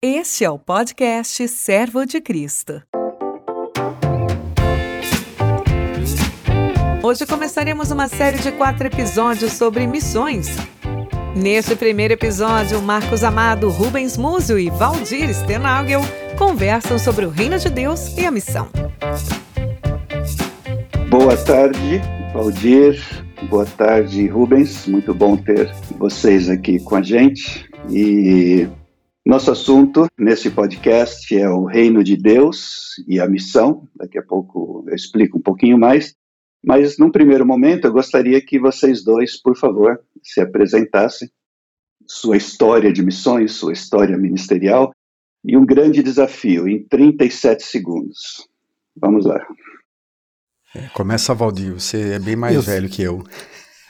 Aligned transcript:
Este 0.00 0.44
é 0.44 0.50
o 0.50 0.56
podcast 0.56 1.48
Servo 1.48 2.06
de 2.06 2.20
Cristo. 2.20 2.80
Hoje 7.02 7.26
começaremos 7.26 7.90
uma 7.90 8.06
série 8.06 8.38
de 8.38 8.52
quatro 8.52 8.86
episódios 8.86 9.54
sobre 9.54 9.88
missões. 9.88 10.50
Neste 11.34 11.74
primeiro 11.74 12.14
episódio, 12.14 12.80
Marcos 12.80 13.24
Amado, 13.24 13.70
Rubens 13.70 14.16
Múzio 14.16 14.56
e 14.56 14.70
Valdir 14.70 15.34
Stenagel 15.34 16.02
conversam 16.38 16.96
sobre 16.96 17.26
o 17.26 17.28
reino 17.28 17.58
de 17.58 17.68
Deus 17.68 18.16
e 18.16 18.24
a 18.24 18.30
missão. 18.30 18.68
Boa 21.10 21.36
tarde, 21.36 22.00
Valdir. 22.32 23.02
Boa 23.50 23.66
tarde, 23.66 24.28
Rubens. 24.28 24.86
Muito 24.86 25.12
bom 25.12 25.36
ter 25.36 25.74
vocês 25.98 26.48
aqui 26.48 26.78
com 26.78 26.94
a 26.94 27.02
gente. 27.02 27.68
E 27.90 28.68
nosso 29.28 29.50
assunto 29.50 30.06
nesse 30.18 30.50
podcast 30.50 31.36
é 31.36 31.46
o 31.50 31.66
reino 31.66 32.02
de 32.02 32.16
Deus 32.16 32.94
e 33.06 33.20
a 33.20 33.28
missão. 33.28 33.86
Daqui 33.94 34.18
a 34.18 34.22
pouco 34.22 34.82
eu 34.88 34.94
explico 34.94 35.36
um 35.36 35.42
pouquinho 35.42 35.76
mais. 35.76 36.14
Mas, 36.64 36.96
num 36.96 37.10
primeiro 37.10 37.44
momento, 37.44 37.86
eu 37.86 37.92
gostaria 37.92 38.40
que 38.40 38.58
vocês 38.58 39.04
dois, 39.04 39.36
por 39.36 39.54
favor, 39.54 40.00
se 40.22 40.40
apresentassem 40.40 41.28
sua 42.06 42.38
história 42.38 42.90
de 42.90 43.02
missões, 43.02 43.52
sua 43.52 43.74
história 43.74 44.16
ministerial 44.16 44.92
e 45.44 45.58
um 45.58 45.66
grande 45.66 46.02
desafio 46.02 46.66
em 46.66 46.82
37 46.84 47.64
segundos. 47.64 48.48
Vamos 48.96 49.26
lá. 49.26 49.46
Começa, 50.94 51.34
Valdir, 51.34 51.74
você 51.74 52.14
é 52.14 52.18
bem 52.18 52.34
mais 52.34 52.54
eu, 52.54 52.62
velho 52.62 52.88
que 52.88 53.02
eu. 53.02 53.22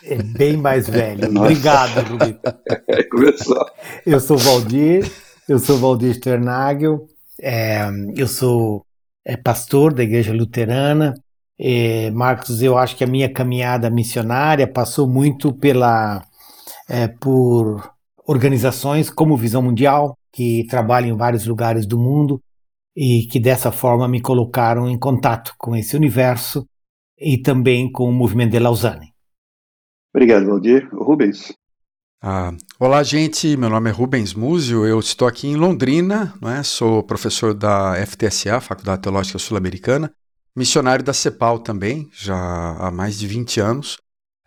É 0.02 0.20
bem 0.20 0.56
mais 0.56 0.88
velho. 0.90 1.30
Nossa. 1.30 1.46
Obrigado, 1.46 2.08
Rubito. 2.08 2.40
Começou. 3.08 3.66
Eu 4.04 4.18
sou 4.18 4.36
Valdir, 4.36 5.08
eu 5.48 5.58
sou 5.58 5.78
Valdir 5.78 6.14
Sternagel, 6.14 7.06
é, 7.40 7.88
eu 8.14 8.28
sou 8.28 8.84
é, 9.24 9.36
pastor 9.36 9.94
da 9.94 10.02
Igreja 10.02 10.32
Luterana. 10.32 11.14
É, 11.58 12.10
Marcos, 12.10 12.62
eu 12.62 12.76
acho 12.76 12.94
que 12.96 13.02
a 13.02 13.06
minha 13.06 13.32
caminhada 13.32 13.90
missionária 13.90 14.70
passou 14.70 15.08
muito 15.08 15.52
pela 15.52 16.22
é, 16.88 17.08
por 17.08 17.90
organizações 18.26 19.08
como 19.08 19.36
Visão 19.36 19.62
Mundial, 19.62 20.16
que 20.30 20.66
trabalham 20.68 21.14
em 21.14 21.16
vários 21.16 21.46
lugares 21.46 21.86
do 21.86 21.98
mundo 21.98 22.40
e 22.94 23.26
que 23.30 23.40
dessa 23.40 23.72
forma 23.72 24.06
me 24.06 24.20
colocaram 24.20 24.88
em 24.88 24.98
contato 24.98 25.54
com 25.56 25.74
esse 25.74 25.96
universo 25.96 26.66
e 27.18 27.40
também 27.40 27.90
com 27.90 28.04
o 28.04 28.12
movimento 28.12 28.52
de 28.52 28.58
Lausanne. 28.58 29.12
Obrigado, 30.14 30.46
Valdir. 30.46 30.88
Rubens. 30.92 31.54
Ah, 32.20 32.52
olá, 32.80 33.00
gente. 33.04 33.56
Meu 33.56 33.70
nome 33.70 33.90
é 33.90 33.92
Rubens 33.92 34.34
Múzio. 34.34 34.84
Eu 34.84 34.98
estou 34.98 35.28
aqui 35.28 35.46
em 35.46 35.54
Londrina, 35.54 36.34
não 36.40 36.50
é? 36.50 36.64
sou 36.64 37.00
professor 37.00 37.54
da 37.54 37.94
FTSA, 38.04 38.60
Faculdade 38.60 39.02
Teológica 39.02 39.38
Sul-Americana, 39.38 40.10
missionário 40.54 41.04
da 41.04 41.12
CEPAL 41.12 41.60
também, 41.60 42.10
já 42.12 42.36
há 42.36 42.90
mais 42.90 43.20
de 43.20 43.26
20 43.28 43.60
anos. 43.60 43.98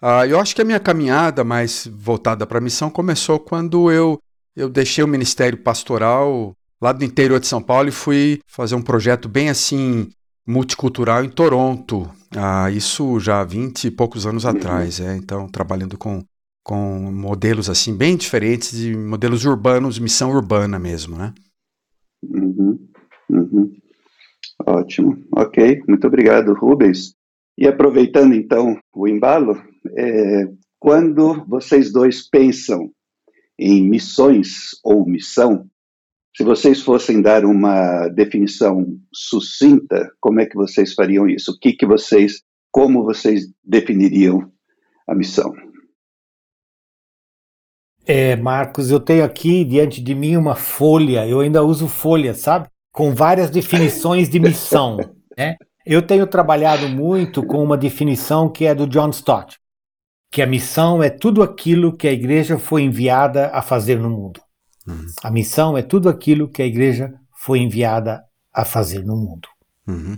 Ah, 0.02 0.28
eu 0.28 0.38
acho 0.38 0.54
que 0.54 0.62
a 0.62 0.66
minha 0.66 0.82
caminhada 0.82 1.46
mais 1.46 1.88
voltada 1.90 2.46
para 2.46 2.58
a 2.58 2.62
missão 2.62 2.90
começou 2.90 3.40
quando 3.40 3.90
eu, 3.90 4.20
eu 4.54 4.68
deixei 4.68 5.02
o 5.02 5.08
ministério 5.08 5.58
pastoral 5.58 6.54
lá 6.82 6.92
do 6.92 7.06
interior 7.06 7.40
de 7.40 7.48
São 7.48 7.62
Paulo 7.62 7.88
e 7.88 7.94
fui 7.94 8.42
fazer 8.48 8.76
um 8.76 8.82
projeto 8.82 9.30
bem 9.30 9.48
assim 9.48 10.10
multicultural 10.46 11.24
em 11.24 11.30
Toronto. 11.30 12.10
Ah, 12.36 12.70
isso 12.70 13.18
já 13.22 13.40
há 13.40 13.46
20 13.46 13.86
e 13.86 13.92
poucos 13.92 14.26
anos 14.26 14.46
atrás, 14.46 15.00
é, 15.00 15.16
então 15.16 15.48
trabalhando 15.48 15.98
com, 15.98 16.22
com 16.64 17.12
modelos 17.12 17.70
assim 17.70 17.96
bem 17.96 18.16
diferentes 18.16 18.78
de 18.78 18.96
modelos 18.96 19.46
urbanos, 19.46 20.00
missão 20.00 20.32
urbana 20.32 20.78
mesmo, 20.78 21.18
né? 21.18 21.34
Uhum, 22.24 22.88
uhum. 23.30 23.72
Ótimo, 24.66 25.18
ok, 25.36 25.82
muito 25.88 26.06
obrigado, 26.06 26.54
Rubens. 26.54 27.16
E 27.58 27.68
aproveitando 27.68 28.34
então 28.34 28.80
o 28.96 29.08
embalo, 29.08 29.62
é, 29.98 30.48
quando 30.80 31.46
vocês 31.48 31.92
dois 31.92 32.28
pensam 32.30 32.92
em 33.60 33.88
missões 33.88 34.70
ou 34.84 35.06
missão, 35.06 35.68
se 36.36 36.44
vocês 36.44 36.82
fossem 36.82 37.22
dar 37.22 37.44
uma 37.44 38.08
definição 38.08 38.86
sucinta, 39.14 40.10
como 40.20 40.40
é 40.40 40.46
que 40.46 40.56
vocês 40.56 40.94
fariam 40.94 41.28
isso? 41.28 41.52
O 41.52 41.60
que 41.60 41.74
que 41.74 41.86
vocês, 41.86 42.42
como 42.72 43.04
vocês 43.04 43.52
definiriam 43.64 44.50
a 45.08 45.14
missão? 45.14 45.54
É, 48.06 48.36
Marcos, 48.36 48.90
eu 48.90 49.00
tenho 49.00 49.24
aqui 49.24 49.64
diante 49.64 50.02
de 50.02 50.16
mim 50.16 50.36
uma 50.36 50.56
folha, 50.56 51.28
eu 51.28 51.40
ainda 51.40 51.64
uso 51.64 51.88
folha, 51.88 52.34
sabe? 52.34 52.68
Com 52.92 53.14
várias 53.14 53.50
definições 53.50 54.30
de 54.30 54.40
missão, 54.40 54.98
né? 55.38 55.56
Eu 55.86 56.02
tenho 56.02 56.28
trabalhado 56.28 56.88
muito 56.88 57.44
com 57.44 57.64
uma 57.64 57.78
definição 57.78 58.50
que 58.50 58.66
é 58.66 58.76
do 58.76 58.86
John 58.88 59.10
Stott, 59.10 59.58
que 60.32 60.42
a 60.42 60.48
missão 60.48 61.02
é 61.02 61.10
tudo 61.10 61.42
aquilo 61.42 61.96
que 61.96 62.08
a 62.08 62.12
igreja 62.12 62.58
foi 62.60 62.84
enviada 62.84 63.48
a 63.48 63.62
fazer 63.62 63.98
no 63.98 64.10
mundo. 64.10 64.40
Uhum. 64.88 65.06
A 65.24 65.32
missão 65.32 65.78
é 65.78 65.82
tudo 65.82 66.10
aquilo 66.10 66.50
que 66.50 66.62
a 66.62 66.66
igreja 66.66 67.14
foi 67.36 67.60
enviada 67.60 68.24
a 68.54 68.64
fazer 68.64 69.04
no 69.04 69.16
mundo. 69.16 69.48
Uhum. 69.88 70.18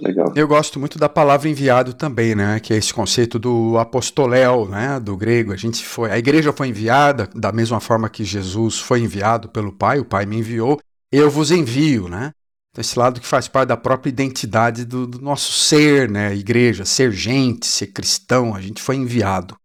Legal. 0.00 0.32
Eu 0.34 0.48
gosto 0.48 0.80
muito 0.80 0.98
da 0.98 1.08
palavra 1.08 1.48
enviado 1.48 1.92
também, 1.92 2.34
né? 2.34 2.58
Que 2.58 2.72
é 2.72 2.76
esse 2.76 2.92
conceito 2.92 3.38
do 3.38 3.78
apostoléu, 3.78 4.66
né? 4.68 4.98
Do 4.98 5.16
grego. 5.16 5.52
A 5.52 5.56
gente 5.56 5.84
foi, 5.84 6.10
a 6.10 6.18
igreja 6.18 6.52
foi 6.52 6.68
enviada 6.68 7.28
da 7.34 7.52
mesma 7.52 7.80
forma 7.80 8.08
que 8.08 8.24
Jesus 8.24 8.78
foi 8.78 9.00
enviado 9.00 9.48
pelo 9.48 9.72
Pai. 9.72 9.98
O 9.98 10.04
Pai 10.04 10.24
me 10.26 10.38
enviou. 10.38 10.80
Eu 11.12 11.30
vos 11.30 11.50
envio, 11.50 12.08
né? 12.08 12.32
Então, 12.70 12.80
esse 12.80 12.98
lado 12.98 13.20
que 13.20 13.26
faz 13.26 13.48
parte 13.48 13.68
da 13.68 13.76
própria 13.76 14.10
identidade 14.10 14.84
do, 14.84 15.06
do 15.06 15.20
nosso 15.20 15.52
ser, 15.52 16.08
né? 16.08 16.34
Igreja, 16.34 16.84
ser 16.84 17.12
gente, 17.12 17.66
ser 17.66 17.88
cristão. 17.88 18.54
A 18.54 18.60
gente 18.60 18.80
foi 18.80 18.96
enviado. 18.96 19.56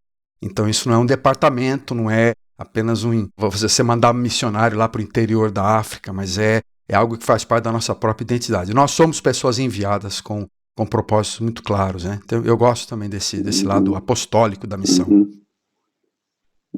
Então 0.42 0.70
isso 0.70 0.88
não 0.88 0.96
é 0.96 1.00
um 1.00 1.06
departamento, 1.06 1.96
não 1.96 2.10
é 2.10 2.34
apenas 2.58 3.04
um. 3.04 3.28
Você 3.38 3.82
mandar 3.82 4.12
um 4.12 4.16
missionário 4.16 4.78
lá 4.78 4.88
para 4.88 5.00
o 5.00 5.04
interior 5.04 5.50
da 5.52 5.78
África, 5.78 6.14
mas 6.14 6.38
é, 6.38 6.62
é 6.88 6.96
algo 6.96 7.18
que 7.18 7.26
faz 7.26 7.44
parte 7.44 7.64
da 7.64 7.72
nossa 7.72 7.96
própria 7.96 8.24
identidade. 8.24 8.74
Nós 8.74 8.92
somos 8.92 9.20
pessoas 9.20 9.60
enviadas 9.60 10.22
com, 10.22 10.48
com 10.76 10.86
propósitos 10.86 11.40
muito 11.40 11.64
claros. 11.64 12.06
Né? 12.06 12.20
Então, 12.24 12.44
eu 12.44 12.58
gosto 12.58 12.88
também 12.88 13.10
desse, 13.10 13.42
desse 13.42 13.64
uhum. 13.64 13.70
lado 13.70 13.96
apostólico 13.96 14.68
da 14.68 14.78
missão. 14.78 15.08
Uhum. 15.08 15.32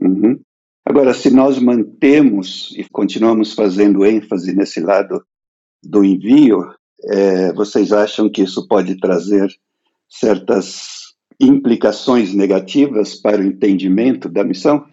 Uhum. 0.01 0.39
Agora, 0.85 1.13
se 1.13 1.29
nós 1.29 1.59
mantemos 1.59 2.73
e 2.77 2.85
continuamos 2.89 3.53
fazendo 3.53 4.05
ênfase 4.05 4.53
nesse 4.53 4.79
lado 4.79 5.23
do 5.83 6.03
envio, 6.03 6.73
é, 7.03 7.51
vocês 7.53 7.91
acham 7.91 8.29
que 8.29 8.43
isso 8.43 8.67
pode 8.67 8.97
trazer 8.99 9.49
certas 10.09 11.07
implicações 11.39 12.33
negativas 12.33 13.15
para 13.15 13.41
o 13.41 13.43
entendimento 13.45 14.29
da 14.29 14.43
missão? 14.43 14.85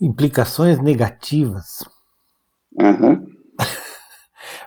implicações 0.00 0.80
negativas. 0.80 1.84
Uhum. 2.76 3.26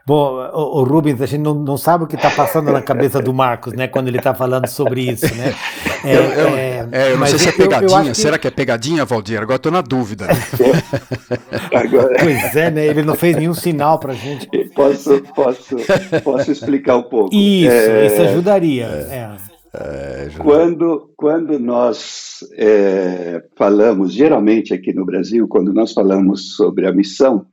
Bom, 0.06 0.34
o, 0.54 0.80
o, 0.80 0.84
Rubens, 0.84 1.22
a 1.22 1.26
gente 1.26 1.42
não, 1.42 1.54
não 1.54 1.78
sabe 1.78 2.04
o 2.04 2.08
que 2.08 2.16
está 2.16 2.32
passando 2.32 2.72
na 2.72 2.82
cabeça 2.82 3.22
do 3.22 3.34
Marcos, 3.34 3.74
né, 3.74 3.88
quando 3.88 4.08
ele 4.08 4.18
está 4.18 4.34
falando 4.34 4.68
sobre 4.68 5.10
isso, 5.12 5.34
né? 5.36 5.54
É, 6.04 6.16
eu, 6.16 6.22
eu, 6.24 6.48
é, 6.56 6.90
é, 6.92 7.12
eu 7.12 7.20
não 7.20 7.28
sei 7.28 7.38
se 7.38 7.50
é 7.50 7.52
pegadinha. 7.52 8.10
Eu, 8.10 8.16
Será 8.16 8.36
que... 8.36 8.42
que... 8.42 8.48
é 8.48 8.50
pegadinha, 8.52 9.06
Valdir? 9.06 9.40
Agora 9.40 9.58
estou 9.58 9.72
na 9.72 9.82
dúvida. 9.82 10.26
Agora... 11.72 12.16
Pois 12.20 12.56
é, 12.56 12.72
né? 12.72 12.88
Ele 12.88 13.04
não 13.04 13.14
fez 13.14 13.36
nenhum 13.36 13.54
sinal 13.54 14.00
para 14.00 14.14
gente. 14.14 14.48
Posso, 14.74 15.22
posso, 15.36 15.76
posso 16.24 16.52
explicar 16.52 16.98
um 16.98 17.04
pouco? 17.04 17.30
Isso, 17.32 17.72
é... 17.72 18.08
isso 18.08 18.20
ajudaria. 18.20 18.86
É. 18.86 19.52
É, 19.74 20.30
quando, 20.40 21.12
quando 21.16 21.58
nós 21.58 22.40
é, 22.58 23.42
falamos, 23.56 24.12
geralmente 24.12 24.74
aqui 24.74 24.92
no 24.92 25.06
Brasil, 25.06 25.48
quando 25.48 25.74
nós 25.74 25.94
falamos 25.94 26.56
sobre 26.56 26.88
a 26.88 26.92
missão, 26.92 27.46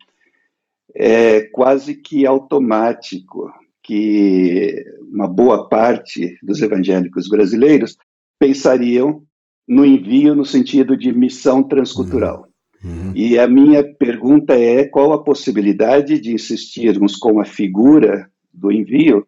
é 0.94 1.42
quase 1.42 1.94
que 1.94 2.26
automático 2.26 3.50
que 3.82 4.84
uma 5.10 5.26
boa 5.26 5.68
parte 5.68 6.38
dos 6.42 6.60
evangélicos 6.60 7.28
brasileiros 7.28 7.96
pensariam 8.38 9.22
no 9.66 9.84
envio 9.84 10.34
no 10.34 10.44
sentido 10.44 10.96
de 10.96 11.12
missão 11.12 11.62
transcultural. 11.62 12.48
Uhum. 12.82 12.90
uhum. 12.90 13.12
E 13.14 13.38
a 13.38 13.48
minha 13.48 13.82
pergunta 13.82 14.54
é 14.54 14.84
qual 14.84 15.12
a 15.12 15.22
possibilidade 15.22 16.20
de 16.20 16.32
insistirmos 16.32 17.16
com 17.16 17.40
a 17.40 17.44
figura 17.44 18.30
do 18.52 18.70
envio 18.70 19.26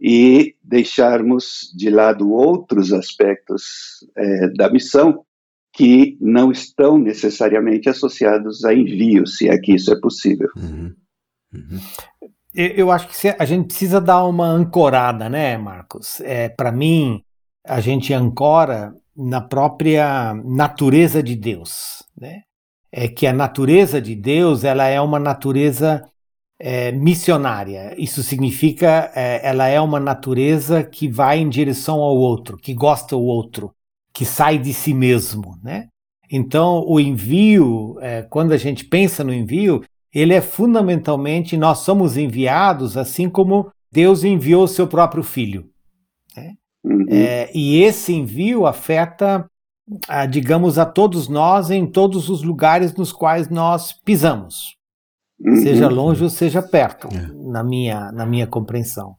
e 0.00 0.54
deixarmos 0.62 1.72
de 1.76 1.90
lado 1.90 2.30
outros 2.30 2.92
aspectos 2.92 4.06
é, 4.16 4.48
da 4.48 4.70
missão 4.70 5.24
que 5.72 6.16
não 6.20 6.50
estão 6.50 6.98
necessariamente 6.98 7.88
associados 7.88 8.64
a 8.64 8.74
envio, 8.74 9.26
se 9.26 9.48
é 9.48 9.58
que 9.58 9.74
isso 9.74 9.92
é 9.92 10.00
possível. 10.00 10.48
Uhum. 10.56 10.94
Uhum. 11.52 11.80
Eu 12.52 12.90
acho 12.90 13.08
que 13.08 13.28
a 13.28 13.44
gente 13.44 13.66
precisa 13.66 14.00
dar 14.00 14.24
uma 14.24 14.46
ancorada, 14.46 15.28
né, 15.28 15.56
Marcos? 15.56 16.20
É, 16.20 16.48
Para 16.48 16.72
mim, 16.72 17.22
a 17.64 17.80
gente 17.80 18.12
ancora 18.12 18.92
na 19.16 19.40
própria 19.40 20.34
natureza 20.34 21.22
de 21.22 21.36
Deus, 21.36 22.02
né? 22.18 22.42
é 22.92 23.08
que 23.08 23.26
a 23.26 23.32
natureza 23.32 24.00
de 24.00 24.14
Deus 24.14 24.64
ela 24.64 24.86
é 24.86 25.00
uma 25.00 25.18
natureza 25.18 26.04
é, 26.58 26.92
missionária. 26.92 27.94
Isso 27.96 28.22
significa 28.22 29.10
é, 29.14 29.40
ela 29.46 29.68
é 29.68 29.80
uma 29.80 30.00
natureza 30.00 30.82
que 30.82 31.08
vai 31.08 31.38
em 31.38 31.48
direção 31.48 32.00
ao 32.00 32.16
outro, 32.16 32.56
que 32.56 32.74
gosta 32.74 33.16
do 33.16 33.22
outro, 33.22 33.72
que 34.12 34.24
sai 34.24 34.58
de 34.58 34.72
si 34.72 34.92
mesmo, 34.92 35.58
né? 35.62 35.88
Então 36.30 36.84
o 36.86 37.00
envio, 37.00 37.96
é, 38.00 38.22
quando 38.22 38.52
a 38.52 38.56
gente 38.56 38.84
pensa 38.84 39.24
no 39.24 39.32
envio, 39.32 39.82
ele 40.14 40.34
é 40.34 40.40
fundamentalmente 40.40 41.56
nós 41.56 41.78
somos 41.78 42.16
enviados 42.16 42.96
assim 42.96 43.28
como 43.28 43.70
Deus 43.92 44.22
enviou 44.22 44.64
o 44.64 44.68
seu 44.68 44.86
próprio 44.86 45.22
filho. 45.22 45.68
Né? 46.36 46.54
Uhum. 46.84 47.06
É, 47.08 47.50
e 47.54 47.82
esse 47.82 48.12
envio 48.12 48.66
afeta, 48.66 49.44
a, 50.08 50.26
digamos, 50.26 50.78
a 50.78 50.86
todos 50.86 51.28
nós 51.28 51.70
em 51.70 51.86
todos 51.86 52.28
os 52.28 52.42
lugares 52.42 52.94
nos 52.94 53.12
quais 53.12 53.48
nós 53.48 53.92
pisamos, 54.04 54.76
uhum. 55.40 55.56
seja 55.56 55.88
longe 55.88 56.22
ou 56.22 56.30
seja 56.30 56.62
perto, 56.62 57.08
é. 57.08 57.28
na, 57.50 57.64
minha, 57.64 58.12
na 58.12 58.24
minha 58.24 58.46
compreensão. 58.46 59.16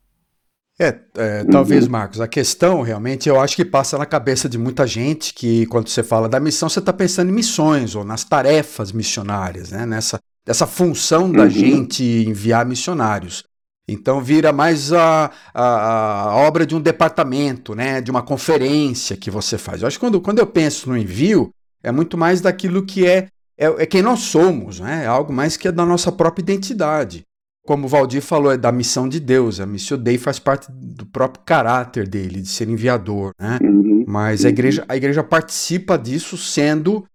É, 0.82 1.00
é, 1.16 1.44
talvez, 1.44 1.86
uhum. 1.86 1.92
Marcos, 1.92 2.20
a 2.20 2.28
questão 2.28 2.82
realmente 2.82 3.30
eu 3.30 3.40
acho 3.40 3.56
que 3.56 3.64
passa 3.64 4.00
na 4.00 4.06
cabeça 4.06 4.50
de 4.50 4.58
muita 4.58 4.88
gente 4.88 5.32
que 5.32 5.68
quando 5.68 5.88
você 5.88 6.02
fala 6.02 6.28
da 6.28 6.40
missão, 6.40 6.68
você 6.68 6.80
está 6.80 6.92
pensando 6.92 7.30
em 7.30 7.34
missões 7.34 7.94
ou 7.94 8.04
nas 8.04 8.24
tarefas 8.24 8.92
missionárias, 8.92 9.70
né? 9.70 9.86
nessa 9.86 10.20
dessa 10.44 10.66
função 10.66 11.32
da 11.32 11.44
uhum. 11.44 11.50
gente 11.50 12.04
enviar 12.04 12.66
missionários. 12.66 13.44
Então 13.88 14.22
vira 14.22 14.52
mais 14.52 14.92
a, 14.92 15.30
a, 15.54 16.30
a, 16.30 16.36
obra 16.38 16.66
de 16.66 16.76
um 16.76 16.82
departamento, 16.82 17.76
né, 17.76 18.00
de 18.00 18.10
uma 18.10 18.22
conferência 18.22 19.18
que 19.18 19.30
você 19.30 19.58
faz. 19.58 19.82
Eu 19.82 19.88
acho 19.88 19.98
que 19.98 20.06
quando, 20.06 20.22
quando 20.22 20.40
eu 20.40 20.48
penso 20.48 20.90
no 20.90 20.98
envio, 20.98 21.54
é 21.84 21.92
muito 21.92 22.18
mais 22.18 22.42
daquilo 22.42 22.86
que 22.86 23.06
é, 23.06 23.28
é, 23.58 23.66
é 23.66 23.86
quem 23.86 24.02
nós 24.02 24.22
somos, 24.22 24.80
né? 24.80 25.04
é 25.04 25.08
algo 25.08 25.34
mais 25.34 25.58
que 25.58 25.68
é 25.68 25.72
da 25.72 25.86
nossa 25.86 26.12
própria 26.12 26.42
identidade. 26.42 27.24
Como 27.66 27.86
o 27.86 27.90
Valdir 27.90 28.22
falou, 28.22 28.52
é 28.52 28.58
da 28.58 28.72
missão 28.72 29.08
de 29.08 29.20
Deus. 29.20 29.60
A 29.60 29.66
missão 29.66 29.98
Dei 29.98 30.18
faz 30.18 30.40
parte 30.40 30.68
do 30.72 31.06
próprio 31.06 31.44
caráter 31.46 32.08
dele, 32.08 32.42
de 32.42 32.48
ser 32.48 32.68
enviador. 32.68 33.32
Né? 33.40 33.60
Uhum. 33.62 34.04
Mas 34.08 34.44
a 34.44 34.50
igreja, 34.50 34.84
a 34.90 34.96
igreja 34.96 35.24
participa 35.24 35.98
disso 35.98 36.38
sendo, 36.38 37.06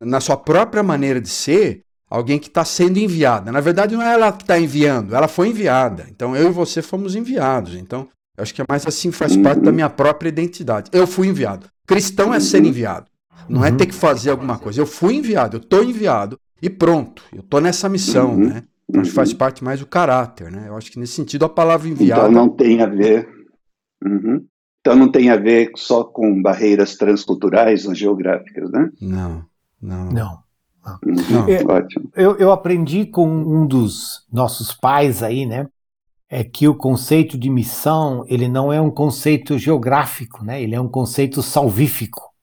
na 0.00 0.20
sua 0.20 0.36
própria 0.36 0.82
maneira 0.82 1.20
de 1.20 1.30
ser, 1.30 1.82
alguém 2.08 2.38
que 2.38 2.48
está 2.48 2.64
sendo 2.64 2.98
enviada. 2.98 3.50
Na 3.50 3.60
verdade, 3.60 3.96
não 3.96 4.02
é 4.02 4.12
ela 4.12 4.32
que 4.32 4.42
está 4.42 4.58
enviando, 4.58 5.14
ela 5.14 5.26
foi 5.26 5.48
enviada. 5.48 6.06
Então 6.10 6.36
eu 6.36 6.48
e 6.48 6.52
você 6.52 6.82
fomos 6.82 7.16
enviados. 7.16 7.74
Então, 7.74 8.08
eu 8.36 8.42
acho 8.42 8.54
que 8.54 8.60
é 8.60 8.64
mais 8.68 8.86
assim, 8.86 9.10
faz 9.10 9.36
parte 9.36 9.62
da 9.62 9.72
minha 9.72 9.88
própria 9.88 10.28
identidade. 10.28 10.90
Eu 10.92 11.06
fui 11.06 11.28
enviado. 11.28 11.66
Cristão 11.86 12.32
é 12.32 12.40
ser 12.40 12.64
enviado. 12.64 13.06
Não 13.48 13.60
uhum. 13.60 13.66
é 13.66 13.72
ter 13.72 13.86
que 13.86 13.94
fazer 13.94 14.30
alguma 14.30 14.58
coisa. 14.58 14.80
Eu 14.80 14.86
fui 14.86 15.14
enviado, 15.14 15.56
eu 15.56 15.60
estou 15.60 15.82
enviado 15.82 16.38
e 16.60 16.70
pronto. 16.70 17.22
Eu 17.32 17.40
estou 17.40 17.60
nessa 17.60 17.88
missão, 17.88 18.30
uhum. 18.34 18.48
né? 18.48 18.62
Então, 18.88 19.00
acho 19.00 19.10
que 19.10 19.16
faz 19.16 19.32
parte 19.32 19.64
mais 19.64 19.80
do 19.80 19.86
caráter, 19.86 20.50
né? 20.50 20.68
Eu 20.68 20.76
acho 20.76 20.90
que 20.90 20.98
nesse 20.98 21.14
sentido 21.14 21.44
a 21.44 21.48
palavra 21.48 21.88
enviado. 21.88 22.20
Então 22.20 22.32
não 22.32 22.48
tem 22.48 22.82
a 22.82 22.86
ver. 22.86 23.28
Uhum. 24.04 24.46
Então 24.80 24.94
não 24.94 25.10
tem 25.10 25.30
a 25.30 25.36
ver 25.36 25.70
só 25.76 26.04
com 26.04 26.42
barreiras 26.42 26.96
transculturais 26.96 27.86
ou 27.86 27.94
geográficas, 27.94 28.70
né? 28.70 28.90
Não, 29.00 29.44
não. 29.80 30.10
Não. 30.10 30.44
Não, 31.02 31.48
é, 31.48 31.64
ótimo. 31.64 32.10
Eu, 32.14 32.36
eu 32.36 32.52
aprendi 32.52 33.06
com 33.06 33.26
um 33.26 33.66
dos 33.66 34.26
nossos 34.30 34.72
pais 34.72 35.22
aí, 35.22 35.46
né? 35.46 35.66
É 36.28 36.44
que 36.44 36.68
o 36.68 36.74
conceito 36.74 37.38
de 37.38 37.48
missão 37.48 38.24
ele 38.28 38.48
não 38.48 38.72
é 38.72 38.80
um 38.80 38.90
conceito 38.90 39.56
geográfico, 39.56 40.44
né? 40.44 40.62
Ele 40.62 40.74
é 40.74 40.80
um 40.80 40.88
conceito 40.88 41.42
salvífico. 41.42 42.33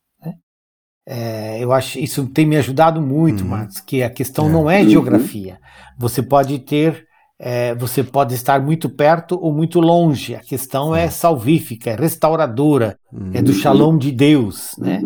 É, 1.08 1.64
eu 1.64 1.74
acho 1.74 2.00
isso 2.00 2.28
tem 2.28 2.46
me 2.46 2.58
ajudado 2.58 3.02
muito, 3.02 3.44
uhum. 3.44 3.50
Marcos, 3.50 3.80
que 3.80 4.04
a 4.04 4.10
questão 4.10 4.48
é. 4.48 4.50
não 4.50 4.70
é 4.70 4.82
uhum. 4.82 4.90
geografia. 4.90 5.60
Você 5.98 6.22
pode 6.22 6.60
ter 6.60 7.06
é, 7.44 7.74
você 7.74 8.04
pode 8.04 8.36
estar 8.36 8.62
muito 8.62 8.88
perto 8.88 9.36
ou 9.42 9.52
muito 9.52 9.80
longe. 9.80 10.36
A 10.36 10.42
questão 10.42 10.96
é, 10.96 11.06
é 11.06 11.10
salvífica, 11.10 11.90
é 11.90 11.96
restauradora, 11.96 13.00
uhum. 13.12 13.32
é 13.34 13.42
do 13.42 13.52
uhum. 13.52 13.58
shalom 13.58 13.98
de 13.98 14.12
Deus, 14.12 14.76
né? 14.78 15.02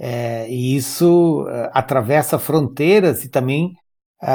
É. 0.00 0.42
é 0.44 0.50
e 0.50 0.74
isso 0.74 1.42
uh, 1.44 1.70
atravessa 1.72 2.36
fronteiras 2.38 3.24
e 3.24 3.28
também 3.28 3.74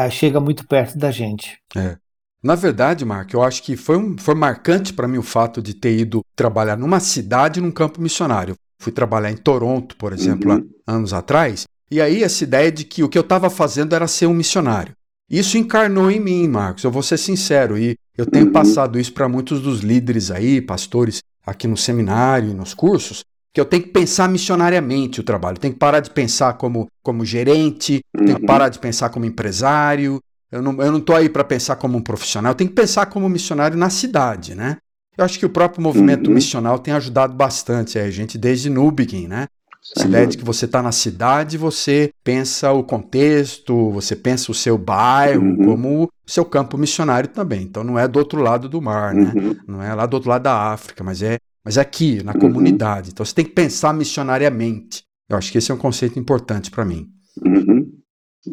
chega 0.10 0.40
muito 0.40 0.66
perto 0.66 0.98
da 0.98 1.12
gente. 1.12 1.58
É. 1.76 1.98
Na 2.42 2.56
verdade, 2.56 3.06
Mark, 3.06 3.34
eu 3.34 3.42
acho 3.42 3.64
que 3.64 3.78
foi, 3.78 3.98
um, 3.98 4.18
foi 4.18 4.36
marcante 4.36 4.94
para 4.94 5.08
mim 5.08 5.18
o 5.18 5.24
fato 5.24 5.62
de 5.62 5.74
ter 5.74 5.98
ido 5.98 6.22
trabalhar 6.36 6.78
numa 6.78 7.00
cidade 7.00 7.62
num 7.62 7.72
campo 7.72 8.02
missionário. 8.02 8.56
Fui 8.84 8.92
trabalhar 8.92 9.32
em 9.32 9.38
Toronto, 9.38 9.96
por 9.96 10.12
exemplo, 10.12 10.52
uhum. 10.52 10.70
anos 10.86 11.14
atrás, 11.14 11.66
e 11.90 12.02
aí 12.02 12.22
essa 12.22 12.44
ideia 12.44 12.70
de 12.70 12.84
que 12.84 13.02
o 13.02 13.08
que 13.08 13.18
eu 13.18 13.22
estava 13.22 13.50
fazendo 13.50 13.96
era 13.96 14.08
ser 14.08 14.26
um 14.26 14.34
missionário. 14.34 14.94
Isso 15.30 15.58
encarnou 15.58 16.12
em 16.12 16.20
mim, 16.20 16.50
Marcos. 16.50 16.84
Eu 16.84 16.92
vou 16.92 17.02
ser 17.02 17.18
sincero 17.18 17.78
e 17.78 17.96
eu 18.18 18.26
tenho 18.26 18.52
passado 18.52 19.00
isso 19.00 19.14
para 19.14 19.30
muitos 19.30 19.62
dos 19.62 19.80
líderes 19.80 20.30
aí, 20.30 20.62
pastores 20.62 21.24
aqui 21.46 21.66
no 21.66 21.78
seminário 21.78 22.52
e 22.52 22.54
nos 22.54 22.74
cursos, 22.74 23.24
que 23.54 23.62
eu 23.62 23.64
tenho 23.64 23.84
que 23.84 23.90
pensar 23.90 24.28
missionariamente 24.28 25.22
o 25.22 25.24
trabalho. 25.24 25.56
Eu 25.56 25.62
tenho 25.62 25.74
que 25.74 25.80
parar 25.80 26.02
de 26.02 26.10
pensar 26.10 26.54
como, 26.54 26.90
como 27.02 27.24
gerente, 27.24 28.02
uhum. 28.18 28.26
tenho 28.26 28.40
que 28.42 28.46
parar 28.46 28.68
de 28.68 28.80
pensar 28.80 29.10
como 29.10 29.26
empresário. 29.26 30.20
Eu 30.52 30.62
não, 30.62 30.80
eu 30.82 30.92
não 30.92 31.16
aí 31.16 31.30
para 31.30 31.46
pensar 31.46 31.78
como 31.78 31.98
um 31.98 32.02
profissional, 32.02 32.52
eu 32.52 32.56
tenho 32.56 32.70
que 32.70 32.76
pensar 32.76 33.06
como 33.06 33.30
missionário 33.30 33.78
na 33.78 33.90
cidade, 33.90 34.54
né? 34.54 34.78
Eu 35.18 35.26
acho 35.26 35.38
que 35.38 35.46
o 35.46 35.50
próprio 35.50 35.82
movimento 35.82 36.28
uhum. 36.28 36.34
missional 36.34 36.80
tem 36.80 36.94
ajudado 36.94 37.34
bastante 37.34 38.00
a 38.00 38.10
gente 38.10 38.38
desde 38.38 38.70
Nubigin, 38.70 39.28
né? 39.28 39.48
Essa 39.96 40.08
ideia 40.08 40.26
de 40.26 40.38
que 40.38 40.46
você 40.46 40.64
está 40.64 40.82
na 40.82 40.94
cidade, 40.94 41.58
você 41.58 42.10
pensa 42.24 42.72
o 42.72 42.84
contexto, 42.84 43.92
você 43.92 44.16
pensa 44.16 44.50
o 44.50 44.56
seu 44.56 44.78
bairro 44.78 45.44
uhum. 45.44 45.66
como 45.66 46.10
seu 46.26 46.46
campo 46.46 46.78
missionário 46.78 47.30
também. 47.30 47.64
Então 47.64 47.84
não 47.84 48.00
é 48.00 48.08
do 48.08 48.18
outro 48.18 48.42
lado 48.42 48.70
do 48.70 48.82
mar, 48.82 49.14
né? 49.14 49.34
uhum. 49.36 49.56
Não 49.68 49.84
é 49.84 49.94
lá 49.94 50.06
do 50.06 50.14
outro 50.14 50.30
lado 50.30 50.44
da 50.44 50.72
África, 50.72 51.04
mas 51.04 51.22
é, 51.22 51.38
mas 51.66 51.78
é 51.78 51.82
aqui, 51.82 52.24
na 52.24 52.32
uhum. 52.32 52.40
comunidade. 52.40 53.10
Então 53.12 53.26
você 53.26 53.36
tem 53.36 53.44
que 53.44 53.52
pensar 53.52 53.94
missionariamente. 53.94 55.04
Eu 55.30 55.38
acho 55.38 55.52
que 55.52 55.58
esse 55.58 55.70
é 55.70 55.76
um 55.76 55.78
conceito 55.78 56.18
importante 56.18 56.72
para 56.72 56.86
mim. 56.86 57.10
Uhum. 57.46 57.92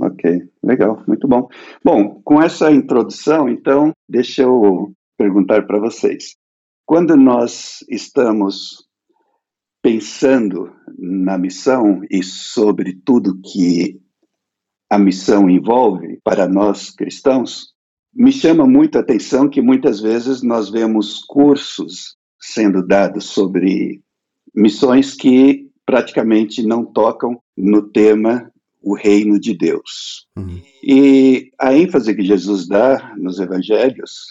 Ok, 0.01 0.43
legal, 0.65 1.03
muito 1.07 1.29
bom. 1.29 1.49
Bom, 1.85 2.21
com 2.25 2.43
essa 2.43 2.73
introdução, 2.73 3.49
então, 3.49 3.93
deixa 4.09 4.43
eu 4.43 4.93
perguntar 5.17 5.67
para 5.67 5.79
vocês. 5.79 6.37
Quando 6.91 7.17
nós 7.17 7.85
estamos 7.89 8.85
pensando 9.81 10.73
na 10.99 11.39
missão 11.39 12.01
e 12.11 12.21
sobre 12.21 13.01
tudo 13.05 13.41
que 13.41 14.01
a 14.91 14.99
missão 14.99 15.49
envolve 15.49 16.19
para 16.25 16.49
nós 16.49 16.91
cristãos, 16.91 17.69
me 18.13 18.33
chama 18.33 18.67
muito 18.67 18.99
a 18.99 19.03
atenção 19.03 19.49
que 19.49 19.63
muitas 19.63 20.01
vezes 20.01 20.43
nós 20.43 20.69
vemos 20.69 21.23
cursos 21.29 22.17
sendo 22.41 22.85
dados 22.85 23.27
sobre 23.27 24.03
missões 24.53 25.15
que 25.15 25.71
praticamente 25.87 26.61
não 26.67 26.85
tocam 26.85 27.41
no 27.57 27.89
tema 27.89 28.51
o 28.83 28.97
reino 28.97 29.39
de 29.39 29.57
Deus. 29.57 30.27
Uhum. 30.37 30.61
E 30.83 31.53
a 31.57 31.73
ênfase 31.73 32.13
que 32.17 32.25
Jesus 32.25 32.67
dá 32.67 33.15
nos 33.17 33.39
evangelhos, 33.39 34.27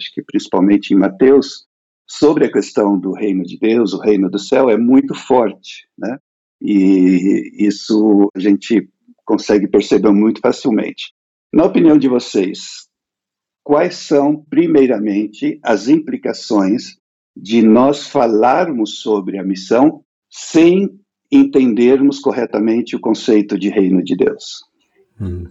acho 0.00 0.14
que 0.14 0.22
principalmente 0.22 0.94
em 0.94 0.96
Mateus, 0.96 1.66
sobre 2.08 2.46
a 2.46 2.52
questão 2.52 2.98
do 2.98 3.12
reino 3.12 3.44
de 3.44 3.58
Deus, 3.58 3.92
o 3.92 4.00
reino 4.00 4.30
do 4.30 4.38
céu, 4.38 4.70
é 4.70 4.78
muito 4.78 5.14
forte, 5.14 5.86
né? 5.96 6.18
E 6.60 7.52
isso 7.66 8.30
a 8.34 8.40
gente 8.40 8.88
consegue 9.24 9.68
perceber 9.68 10.10
muito 10.10 10.40
facilmente. 10.40 11.12
Na 11.52 11.64
opinião 11.64 11.98
de 11.98 12.08
vocês, 12.08 12.88
quais 13.62 13.96
são, 13.96 14.44
primeiramente, 14.48 15.60
as 15.62 15.88
implicações 15.88 16.96
de 17.36 17.62
nós 17.62 18.08
falarmos 18.08 19.00
sobre 19.00 19.38
a 19.38 19.44
missão 19.44 20.02
sem 20.30 20.98
entendermos 21.30 22.18
corretamente 22.18 22.96
o 22.96 23.00
conceito 23.00 23.58
de 23.58 23.68
reino 23.68 24.02
de 24.02 24.16
Deus? 24.16 24.64
Hum. 25.20 25.44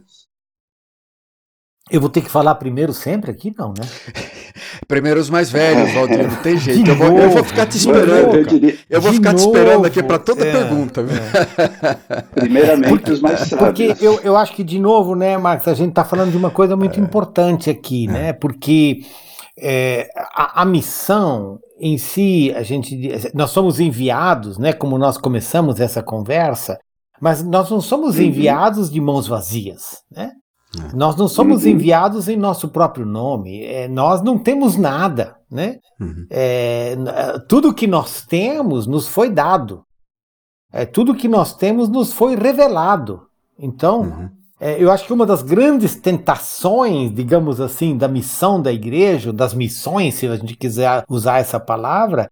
Eu 1.89 2.01
vou 2.01 2.09
ter 2.09 2.21
que 2.21 2.29
falar 2.29 2.53
primeiro 2.55 2.91
sempre 2.93 3.31
aqui, 3.31 3.53
não, 3.57 3.69
né? 3.69 3.87
primeiro 4.87 5.19
os 5.19 5.29
mais 5.29 5.49
velhos, 5.49 5.93
Valdir, 5.93 6.27
não 6.27 6.35
tem 6.37 6.57
jeito. 6.57 6.89
Eu 6.89 6.95
vou, 6.95 7.17
eu 7.17 7.29
vou, 7.29 7.43
ficar 7.43 7.65
te 7.65 7.77
esperando. 7.77 8.35
Eu, 8.35 8.45
diria, 8.45 8.77
eu, 8.89 8.99
vou 8.99 9.13
ficar 9.13 9.31
novo, 9.31 9.43
te 9.43 9.47
esperando 9.47 9.85
aqui 9.85 10.03
para 10.03 10.19
toda 10.19 10.45
é, 10.45 10.51
pergunta. 10.51 11.01
É. 11.01 12.13
Primeiramente 12.35 12.89
porque, 12.89 13.11
os 13.11 13.21
mais 13.21 13.39
sábios. 13.39 13.59
Porque 13.59 13.95
eu, 14.01 14.19
eu 14.19 14.35
acho 14.35 14.53
que, 14.53 14.65
de 14.65 14.79
novo, 14.79 15.15
né, 15.15 15.37
Marcos, 15.37 15.67
a 15.69 15.73
gente 15.73 15.89
está 15.89 16.03
falando 16.03 16.31
de 16.31 16.37
uma 16.37 16.51
coisa 16.51 16.75
muito 16.75 16.99
é. 16.99 17.03
importante 17.03 17.69
aqui, 17.69 18.05
é. 18.09 18.11
né? 18.11 18.33
Porque 18.33 18.99
é, 19.57 20.09
a, 20.35 20.63
a, 20.63 20.65
missão 20.65 21.57
em 21.79 21.97
si, 21.97 22.53
a 22.53 22.63
gente, 22.63 23.31
nós 23.33 23.51
somos 23.51 23.79
enviados, 23.79 24.57
né? 24.57 24.73
Como 24.73 24.97
nós 24.97 25.17
começamos 25.17 25.79
essa 25.79 26.03
conversa, 26.03 26.77
mas 27.21 27.41
nós 27.43 27.71
não 27.71 27.79
somos 27.79 28.17
uhum. 28.17 28.25
enviados 28.25 28.91
de 28.91 28.99
mãos 28.99 29.25
vazias, 29.25 30.01
né? 30.11 30.31
É. 30.79 30.95
Nós 30.95 31.15
não 31.15 31.27
somos 31.27 31.63
uhum. 31.63 31.71
enviados 31.71 32.27
em 32.27 32.35
nosso 32.35 32.69
próprio 32.69 33.05
nome, 33.05 33.63
é, 33.63 33.87
nós 33.87 34.21
não 34.21 34.37
temos 34.37 34.77
nada, 34.77 35.35
né? 35.49 35.79
Uhum. 35.99 36.27
É, 36.29 36.95
tudo 37.47 37.73
que 37.73 37.87
nós 37.87 38.25
temos 38.25 38.85
nos 38.85 39.07
foi 39.07 39.29
dado, 39.29 39.83
é, 40.71 40.85
tudo 40.85 41.15
que 41.15 41.27
nós 41.27 41.55
temos 41.55 41.89
nos 41.89 42.13
foi 42.13 42.35
revelado. 42.35 43.27
Então, 43.57 44.01
uhum. 44.01 44.29
é, 44.59 44.81
eu 44.81 44.91
acho 44.91 45.05
que 45.05 45.13
uma 45.13 45.25
das 45.25 45.41
grandes 45.41 45.95
tentações, 45.95 47.13
digamos 47.13 47.59
assim, 47.59 47.97
da 47.97 48.07
missão 48.07 48.61
da 48.61 48.71
igreja, 48.71 49.33
das 49.33 49.53
missões, 49.53 50.15
se 50.15 50.27
a 50.27 50.35
gente 50.35 50.55
quiser 50.55 51.03
usar 51.09 51.39
essa 51.39 51.59
palavra, 51.59 52.29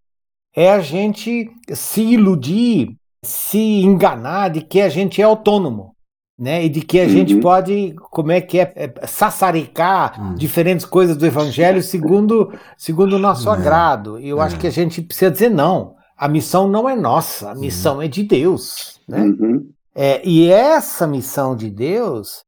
é 0.56 0.72
a 0.72 0.80
gente 0.80 1.50
se 1.74 2.02
iludir, 2.02 2.96
se 3.24 3.82
enganar 3.82 4.50
de 4.50 4.62
que 4.62 4.82
a 4.82 4.90
gente 4.90 5.22
é 5.22 5.25
autônomo. 5.25 5.95
Né, 6.38 6.65
e 6.65 6.70
de 6.70 6.82
que 6.82 7.00
a 7.00 7.04
uhum. 7.04 7.10
gente 7.10 7.38
pode, 7.38 7.96
como 8.12 8.30
é 8.30 8.42
que 8.42 8.60
é, 8.60 8.74
é 8.75 9.08
sassaricar 9.08 10.20
uhum. 10.20 10.36
diferentes 10.36 10.86
coisas 10.86 11.15
do 11.15 11.25
evangelho 11.25 11.82
segundo, 11.82 12.51
segundo 12.77 13.15
o 13.15 13.20
nosso 13.20 13.48
uhum. 13.48 13.56
agrado. 13.56 14.20
E 14.20 14.27
eu 14.27 14.42
acho 14.42 14.60
que 14.60 14.68
a 14.68 14.72
gente 14.72 15.01
precisa 15.01 15.32
dizer 15.32 15.50
não. 15.50 15.96
A 16.18 16.27
missão 16.27 16.68
não 16.68 16.89
é 16.89 16.96
nossa, 16.96 17.51
a 17.51 17.56
missão 17.56 18.01
é 18.01 18.10
de 18.10 18.22
Deus. 18.24 19.00
Né? 19.08 19.22
Uhum. 19.22 19.70
É, 19.96 20.22
e 20.27 20.50
essa 20.50 21.08
missão 21.08 21.56
de 21.56 21.70
Deus, 21.70 22.44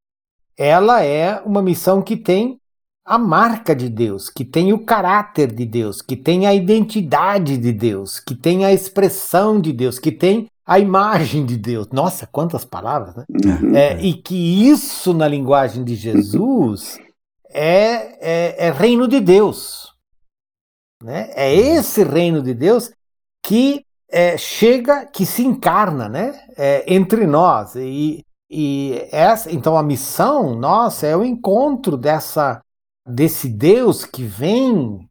ela 0.58 1.01
é 1.01 1.41
uma 1.46 1.62
missão 1.62 2.01
que 2.01 2.17
tem 2.17 2.60
a 3.06 3.17
marca 3.17 3.74
de 3.74 3.88
Deus, 3.88 4.29
que 4.29 4.44
tem 4.44 4.74
o 4.74 4.79
caráter 4.79 5.53
de 5.53 5.65
Deus, 5.65 6.01
que 6.01 6.17
tem 6.17 6.46
a 6.46 6.53
identidade 6.53 7.58
de 7.58 7.72
Deus, 7.72 8.20
que 8.20 8.36
tem 8.36 8.65
a 8.65 8.74
expressão 8.74 9.62
de 9.62 9.72
Deus, 9.72 9.98
que 9.98 10.12
tem 10.12 10.50
a 10.68 10.78
imagem 10.78 11.46
de 11.46 11.56
Deus. 11.56 11.88
Nossa, 11.88 12.28
quantas 12.28 12.66
palavras, 12.66 13.16
né? 13.16 13.26
Uhum. 13.30 13.74
É, 13.74 13.98
e 14.02 14.14
que 14.14 14.70
isso, 14.70 15.14
na 15.14 15.26
linguagem 15.26 15.86
de 15.86 15.96
Jesus, 15.96 17.00
é, 17.50 18.18
é, 18.20 18.68
é 18.68 18.72
reino 18.72 19.08
de 19.08 19.22
Deus. 19.22 19.94
Né? 21.02 21.32
É 21.34 21.56
esse 21.56 22.04
reino 22.04 22.44
de 22.44 22.54
Deus 22.54 22.92
que 23.42 23.86
é, 24.10 24.38
chega, 24.38 25.06
que 25.06 25.26
se 25.26 25.46
encarna 25.46 26.10
né, 26.10 26.38
é, 26.58 26.84
entre 26.94 27.26
nós. 27.26 27.76
E, 27.76 28.26
e 28.50 29.08
essa, 29.12 29.50
então 29.50 29.78
a 29.78 29.84
missão 29.84 30.54
nossa 30.54 31.08
é 31.08 31.16
o 31.16 31.24
encontro 31.24 31.96
dessa, 31.96 32.62
desse 33.08 33.48
Deus 33.48 34.04
que 34.04 34.24
vem 34.24 35.08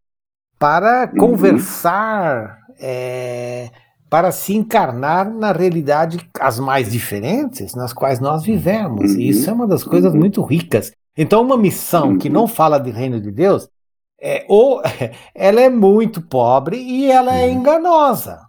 para 0.59 1.11
uhum. 1.13 1.19
conversar, 1.19 2.59
é, 2.79 3.71
para 4.09 4.31
se 4.31 4.55
encarnar 4.55 5.31
na 5.31 5.53
realidade 5.53 6.29
as 6.41 6.59
mais 6.59 6.91
diferentes 6.91 7.75
nas 7.75 7.93
quais 7.93 8.21
nós 8.21 8.45
vivemos. 8.45 9.13
Uhum. 9.13 9.21
E 9.21 9.29
isso 9.29 9.51
é 9.51 9.53
uma 9.53 9.67
das 9.67 9.83
coisas 9.83 10.13
uhum. 10.13 10.19
muito 10.19 10.43
ricas. 10.43 10.93
Então, 11.17 11.43
uma 11.43 11.57
missão 11.57 12.17
que 12.19 12.29
uhum. 12.29 12.35
não 12.35 12.47
fala 12.47 12.79
de 12.79 12.91
reino 12.91 13.21
de 13.21 13.31
Deus, 13.31 13.69
é, 14.21 14.45
ou 14.49 14.81
ela 15.35 15.61
é 15.61 15.69
muito 15.69 16.21
pobre 16.21 16.77
e 16.77 17.11
ela 17.11 17.35
é 17.35 17.47
uhum. 17.47 17.61
enganosa. 17.61 18.41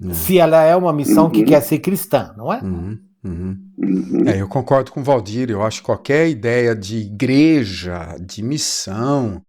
Uhum. 0.00 0.12
Se 0.12 0.38
ela 0.38 0.62
é 0.62 0.76
uma 0.76 0.92
missão 0.92 1.24
uhum. 1.24 1.30
que 1.30 1.44
quer 1.44 1.62
ser 1.62 1.78
cristã, 1.78 2.34
não 2.36 2.52
é? 2.52 2.60
Uhum. 2.60 2.98
uhum. 3.24 3.58
uhum. 3.78 4.28
É, 4.28 4.40
eu 4.40 4.48
concordo 4.48 4.92
com 4.92 5.00
o 5.00 5.04
Valdir. 5.04 5.50
Eu 5.50 5.62
acho 5.62 5.80
que 5.80 5.86
qualquer 5.86 6.28
ideia 6.28 6.74
de 6.74 6.98
igreja, 6.98 8.16
de 8.20 8.42
missão, 8.42 9.40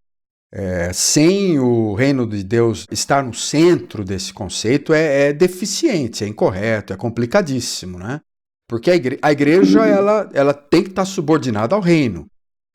é, 0.51 0.91
sem 0.93 1.59
o 1.59 1.93
reino 1.93 2.25
de 2.25 2.43
Deus 2.43 2.85
estar 2.91 3.23
no 3.23 3.33
centro 3.33 4.03
desse 4.03 4.33
conceito 4.33 4.93
é, 4.93 5.29
é 5.29 5.33
deficiente, 5.33 6.23
é 6.23 6.27
incorreto, 6.27 6.93
é 6.93 6.97
complicadíssimo, 6.97 7.97
né? 7.97 8.21
Porque 8.67 8.91
a, 8.91 8.95
igre 8.95 9.19
a 9.21 9.31
igreja 9.31 9.85
ela, 9.85 10.29
ela 10.33 10.53
tem 10.53 10.83
que 10.83 10.89
estar 10.89 11.05
subordinada 11.05 11.75
ao 11.75 11.81
reino. 11.81 12.27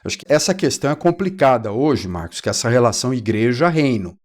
Acho 0.05 0.19
que 0.19 0.25
essa 0.29 0.53
questão 0.53 0.91
é 0.91 0.97
complicada 0.97 1.71
hoje, 1.71 2.09
Marcos, 2.09 2.41
que 2.41 2.49
é 2.49 2.51
essa 2.51 2.69
relação 2.69 3.15
igreja-reino. 3.15 4.17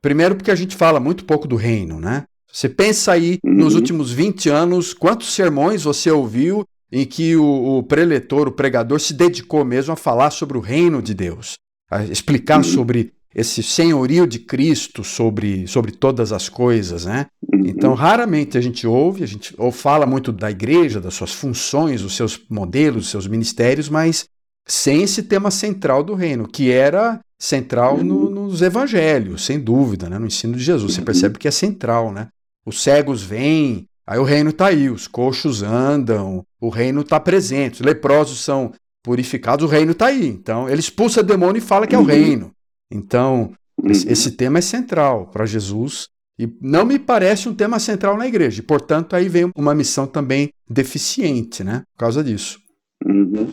Primeiro 0.00 0.36
porque 0.36 0.50
a 0.50 0.54
gente 0.54 0.76
fala 0.76 1.00
muito 1.00 1.24
pouco 1.24 1.48
do 1.48 1.56
reino, 1.56 1.98
né? 1.98 2.24
Você 2.50 2.68
pensa 2.68 3.12
aí, 3.12 3.38
uhum. 3.44 3.54
nos 3.54 3.74
últimos 3.74 4.12
20 4.12 4.48
anos, 4.48 4.94
quantos 4.94 5.32
sermões 5.34 5.82
você 5.82 6.10
ouviu 6.10 6.64
em 6.90 7.04
que 7.04 7.36
o, 7.36 7.78
o, 7.78 7.82
preletor, 7.82 8.48
o 8.48 8.52
pregador, 8.52 8.98
se 9.00 9.12
dedicou 9.12 9.64
mesmo 9.64 9.92
a 9.92 9.96
falar 9.96 10.30
sobre 10.30 10.56
o 10.56 10.60
reino 10.60 11.02
de 11.02 11.12
Deus, 11.12 11.58
explicar 12.10 12.58
uhum. 12.58 12.64
sobre 12.64 13.12
esse 13.34 13.62
senhorio 13.62 14.26
de 14.26 14.38
Cristo 14.38 15.04
sobre, 15.04 15.66
sobre 15.66 15.92
todas 15.92 16.32
as 16.32 16.48
coisas, 16.48 17.04
né? 17.04 17.26
Uhum. 17.42 17.66
Então, 17.66 17.94
raramente 17.94 18.56
a 18.56 18.60
gente 18.60 18.86
ouve, 18.86 19.22
a 19.22 19.26
gente 19.26 19.54
ou 19.58 19.70
fala 19.70 20.06
muito 20.06 20.32
da 20.32 20.50
igreja, 20.50 21.00
das 21.00 21.14
suas 21.14 21.32
funções, 21.32 22.02
dos 22.02 22.16
seus 22.16 22.40
modelos, 22.48 23.02
dos 23.02 23.10
seus 23.10 23.26
ministérios, 23.26 23.88
mas 23.88 24.26
sem 24.66 25.02
esse 25.02 25.22
tema 25.22 25.50
central 25.50 26.02
do 26.02 26.14
reino, 26.14 26.48
que 26.48 26.70
era 26.70 27.20
central 27.38 27.98
no, 28.02 28.24
uhum. 28.24 28.30
nos 28.30 28.62
evangelhos, 28.62 29.44
sem 29.44 29.60
dúvida, 29.60 30.08
né? 30.08 30.18
no 30.18 30.26
ensino 30.26 30.56
de 30.56 30.62
Jesus. 30.62 30.94
Você 30.94 31.00
uhum. 31.00 31.04
percebe 31.04 31.38
que 31.38 31.48
é 31.48 31.52
central, 31.52 32.12
né? 32.12 32.28
Os 32.66 32.82
cegos 32.82 33.22
vêm, 33.22 33.86
aí 34.06 34.18
o 34.18 34.24
reino 34.24 34.50
está 34.50 34.66
aí, 34.66 34.90
os 34.90 35.06
coxos 35.06 35.62
andam, 35.62 36.44
o 36.60 36.68
reino 36.68 37.02
está 37.02 37.20
presente, 37.20 37.74
os 37.74 37.86
leprosos 37.86 38.40
são 38.40 38.72
purificados, 39.02 39.64
o 39.64 39.68
reino 39.68 39.92
está 39.92 40.06
aí. 40.06 40.26
Então, 40.26 40.68
ele 40.68 40.80
expulsa 40.80 41.22
demônio 41.22 41.58
e 41.58 41.62
fala 41.62 41.86
que 41.86 41.94
é 41.94 41.98
o 41.98 42.02
uhum. 42.02 42.06
reino. 42.06 42.52
Então, 42.90 43.52
esse, 43.84 44.10
esse 44.10 44.32
tema 44.32 44.58
é 44.58 44.62
central 44.62 45.26
para 45.28 45.46
Jesus 45.46 46.08
e 46.38 46.48
não 46.60 46.84
me 46.84 46.98
parece 46.98 47.48
um 47.48 47.54
tema 47.54 47.78
central 47.78 48.16
na 48.16 48.26
igreja. 48.26 48.62
Portanto, 48.62 49.14
aí 49.14 49.28
vem 49.28 49.50
uma 49.56 49.74
missão 49.74 50.06
também 50.06 50.50
deficiente, 50.68 51.64
né? 51.64 51.82
Por 51.94 52.00
causa 52.00 52.22
disso. 52.22 52.58
Uhum. 53.04 53.52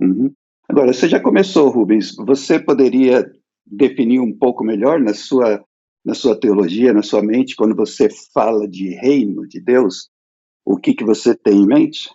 Uhum. 0.00 0.32
Agora, 0.68 0.92
você 0.92 1.08
já 1.08 1.20
começou, 1.20 1.68
Rubens, 1.68 2.14
você 2.16 2.58
poderia 2.58 3.30
definir 3.66 4.20
um 4.20 4.32
pouco 4.32 4.64
melhor 4.64 4.98
na 4.98 5.12
sua, 5.12 5.62
na 6.04 6.14
sua 6.14 6.38
teologia, 6.38 6.92
na 6.92 7.02
sua 7.02 7.22
mente, 7.22 7.54
quando 7.54 7.76
você 7.76 8.08
fala 8.32 8.66
de 8.66 8.88
reino 8.94 9.46
de 9.46 9.60
Deus, 9.60 10.08
o 10.64 10.76
que, 10.76 10.94
que 10.94 11.04
você 11.04 11.34
tem 11.34 11.62
em 11.62 11.66
mente? 11.66 12.08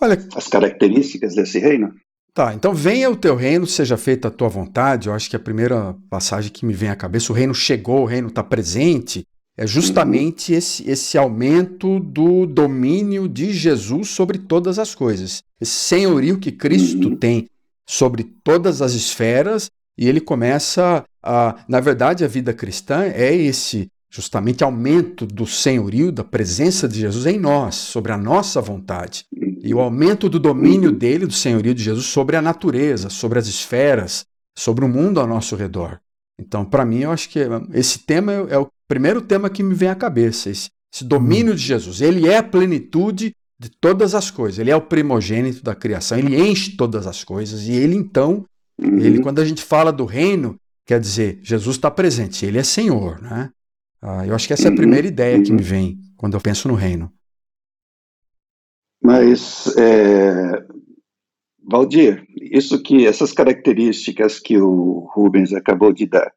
Olha, 0.00 0.18
as 0.34 0.48
características 0.48 1.34
desse 1.34 1.58
reino? 1.58 1.94
Tá, 2.34 2.52
então 2.52 2.74
venha 2.74 3.10
o 3.10 3.16
teu 3.16 3.34
reino, 3.34 3.66
seja 3.66 3.96
feita 3.96 4.28
a 4.28 4.30
tua 4.30 4.48
vontade. 4.48 5.08
Eu 5.08 5.14
acho 5.14 5.30
que 5.30 5.36
a 5.36 5.40
primeira 5.40 5.96
passagem 6.10 6.50
que 6.52 6.66
me 6.66 6.74
vem 6.74 6.90
à 6.90 6.96
cabeça, 6.96 7.32
o 7.32 7.34
reino 7.34 7.54
chegou, 7.54 8.02
o 8.02 8.06
reino 8.06 8.28
está 8.28 8.44
presente, 8.44 9.26
é 9.56 9.66
justamente 9.66 10.52
uhum. 10.52 10.58
esse, 10.58 10.90
esse 10.90 11.16
aumento 11.16 11.98
do 11.98 12.44
domínio 12.44 13.26
de 13.26 13.54
Jesus 13.54 14.10
sobre 14.10 14.38
todas 14.38 14.78
as 14.78 14.94
coisas. 14.94 15.42
Esse 15.58 15.72
senhorio 15.72 16.38
que 16.38 16.52
Cristo 16.52 17.08
uhum. 17.08 17.16
tem 17.16 17.48
sobre 17.86 18.22
todas 18.44 18.82
as 18.82 18.92
esferas 18.92 19.70
e 19.96 20.06
ele 20.06 20.20
começa 20.20 21.04
a. 21.22 21.64
Na 21.66 21.80
verdade, 21.80 22.22
a 22.22 22.28
vida 22.28 22.52
cristã 22.52 23.04
é 23.04 23.34
esse 23.34 23.88
justamente 24.10 24.62
aumento 24.62 25.26
do 25.26 25.46
senhorio, 25.46 26.12
da 26.12 26.24
presença 26.24 26.86
de 26.86 27.00
Jesus 27.00 27.26
em 27.26 27.38
nós, 27.38 27.74
sobre 27.74 28.12
a 28.12 28.18
nossa 28.18 28.60
vontade. 28.60 29.24
E 29.66 29.74
o 29.74 29.80
aumento 29.80 30.28
do 30.28 30.38
domínio 30.38 30.92
dele, 30.92 31.26
do 31.26 31.32
senhorio 31.32 31.74
de 31.74 31.82
Jesus, 31.82 32.06
sobre 32.06 32.36
a 32.36 32.42
natureza, 32.42 33.10
sobre 33.10 33.38
as 33.38 33.46
esferas, 33.48 34.24
sobre 34.56 34.84
o 34.84 34.88
mundo 34.88 35.18
ao 35.18 35.26
nosso 35.26 35.56
redor. 35.56 35.98
Então, 36.38 36.64
para 36.64 36.84
mim, 36.84 37.00
eu 37.00 37.10
acho 37.10 37.28
que 37.28 37.40
esse 37.72 37.98
tema 38.00 38.32
é, 38.32 38.54
é 38.54 38.58
o 38.58 38.68
primeiro 38.86 39.20
tema 39.20 39.50
que 39.50 39.62
me 39.62 39.74
vem 39.74 39.88
à 39.88 39.94
cabeça, 39.94 40.50
esse, 40.50 40.70
esse 40.92 41.04
domínio 41.04 41.54
de 41.54 41.62
Jesus. 41.62 42.00
Ele 42.00 42.28
é 42.28 42.38
a 42.38 42.42
plenitude 42.42 43.34
de 43.58 43.70
todas 43.70 44.14
as 44.14 44.30
coisas. 44.30 44.58
Ele 44.58 44.70
é 44.70 44.76
o 44.76 44.80
primogênito 44.80 45.62
da 45.62 45.74
criação, 45.74 46.18
ele 46.18 46.40
enche 46.40 46.76
todas 46.76 47.06
as 47.06 47.24
coisas 47.24 47.62
e 47.62 47.72
ele 47.72 47.96
então, 47.96 48.44
uhum. 48.80 48.98
ele 48.98 49.20
quando 49.20 49.40
a 49.40 49.44
gente 49.44 49.62
fala 49.62 49.92
do 49.92 50.04
reino, 50.04 50.56
quer 50.84 51.00
dizer, 51.00 51.40
Jesus 51.42 51.76
está 51.76 51.90
presente, 51.90 52.44
ele 52.46 52.58
é 52.58 52.62
Senhor, 52.62 53.20
né? 53.20 53.50
Ah, 54.00 54.26
eu 54.26 54.34
acho 54.34 54.46
que 54.46 54.52
essa 54.52 54.64
é 54.64 54.68
a 54.68 54.70
uhum. 54.70 54.76
primeira 54.76 55.06
ideia 55.06 55.42
que 55.42 55.50
me 55.50 55.58
uhum. 55.58 55.64
vem 55.64 55.98
quando 56.16 56.34
eu 56.34 56.40
penso 56.40 56.68
no 56.68 56.74
reino. 56.74 57.10
Mas, 59.02 59.66
é, 59.76 60.64
Valdir, 61.68 62.26
isso 62.40 62.82
que 62.82 63.06
essas 63.06 63.32
características 63.32 64.38
que 64.38 64.58
o 64.58 65.08
Rubens 65.12 65.52
acabou 65.52 65.92
de 65.92 66.06
dar, 66.06 66.32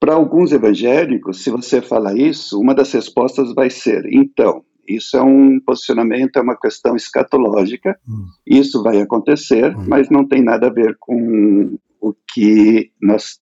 para 0.00 0.14
alguns 0.14 0.52
evangélicos, 0.52 1.42
se 1.42 1.50
você 1.50 1.82
falar 1.82 2.16
isso, 2.16 2.58
uma 2.60 2.74
das 2.74 2.92
respostas 2.92 3.52
vai 3.54 3.68
ser: 3.68 4.06
então, 4.12 4.64
isso 4.88 5.16
é 5.16 5.22
um 5.22 5.60
posicionamento, 5.60 6.36
é 6.36 6.40
uma 6.40 6.58
questão 6.58 6.96
escatológica. 6.96 7.98
Hum. 8.08 8.26
Isso 8.46 8.82
vai 8.82 9.00
acontecer, 9.00 9.76
hum. 9.76 9.84
mas 9.86 10.08
não 10.08 10.26
tem 10.26 10.42
nada 10.42 10.68
a 10.68 10.72
ver 10.72 10.96
com 10.98 11.78
o 12.00 12.14
que 12.32 12.90
nós. 13.00 13.38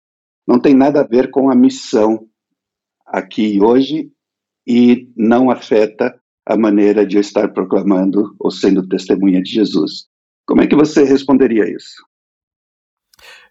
Não 0.46 0.58
tem 0.58 0.74
nada 0.74 1.00
a 1.00 1.06
ver 1.06 1.30
com 1.30 1.50
a 1.50 1.54
missão 1.54 2.26
aqui 3.06 3.60
hoje 3.62 4.10
e 4.66 5.12
não 5.16 5.50
afeta 5.50 6.18
a 6.46 6.56
maneira 6.56 7.06
de 7.06 7.16
eu 7.16 7.20
estar 7.20 7.52
proclamando 7.52 8.34
ou 8.38 8.50
sendo 8.50 8.86
testemunha 8.86 9.42
de 9.42 9.50
Jesus. 9.50 10.06
Como 10.46 10.60
é 10.60 10.66
que 10.66 10.76
você 10.76 11.04
responderia 11.04 11.64
isso? 11.68 12.04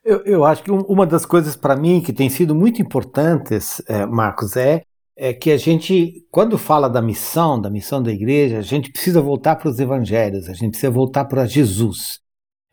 Eu, 0.03 0.21
eu 0.25 0.45
acho 0.45 0.63
que 0.63 0.71
uma 0.71 1.05
das 1.05 1.25
coisas 1.25 1.55
para 1.55 1.75
mim 1.75 2.01
que 2.01 2.11
tem 2.11 2.29
sido 2.29 2.53
muito 2.53 2.81
importantes, 2.81 3.81
é, 3.87 4.05
Marcos, 4.05 4.55
é 4.55 4.83
é 5.15 5.33
que 5.33 5.51
a 5.51 5.57
gente, 5.57 6.25
quando 6.31 6.57
fala 6.57 6.89
da 6.89 7.01
missão, 7.01 7.59
da 7.59 7.69
missão 7.69 8.01
da 8.01 8.11
igreja, 8.11 8.57
a 8.57 8.61
gente 8.61 8.91
precisa 8.91 9.21
voltar 9.21 9.55
para 9.55 9.69
os 9.69 9.79
evangelhos, 9.79 10.49
a 10.49 10.53
gente 10.53 10.71
precisa 10.71 10.91
voltar 10.91 11.25
para 11.25 11.45
Jesus. 11.45 12.19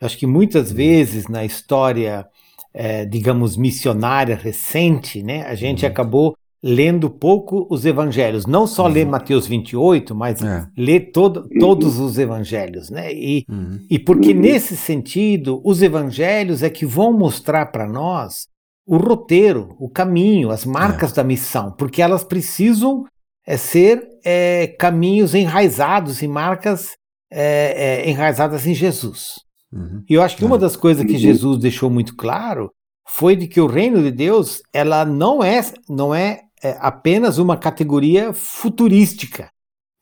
Eu 0.01 0.07
acho 0.07 0.17
que 0.17 0.27
muitas 0.27 0.71
uhum. 0.71 0.77
vezes 0.77 1.29
na 1.29 1.45
história, 1.45 2.27
é, 2.73 3.05
digamos, 3.05 3.57
missionária 3.57 4.37
recente, 4.37 5.23
né, 5.23 5.45
a 5.45 5.55
gente 5.55 5.85
uhum. 5.85 5.91
acabou 5.91 6.37
lendo 6.63 7.09
pouco 7.09 7.67
os 7.71 7.87
evangelhos. 7.87 8.47
Não 8.47 8.67
só 8.67 8.85
uhum. 8.85 8.93
ler 8.93 9.07
Mateus 9.07 9.47
28, 9.47 10.15
mas 10.15 10.43
é. 10.43 10.67
ler 10.77 11.11
todo, 11.13 11.49
todos 11.59 11.99
os 11.99 12.19
evangelhos. 12.19 12.91
Né? 12.91 13.13
E, 13.13 13.45
uhum. 13.49 13.79
e 13.89 13.99
porque 13.99 14.35
nesse 14.35 14.77
sentido, 14.77 15.61
os 15.65 15.83
evangelhos 15.83 16.63
é 16.63 16.71
que 16.71 16.85
vão 16.85 17.13
mostrar 17.13 17.67
para 17.67 17.89
nós 17.89 18.47
o 18.87 18.97
roteiro, 18.97 19.77
o 19.79 19.89
caminho, 19.89 20.51
as 20.51 20.65
marcas 20.65 21.13
é. 21.13 21.17
da 21.17 21.25
missão, 21.25 21.73
porque 21.73 22.03
elas 22.03 22.25
precisam 22.25 23.05
é, 23.47 23.57
ser 23.57 24.03
é, 24.25 24.67
caminhos 24.79 25.35
enraizados 25.35 26.23
e 26.23 26.29
marcas 26.29 26.97
é, 27.31 28.03
é, 28.03 28.11
enraizadas 28.11 28.67
em 28.67 28.75
Jesus. 28.75 29.41
Uhum. 29.73 30.03
E 30.09 30.15
eu 30.15 30.23
acho 30.23 30.37
que 30.37 30.45
uma 30.45 30.59
das 30.59 30.77
coisas 30.77 31.05
que 31.05 31.17
Jesus 31.17 31.59
deixou 31.59 31.89
muito 31.89 32.17
claro 32.17 32.71
foi 33.07 33.37
de 33.37 33.47
que 33.47 33.61
o 33.61 33.67
reino 33.67 34.03
de 34.03 34.11
Deus 34.11 34.61
ela 34.73 35.05
não 35.05 35.43
é 35.43 35.61
não 35.89 36.15
é, 36.15 36.41
é 36.63 36.77
apenas 36.81 37.39
uma 37.39 37.57
categoria 37.57 38.33
futurística, 38.33 39.51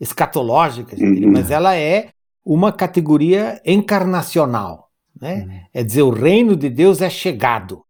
escatológica, 0.00 0.96
uhum. 0.96 1.32
mas 1.32 1.50
ela 1.50 1.76
é 1.76 2.10
uma 2.44 2.72
categoria 2.72 3.60
encarnacional. 3.64 4.88
Né? 5.20 5.44
Uhum. 5.44 5.60
É 5.74 5.84
dizer, 5.84 6.02
o 6.02 6.10
reino 6.10 6.56
de 6.56 6.70
Deus 6.70 7.00
é 7.00 7.10
chegado. 7.10 7.82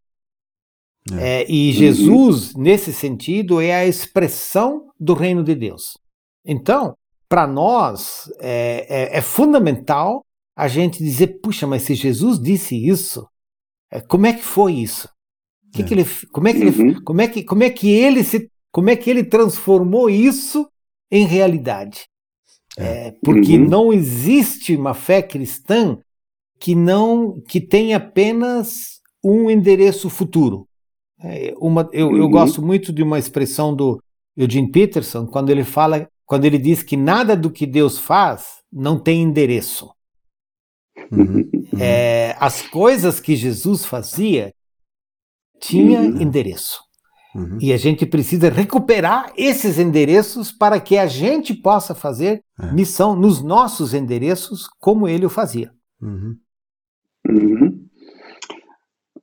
É. 1.13 1.43
É, 1.43 1.51
e 1.51 1.73
Jesus, 1.73 2.55
uhum. 2.55 2.63
nesse 2.63 2.93
sentido, 2.93 3.61
é 3.61 3.75
a 3.75 3.87
expressão 3.87 4.91
do 4.99 5.15
reino 5.15 5.43
de 5.43 5.55
Deus. 5.55 5.97
Então, 6.45 6.97
para 7.29 7.47
nós, 7.47 8.31
é, 8.41 8.87
é, 8.89 9.19
é, 9.19 9.21
fundamental 9.21 10.25
a 10.57 10.67
gente 10.67 10.99
dizer: 10.99 11.39
puxa, 11.41 11.67
mas 11.67 11.83
se 11.83 11.95
Jesus 11.95 12.39
disse 12.39 12.75
isso, 12.77 13.27
é, 13.91 14.01
como 14.01 14.27
é 14.27 14.33
que 14.33 14.43
foi 14.43 14.75
isso? 14.75 15.09
Que 15.73 15.85
que 15.85 15.95
é. 15.95 15.99
ele, 15.99 16.09
como, 16.33 16.49
é 16.49 16.53
que 16.53 16.61
ele, 16.61 16.83
uhum. 16.83 17.05
como, 17.05 17.21
é 17.21 17.29
que, 17.29 17.45
como 17.45 17.63
é 17.63 17.71
que 17.71 17.91
ele 17.91 18.25
se, 18.25 18.51
como 18.71 18.91
é 18.91 18.97
que 18.97 19.11
ele 19.11 19.25
transformou 19.25 20.09
isso 20.11 20.69
em 21.11 21.27
realidade? 21.27 22.07
É, 22.77 23.13
porque 23.25 23.57
uhum. 23.57 23.69
não 23.69 23.93
existe 23.93 24.77
uma 24.77 24.95
fé 24.95 25.21
cristã 25.21 25.99
que 26.61 26.75
não 26.75 27.41
que 27.41 27.61
tenha 27.61 27.97
apenas 27.97 29.01
um 29.25 29.51
endereço 29.51 30.09
futuro. 30.09 30.69
É, 31.21 31.53
uma, 31.59 31.89
eu, 31.93 32.17
eu 32.17 32.25
uhum. 32.25 32.31
gosto 32.31 32.63
muito 32.63 32.93
de 32.93 33.03
uma 33.03 33.19
expressão 33.19 33.75
do 33.75 34.01
Eugene 34.37 34.71
Peterson, 34.71 35.27
quando 35.27 35.51
ele 35.51 35.65
fala, 35.65 36.09
quando 36.25 36.45
ele 36.45 36.59
diz 36.59 36.83
que 36.83 36.97
nada 36.97 37.37
do 37.37 37.51
que 37.51 37.67
Deus 37.67 37.99
faz 37.99 38.59
não 38.73 38.99
tem 38.99 39.23
endereço. 39.23 39.91
Uhum. 41.11 41.49
É, 41.81 42.37
as 42.39 42.63
coisas 42.63 43.19
que 43.19 43.35
Jesus 43.35 43.85
fazia 43.85 44.53
tinha 45.61 46.01
uhum. 46.01 46.23
endereço. 46.23 46.81
Uhum. 47.39 47.59
E 47.61 47.73
a 47.73 47.77
gente 47.77 48.05
precisa 48.05 48.51
recuperar 48.51 49.33
esses 49.37 49.79
endereços 49.79 50.51
para 50.51 50.81
que 50.81 50.99
a 50.99 51.07
gente 51.07 51.55
possa 51.55 51.95
fazer 51.95 52.43
é. 52.61 52.73
missão 52.73 53.15
nos 53.15 53.43
nossos 53.43 53.95
endereços 53.95 54.69
como 54.81 55.07
ele 55.07 55.25
o 55.25 55.31
fazia. 55.31 55.71
Uhum. 56.03 56.37
Uhum. 57.29 57.87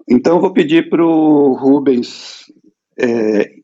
Então, 0.07 0.35
eu 0.35 0.41
vou 0.41 0.53
pedir 0.53 0.89
para 0.89 1.03
o 1.03 1.53
Rubens 1.53 2.45
é, 2.97 3.55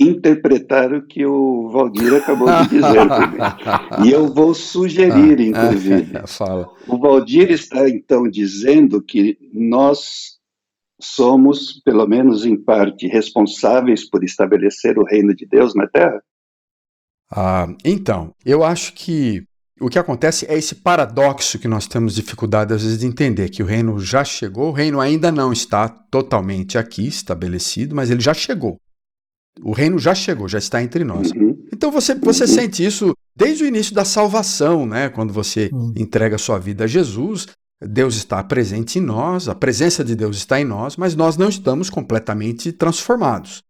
interpretar 0.00 0.92
o 0.92 1.06
que 1.06 1.24
o 1.26 1.68
Valdir 1.68 2.14
acabou 2.14 2.48
de 2.62 2.68
dizer. 2.70 3.06
e 4.04 4.10
eu 4.10 4.32
vou 4.32 4.54
sugerir, 4.54 5.38
ah, 5.38 5.42
inclusive. 5.68 6.26
Fala. 6.26 6.68
O 6.88 6.98
Valdir 6.98 7.50
está, 7.50 7.88
então, 7.88 8.28
dizendo 8.28 9.00
que 9.02 9.38
nós 9.52 10.39
somos, 11.00 11.80
pelo 11.84 12.06
menos 12.06 12.44
em 12.44 12.56
parte, 12.56 13.06
responsáveis 13.06 14.08
por 14.08 14.24
estabelecer 14.24 14.98
o 14.98 15.04
reino 15.04 15.34
de 15.34 15.46
Deus 15.46 15.74
na 15.74 15.86
Terra? 15.86 16.22
Ah, 17.30 17.68
então, 17.84 18.34
eu 18.44 18.64
acho 18.64 18.92
que 18.94 19.44
o 19.80 19.88
que 19.88 19.98
acontece 19.98 20.46
é 20.46 20.58
esse 20.58 20.74
paradoxo 20.74 21.58
que 21.58 21.66
nós 21.66 21.86
temos 21.86 22.14
dificuldade 22.14 22.74
às 22.74 22.82
vezes 22.82 22.98
de 22.98 23.06
entender, 23.06 23.48
que 23.48 23.62
o 23.62 23.66
reino 23.66 23.98
já 23.98 24.22
chegou, 24.22 24.68
o 24.68 24.72
reino 24.72 25.00
ainda 25.00 25.32
não 25.32 25.52
está 25.52 25.88
totalmente 25.88 26.76
aqui 26.76 27.06
estabelecido, 27.06 27.94
mas 27.94 28.10
ele 28.10 28.20
já 28.20 28.34
chegou. 28.34 28.78
O 29.62 29.72
reino 29.72 29.98
já 29.98 30.14
chegou, 30.14 30.48
já 30.48 30.58
está 30.58 30.82
entre 30.82 31.02
nós. 31.02 31.30
Uhum. 31.32 31.66
Então 31.72 31.90
você, 31.90 32.14
você 32.14 32.44
uhum. 32.44 32.48
sente 32.48 32.84
isso 32.84 33.14
desde 33.34 33.64
o 33.64 33.66
início 33.66 33.94
da 33.94 34.04
salvação, 34.04 34.86
né? 34.86 35.08
Quando 35.08 35.32
você 35.32 35.70
uhum. 35.72 35.92
entrega 35.96 36.36
a 36.36 36.38
sua 36.38 36.58
vida 36.58 36.84
a 36.84 36.86
Jesus, 36.86 37.46
Deus 37.80 38.16
está 38.16 38.42
presente 38.44 38.98
em 38.98 39.02
nós, 39.02 39.48
a 39.48 39.54
presença 39.54 40.04
de 40.04 40.14
Deus 40.14 40.36
está 40.36 40.60
em 40.60 40.64
nós, 40.64 40.96
mas 40.96 41.16
nós 41.16 41.36
não 41.36 41.48
estamos 41.48 41.88
completamente 41.88 42.72
transformados. 42.72 43.62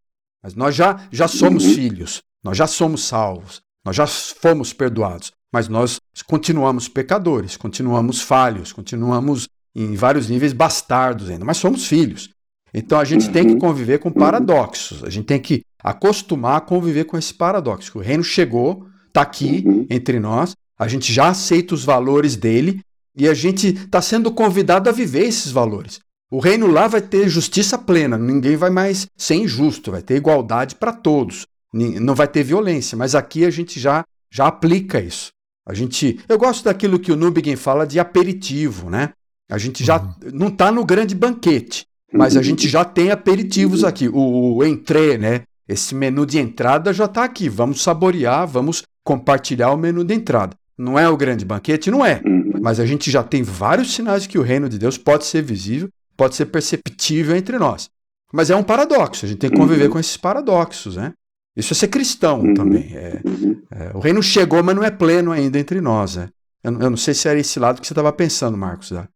Mas 0.42 0.54
nós 0.54 0.74
já, 0.74 1.06
já 1.12 1.28
somos 1.28 1.64
uhum. 1.64 1.74
filhos, 1.74 2.22
nós 2.42 2.56
já 2.56 2.66
somos 2.66 3.04
salvos, 3.04 3.60
nós 3.84 3.94
já 3.94 4.06
fomos 4.06 4.72
perdoados. 4.72 5.32
Mas 5.52 5.68
nós 5.68 5.98
continuamos 6.26 6.88
pecadores, 6.88 7.56
continuamos 7.56 8.22
falhos, 8.22 8.72
continuamos 8.72 9.48
em 9.74 9.94
vários 9.94 10.28
níveis 10.28 10.52
bastardos 10.52 11.28
ainda, 11.28 11.44
mas 11.44 11.56
somos 11.56 11.86
filhos. 11.86 12.30
Então 12.72 12.98
a 12.98 13.04
gente 13.04 13.26
uhum. 13.26 13.32
tem 13.32 13.46
que 13.46 13.52
uhum. 13.52 13.58
conviver 13.58 13.98
com 13.98 14.10
paradoxos, 14.10 15.04
a 15.04 15.10
gente 15.10 15.26
tem 15.26 15.40
que 15.40 15.62
acostumar 15.82 16.56
a 16.56 16.60
conviver 16.60 17.04
com 17.04 17.16
esse 17.16 17.34
paradoxo. 17.34 17.98
O 17.98 18.00
reino 18.00 18.22
chegou, 18.22 18.86
está 19.08 19.22
aqui 19.22 19.64
uhum. 19.66 19.86
entre 19.90 20.20
nós, 20.20 20.54
a 20.78 20.86
gente 20.86 21.12
já 21.12 21.28
aceita 21.28 21.74
os 21.74 21.84
valores 21.84 22.36
dele 22.36 22.80
e 23.16 23.28
a 23.28 23.34
gente 23.34 23.68
está 23.68 24.00
sendo 24.00 24.30
convidado 24.30 24.88
a 24.88 24.92
viver 24.92 25.24
esses 25.24 25.50
valores. 25.50 26.00
O 26.30 26.38
reino 26.38 26.66
lá 26.66 26.86
vai 26.86 27.00
ter 27.00 27.28
justiça 27.28 27.76
plena, 27.76 28.16
ninguém 28.16 28.56
vai 28.56 28.70
mais 28.70 29.08
ser 29.16 29.34
injusto, 29.34 29.90
vai 29.90 30.00
ter 30.00 30.16
igualdade 30.16 30.76
para 30.76 30.92
todos, 30.92 31.46
não 31.72 32.14
vai 32.14 32.28
ter 32.28 32.44
violência, 32.44 32.96
mas 32.96 33.14
aqui 33.14 33.44
a 33.44 33.50
gente 33.50 33.80
já, 33.80 34.04
já 34.30 34.46
aplica 34.46 35.00
isso. 35.00 35.30
A 35.66 35.74
gente, 35.74 36.20
eu 36.28 36.38
gosto 36.38 36.64
daquilo 36.64 36.98
que 36.98 37.12
o 37.12 37.16
Nubingen 37.16 37.56
fala 37.56 37.86
de 37.86 38.00
aperitivo, 38.00 38.88
né? 38.88 39.10
A 39.50 39.58
gente 39.58 39.84
já 39.84 40.00
uhum. 40.00 40.14
não 40.32 40.48
está 40.48 40.70
no 40.70 40.84
grande 40.84 41.14
banquete, 41.14 41.84
mas 42.12 42.36
a 42.36 42.42
gente 42.42 42.68
já 42.68 42.84
tem 42.84 43.10
aperitivos 43.10 43.84
aqui. 43.84 44.08
O, 44.08 44.56
o 44.56 44.64
entrée, 44.64 45.18
né? 45.18 45.42
Esse 45.68 45.94
menu 45.94 46.26
de 46.26 46.38
entrada 46.38 46.92
já 46.92 47.04
está 47.04 47.24
aqui. 47.24 47.48
Vamos 47.48 47.82
saborear, 47.82 48.46
vamos 48.46 48.82
compartilhar 49.04 49.72
o 49.72 49.76
menu 49.76 50.04
de 50.04 50.14
entrada. 50.14 50.56
Não 50.76 50.98
é 50.98 51.08
o 51.08 51.16
grande 51.16 51.44
banquete? 51.44 51.90
Não 51.90 52.04
é. 52.04 52.20
Mas 52.60 52.80
a 52.80 52.86
gente 52.86 53.10
já 53.10 53.22
tem 53.22 53.42
vários 53.42 53.94
sinais 53.94 54.22
de 54.22 54.28
que 54.28 54.38
o 54.38 54.42
reino 54.42 54.68
de 54.68 54.78
Deus 54.78 54.96
pode 54.96 55.26
ser 55.26 55.42
visível, 55.42 55.88
pode 56.16 56.34
ser 56.34 56.46
perceptível 56.46 57.36
entre 57.36 57.58
nós. 57.58 57.90
Mas 58.32 58.50
é 58.50 58.56
um 58.56 58.62
paradoxo, 58.62 59.24
a 59.24 59.28
gente 59.28 59.38
tem 59.38 59.50
que 59.50 59.56
conviver 59.56 59.86
uhum. 59.86 59.92
com 59.92 59.98
esses 59.98 60.16
paradoxos, 60.16 60.96
né? 60.96 61.12
Isso 61.56 61.72
é 61.72 61.76
ser 61.76 61.88
cristão 61.88 62.40
uhum. 62.40 62.54
também. 62.54 62.94
É, 62.94 63.20
uhum. 63.24 63.62
é, 63.70 63.90
o 63.94 63.98
reino 63.98 64.22
chegou, 64.22 64.62
mas 64.62 64.74
não 64.74 64.84
é 64.84 64.90
pleno 64.90 65.32
ainda 65.32 65.58
entre 65.58 65.80
nós. 65.80 66.16
Né? 66.16 66.28
Eu, 66.62 66.72
eu, 66.80 66.90
não 66.90 66.96
sei 66.96 67.12
se 67.12 67.28
era 67.28 67.38
esse 67.38 67.58
lado 67.58 67.80
que 67.80 67.86
você 67.86 67.92
estava 67.92 68.12
pensando, 68.12 68.56
Marcos, 68.56 68.90
da, 68.90 69.08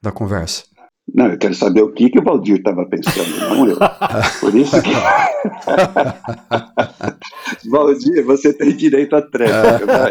da 0.00 0.10
conversa. 0.10 0.64
Não, 1.14 1.26
eu 1.26 1.38
quero 1.38 1.54
saber 1.54 1.82
o 1.82 1.92
que, 1.92 2.08
que 2.08 2.18
o 2.18 2.24
Valdir 2.24 2.56
estava 2.56 2.86
pensando, 2.86 3.38
não 3.40 3.68
eu. 3.68 3.76
Por 4.40 4.54
isso 4.54 4.80
que. 4.80 4.90
Valdir, 7.70 8.24
você 8.24 8.52
tem 8.52 8.74
direito 8.74 9.14
à 9.14 9.22
tréplica, 9.22 10.10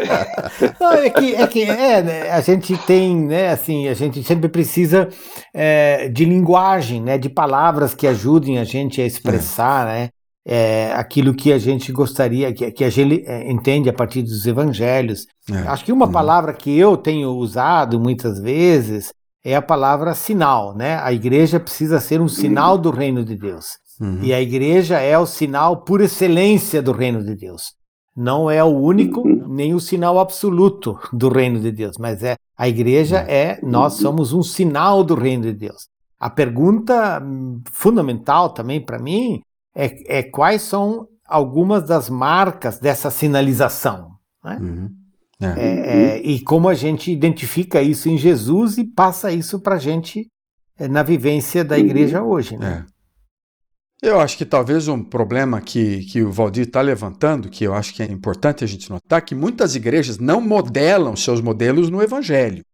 Não, 0.80 0.92
é 0.92 1.10
que, 1.10 1.34
é, 1.34 1.46
que 1.46 1.62
é, 1.62 2.02
né, 2.02 2.30
a 2.30 2.40
gente 2.40 2.76
tem, 2.86 3.16
né, 3.16 3.50
assim, 3.50 3.88
a 3.88 3.94
gente 3.94 4.22
sempre 4.22 4.48
precisa 4.48 5.08
é, 5.52 6.08
de 6.08 6.24
linguagem, 6.24 7.02
né, 7.02 7.18
de 7.18 7.28
palavras 7.28 7.94
que 7.94 8.06
ajudem 8.06 8.58
a 8.58 8.64
gente 8.64 9.00
a 9.00 9.06
expressar, 9.06 9.88
é. 9.88 9.92
né? 9.92 10.08
é, 10.44 10.92
aquilo 10.94 11.34
que 11.34 11.52
a 11.52 11.58
gente 11.58 11.92
gostaria, 11.92 12.52
que, 12.52 12.70
que 12.70 12.84
a 12.84 12.90
gente 12.90 13.24
é, 13.26 13.50
entende 13.50 13.88
a 13.88 13.92
partir 13.92 14.22
dos 14.22 14.46
evangelhos. 14.46 15.26
É. 15.50 15.68
Acho 15.68 15.84
que 15.84 15.92
uma 15.92 16.06
uhum. 16.06 16.12
palavra 16.12 16.52
que 16.52 16.76
eu 16.76 16.96
tenho 16.96 17.30
usado 17.30 18.00
muitas 18.00 18.40
vezes 18.40 19.12
é 19.44 19.56
a 19.56 19.62
palavra 19.62 20.14
sinal, 20.14 20.74
né? 20.74 20.98
A 21.02 21.12
igreja 21.12 21.58
precisa 21.58 21.98
ser 22.00 22.20
um 22.20 22.28
sinal 22.28 22.78
do 22.78 22.90
reino 22.90 23.24
de 23.24 23.36
Deus. 23.36 23.78
Uhum. 24.00 24.20
E 24.22 24.32
a 24.32 24.40
igreja 24.40 24.98
é 25.00 25.18
o 25.18 25.26
sinal 25.26 25.82
por 25.82 26.00
excelência 26.00 26.80
do 26.80 26.92
reino 26.92 27.24
de 27.24 27.34
Deus. 27.34 27.74
Não 28.16 28.50
é 28.50 28.62
o 28.62 28.68
único, 28.68 29.26
nem 29.26 29.74
o 29.74 29.80
sinal 29.80 30.18
absoluto 30.18 30.98
do 31.12 31.28
reino 31.28 31.58
de 31.58 31.72
Deus, 31.72 31.96
mas 31.98 32.22
é 32.22 32.36
a 32.56 32.68
igreja 32.68 33.22
uhum. 33.22 33.28
é, 33.28 33.58
nós 33.62 33.94
somos 33.94 34.32
um 34.32 34.42
sinal 34.42 35.02
do 35.02 35.14
reino 35.14 35.44
de 35.44 35.52
Deus. 35.52 35.88
A 36.20 36.30
pergunta 36.30 37.20
hum, 37.20 37.60
fundamental 37.72 38.50
também 38.50 38.80
para 38.80 38.98
mim 38.98 39.40
é, 39.74 40.18
é 40.18 40.22
quais 40.22 40.62
são 40.62 41.08
algumas 41.26 41.84
das 41.84 42.08
marcas 42.08 42.78
dessa 42.78 43.10
sinalização. 43.10 44.10
Né? 44.44 44.58
Uhum. 44.60 44.90
É. 45.42 45.60
É, 45.60 46.16
é, 46.16 46.22
e 46.22 46.40
como 46.40 46.68
a 46.68 46.74
gente 46.74 47.10
identifica 47.10 47.82
isso 47.82 48.08
em 48.08 48.16
Jesus 48.16 48.78
e 48.78 48.84
passa 48.84 49.32
isso 49.32 49.60
para 49.60 49.76
a 49.76 49.78
gente 49.78 50.28
é, 50.78 50.86
na 50.86 51.02
vivência 51.02 51.64
da 51.64 51.78
igreja 51.78 52.22
hoje. 52.22 52.56
Né? 52.56 52.86
É. 52.88 54.08
Eu 54.08 54.20
acho 54.20 54.36
que 54.36 54.44
talvez 54.44 54.88
um 54.88 55.02
problema 55.02 55.60
que, 55.60 56.04
que 56.06 56.22
o 56.22 56.32
Valdir 56.32 56.66
está 56.66 56.80
levantando, 56.80 57.48
que 57.48 57.64
eu 57.64 57.72
acho 57.72 57.94
que 57.94 58.02
é 58.02 58.06
importante 58.06 58.64
a 58.64 58.66
gente 58.66 58.90
notar, 58.90 59.22
que 59.22 59.34
muitas 59.34 59.76
igrejas 59.76 60.18
não 60.18 60.40
modelam 60.40 61.14
seus 61.14 61.40
modelos 61.40 61.88
no 61.88 62.02
Evangelho. 62.02 62.64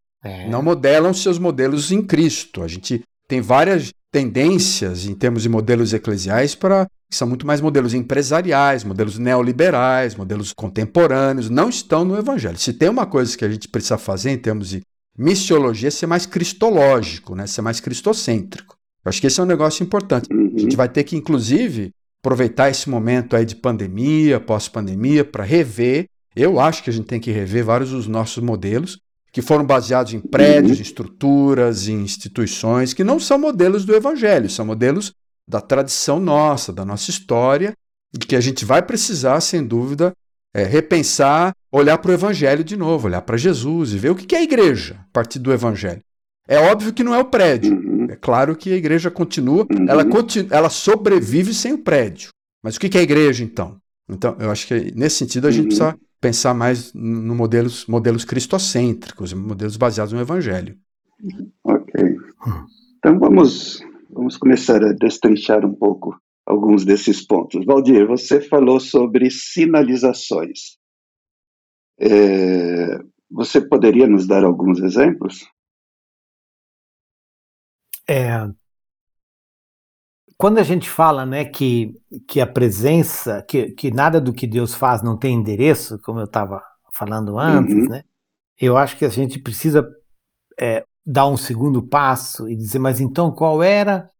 Não 0.51 0.63
modelam 0.63 1.15
seus 1.15 1.39
modelos 1.39 1.93
em 1.93 2.03
Cristo. 2.03 2.63
A 2.63 2.69
gente 2.69 3.03
tem 3.29 3.41
várias 3.41 3.93
tendências 4.11 5.07
em 5.07 5.15
termos 5.15 5.43
de 5.43 5.49
modelos 5.49 5.93
eclesiais 5.93 6.55
para 6.55 6.89
que 7.09 7.17
são 7.17 7.27
muito 7.27 7.47
mais 7.47 7.61
modelos 7.61 7.95
empresariais, 7.95 8.85
modelos 8.85 9.19
neoliberais, 9.19 10.15
modelos 10.15 10.53
contemporâneos, 10.53 11.49
não 11.49 11.69
estão 11.69 12.05
no 12.05 12.19
Evangelho. 12.19 12.59
Se 12.59 12.73
tem 12.73 12.89
uma 12.89 13.07
coisa 13.07 13.37
que 13.37 13.45
a 13.45 13.49
gente 13.49 13.69
precisa 13.69 13.97
fazer 13.97 14.31
em 14.31 14.39
termos 14.39 14.69
de 14.69 14.83
missiologia, 15.17 15.89
é 15.89 15.91
ser 15.91 16.07
mais 16.07 16.27
cristológico, 16.27 17.35
né? 17.35 17.47
ser 17.47 17.63
mais 17.63 17.81
cristocêntrico. 17.81 18.77
Eu 19.05 19.09
acho 19.09 19.21
que 19.21 19.27
esse 19.27 19.41
é 19.41 19.43
um 19.43 19.47
negócio 19.47 19.83
importante. 19.83 20.29
A 20.31 20.61
gente 20.61 20.77
vai 20.77 20.89
ter 20.89 21.03
que, 21.03 21.17
inclusive, 21.17 21.93
aproveitar 22.23 22.69
esse 22.69 22.91
momento 22.91 23.35
aí 23.35 23.45
de 23.45 23.57
pandemia, 23.57 24.39
pós-pandemia, 24.39 25.25
para 25.25 25.45
rever. 25.45 26.07
Eu 26.37 26.61
acho 26.61 26.85
que 26.85 26.91
a 26.91 26.93
gente 26.93 27.07
tem 27.07 27.19
que 27.19 27.31
rever 27.31 27.65
vários 27.65 27.91
dos 27.91 28.07
nossos 28.07 28.43
modelos 28.43 28.99
que 29.33 29.43
foram 29.43 29.65
baseados 29.65 30.15
em 30.15 30.21
prédios, 30.21 30.79
em 30.79 30.83
estruturas, 30.83 31.89
em 31.89 32.03
instituições, 32.03 32.93
que 32.93 33.05
não 33.05 33.21
são 33.21 33.39
modelos 33.39 33.85
do 33.85 33.95
Evangelho, 33.95 34.49
são 34.49 34.65
modelos 34.65 35.13
da 35.49 35.61
tradição 35.61 36.21
nossa, 36.21 36.73
da 36.73 36.85
nossa 36.85 37.11
história, 37.11 37.73
e 38.15 38.19
que 38.19 38.37
a 38.37 38.41
gente 38.41 38.65
vai 38.65 38.83
precisar, 38.83 39.41
sem 39.41 39.67
dúvida, 39.67 40.13
é, 40.55 40.63
repensar, 40.63 41.55
olhar 41.73 41.99
para 41.99 42.11
o 42.11 42.15
Evangelho 42.15 42.63
de 42.63 42.77
novo, 42.77 43.07
olhar 43.07 43.23
para 43.23 43.37
Jesus 43.37 43.93
e 43.93 43.99
ver 43.99 44.11
o 44.11 44.15
que 44.15 44.35
é 44.35 44.39
a 44.39 44.43
igreja 44.43 44.97
a 45.09 45.13
partir 45.13 45.39
do 45.39 45.53
Evangelho. 45.53 46.03
É 46.47 46.59
óbvio 46.59 46.93
que 46.93 47.05
não 47.05 47.15
é 47.15 47.19
o 47.19 47.25
prédio. 47.25 47.75
Uhum. 47.75 48.07
É 48.11 48.17
claro 48.17 48.57
que 48.57 48.73
a 48.73 48.77
igreja 48.77 49.11
continua, 49.11 49.67
uhum. 49.71 49.87
ela, 49.89 50.05
continu, 50.05 50.49
ela 50.51 50.71
sobrevive 50.71 51.53
sem 51.53 51.73
o 51.75 51.79
prédio. 51.79 52.31
Mas 52.63 52.77
o 52.77 52.81
que 52.81 52.97
é 52.97 53.01
a 53.01 53.05
igreja, 53.05 53.45
então? 53.45 53.77
Então, 54.09 54.37
eu 54.39 54.51
acho 54.51 54.67
que 54.67 54.93
nesse 54.95 55.17
sentido 55.17 55.47
a 55.47 55.51
gente 55.51 55.65
uhum. 55.65 55.69
precisa 55.69 55.99
pensar 56.21 56.55
mais 56.55 56.93
no 56.95 57.35
modelos, 57.35 57.87
modelos 57.87 58.25
cristocêntricos, 58.25 59.33
modelos 59.33 59.77
baseados 59.77 60.13
no 60.13 60.21
Evangelho. 60.21 60.77
Ok. 61.65 62.17
Então 62.99 63.19
vamos 63.19 63.81
Vamos 64.11 64.37
começar 64.37 64.83
a 64.83 64.93
destrinchar 64.93 65.65
um 65.65 65.75
pouco 65.75 66.19
alguns 66.47 66.85
desses 66.85 67.25
pontos. 67.27 67.65
Valdir, 67.65 68.07
você 68.07 68.41
falou 68.41 68.81
sobre 68.81 69.31
sinalizações. 69.31 70.79
É, 72.01 72.99
você 73.31 73.61
poderia 73.61 74.07
nos 74.07 74.27
dar 74.27 74.45
alguns 74.45 74.81
exemplos? 74.81 75.47
É, 78.09 78.49
quando 80.39 80.59
a 80.59 80.63
gente 80.63 80.89
fala 80.89 81.27
né, 81.27 81.45
que, 81.45 81.93
que 82.27 82.41
a 82.41 82.47
presença, 82.47 83.43
que, 83.43 83.73
que 83.73 83.91
nada 83.91 84.21
do 84.21 84.33
que 84.33 84.47
Deus 84.47 84.73
faz 84.73 85.03
não 85.03 85.19
tem 85.19 85.35
endereço, 85.35 85.99
como 85.99 86.21
eu 86.21 86.27
estava 86.27 86.63
falando 86.95 87.37
antes, 87.39 87.75
uhum. 87.75 87.89
né, 87.89 88.05
eu 88.59 88.77
acho 88.77 88.97
que 88.97 89.05
a 89.05 89.09
gente 89.09 89.41
precisa 89.41 89.87
é, 90.59 90.85
dar 91.11 91.27
um 91.27 91.39
segundo 91.39 91.83
passo 91.83 92.51
e 92.51 92.55
dizer, 92.55 92.79
mas 92.79 93.01
então 93.01 93.31
qual 93.31 93.63
era 93.63 94.11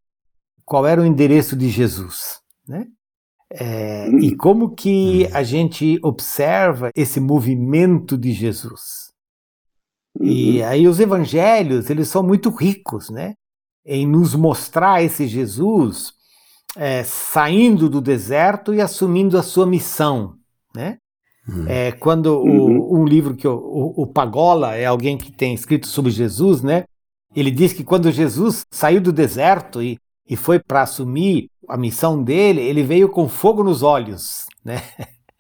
qual 0.65 0.87
era 0.87 1.01
o 1.01 1.05
endereço 1.05 1.55
de 1.55 1.69
Jesus, 1.69 2.41
né? 2.67 2.87
É, 3.51 4.09
e 4.11 4.37
como 4.37 4.75
que 4.75 5.27
a 5.33 5.43
gente 5.43 5.99
observa 6.03 6.91
esse 6.95 7.19
movimento 7.19 8.17
de 8.19 8.33
Jesus? 8.33 9.11
E 10.21 10.61
uhum. 10.61 10.67
aí 10.67 10.89
os 10.89 11.01
evangelhos, 11.01 11.89
eles 11.89 12.09
são 12.09 12.23
muito 12.23 12.51
ricos, 12.51 13.09
né? 13.09 13.35
Em 13.87 14.07
nos 14.07 14.35
mostrar 14.35 15.03
esse 15.03 15.27
Jesus 15.27 16.13
é, 16.77 17.03
saindo 17.05 17.89
do 17.89 18.01
deserto 18.01 18.75
e 18.75 18.81
assumindo 18.81 19.39
a 19.39 19.43
sua 19.43 19.67
missão, 19.67 20.37
né? 20.75 20.99
Uhum. 21.49 21.65
É, 21.67 21.93
quando 21.93 22.27
uhum. 22.41 22.79
o, 22.79 23.01
um 23.01 23.05
livro 23.05 23.35
que 23.35 23.49
o, 23.49 23.55
o, 23.55 24.03
o 24.03 24.07
Pagola 24.07 24.75
é 24.75 24.85
alguém 24.85 25.17
que 25.17 25.33
tem 25.33 25.55
escrito 25.55 25.87
sobre 25.87 26.11
Jesus, 26.11 26.63
né? 26.63 26.85
Ele 27.35 27.51
diz 27.51 27.73
que 27.73 27.85
quando 27.85 28.11
Jesus 28.11 28.67
saiu 28.71 29.01
do 29.01 29.13
deserto 29.13 29.83
e, 29.83 29.99
e 30.29 30.37
foi 30.37 30.59
para 30.59 30.83
assumir 30.83 31.49
a 31.69 31.77
missão 31.77 32.23
dele, 32.23 32.61
ele 32.61 32.83
veio 32.83 33.09
com 33.09 33.29
fogo 33.29 33.63
nos 33.63 33.83
olhos, 33.83 34.47
né? 34.65 34.83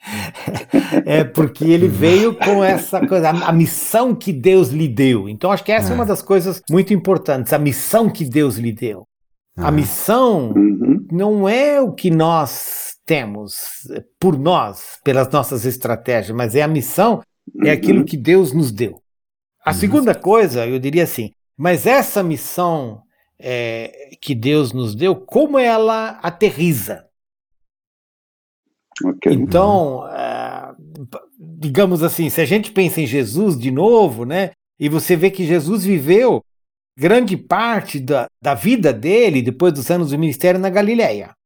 é 1.04 1.24
porque 1.24 1.64
ele 1.64 1.88
veio 1.88 2.34
com 2.34 2.62
essa 2.64 3.06
coisa, 3.06 3.30
a, 3.30 3.48
a, 3.48 3.52
missão 3.52 4.14
que 4.14 4.32
Deus 4.32 4.68
lhe 4.68 4.88
deu. 4.88 5.28
Então 5.28 5.50
acho 5.50 5.64
que 5.64 5.72
essa 5.72 5.90
é, 5.90 5.92
é 5.92 5.94
uma 5.94 6.06
das 6.06 6.22
coisas 6.22 6.62
muito 6.70 6.94
importantes, 6.94 7.52
a 7.52 7.58
missão 7.58 8.08
que 8.08 8.24
Deus 8.24 8.56
lhe 8.56 8.72
deu. 8.72 9.06
A 9.56 9.72
missão 9.72 10.52
uhum. 10.52 11.04
não 11.10 11.48
é 11.48 11.80
o 11.80 11.92
que 11.92 12.12
nós 12.12 12.87
temos 13.08 13.88
por 14.20 14.38
nós, 14.38 14.98
pelas 15.02 15.30
nossas 15.30 15.64
estratégias, 15.64 16.36
mas 16.36 16.54
é 16.54 16.60
a 16.60 16.68
missão, 16.68 17.22
é 17.64 17.70
aquilo 17.70 18.00
uhum. 18.00 18.04
que 18.04 18.18
Deus 18.18 18.52
nos 18.52 18.70
deu. 18.70 19.02
A 19.64 19.70
uhum. 19.70 19.76
segunda 19.76 20.14
coisa, 20.14 20.66
eu 20.66 20.78
diria 20.78 21.04
assim, 21.04 21.32
mas 21.56 21.86
essa 21.86 22.22
missão 22.22 23.00
é, 23.40 24.10
que 24.20 24.34
Deus 24.34 24.74
nos 24.74 24.94
deu, 24.94 25.16
como 25.16 25.58
ela 25.58 26.20
aterriza. 26.22 27.06
Okay. 29.02 29.32
Então, 29.32 30.06
é, 30.08 30.74
digamos 31.38 32.02
assim, 32.02 32.28
se 32.28 32.42
a 32.42 32.44
gente 32.44 32.72
pensa 32.72 33.00
em 33.00 33.06
Jesus 33.06 33.58
de 33.58 33.70
novo, 33.70 34.26
né, 34.26 34.50
e 34.78 34.86
você 34.86 35.16
vê 35.16 35.30
que 35.30 35.46
Jesus 35.46 35.82
viveu 35.82 36.42
grande 36.94 37.38
parte 37.38 38.00
da, 38.00 38.26
da 38.42 38.52
vida 38.52 38.92
dele, 38.92 39.40
depois 39.40 39.72
dos 39.72 39.90
anos 39.90 40.10
do 40.10 40.18
ministério, 40.18 40.60
na 40.60 40.68
Galileia. 40.68 41.37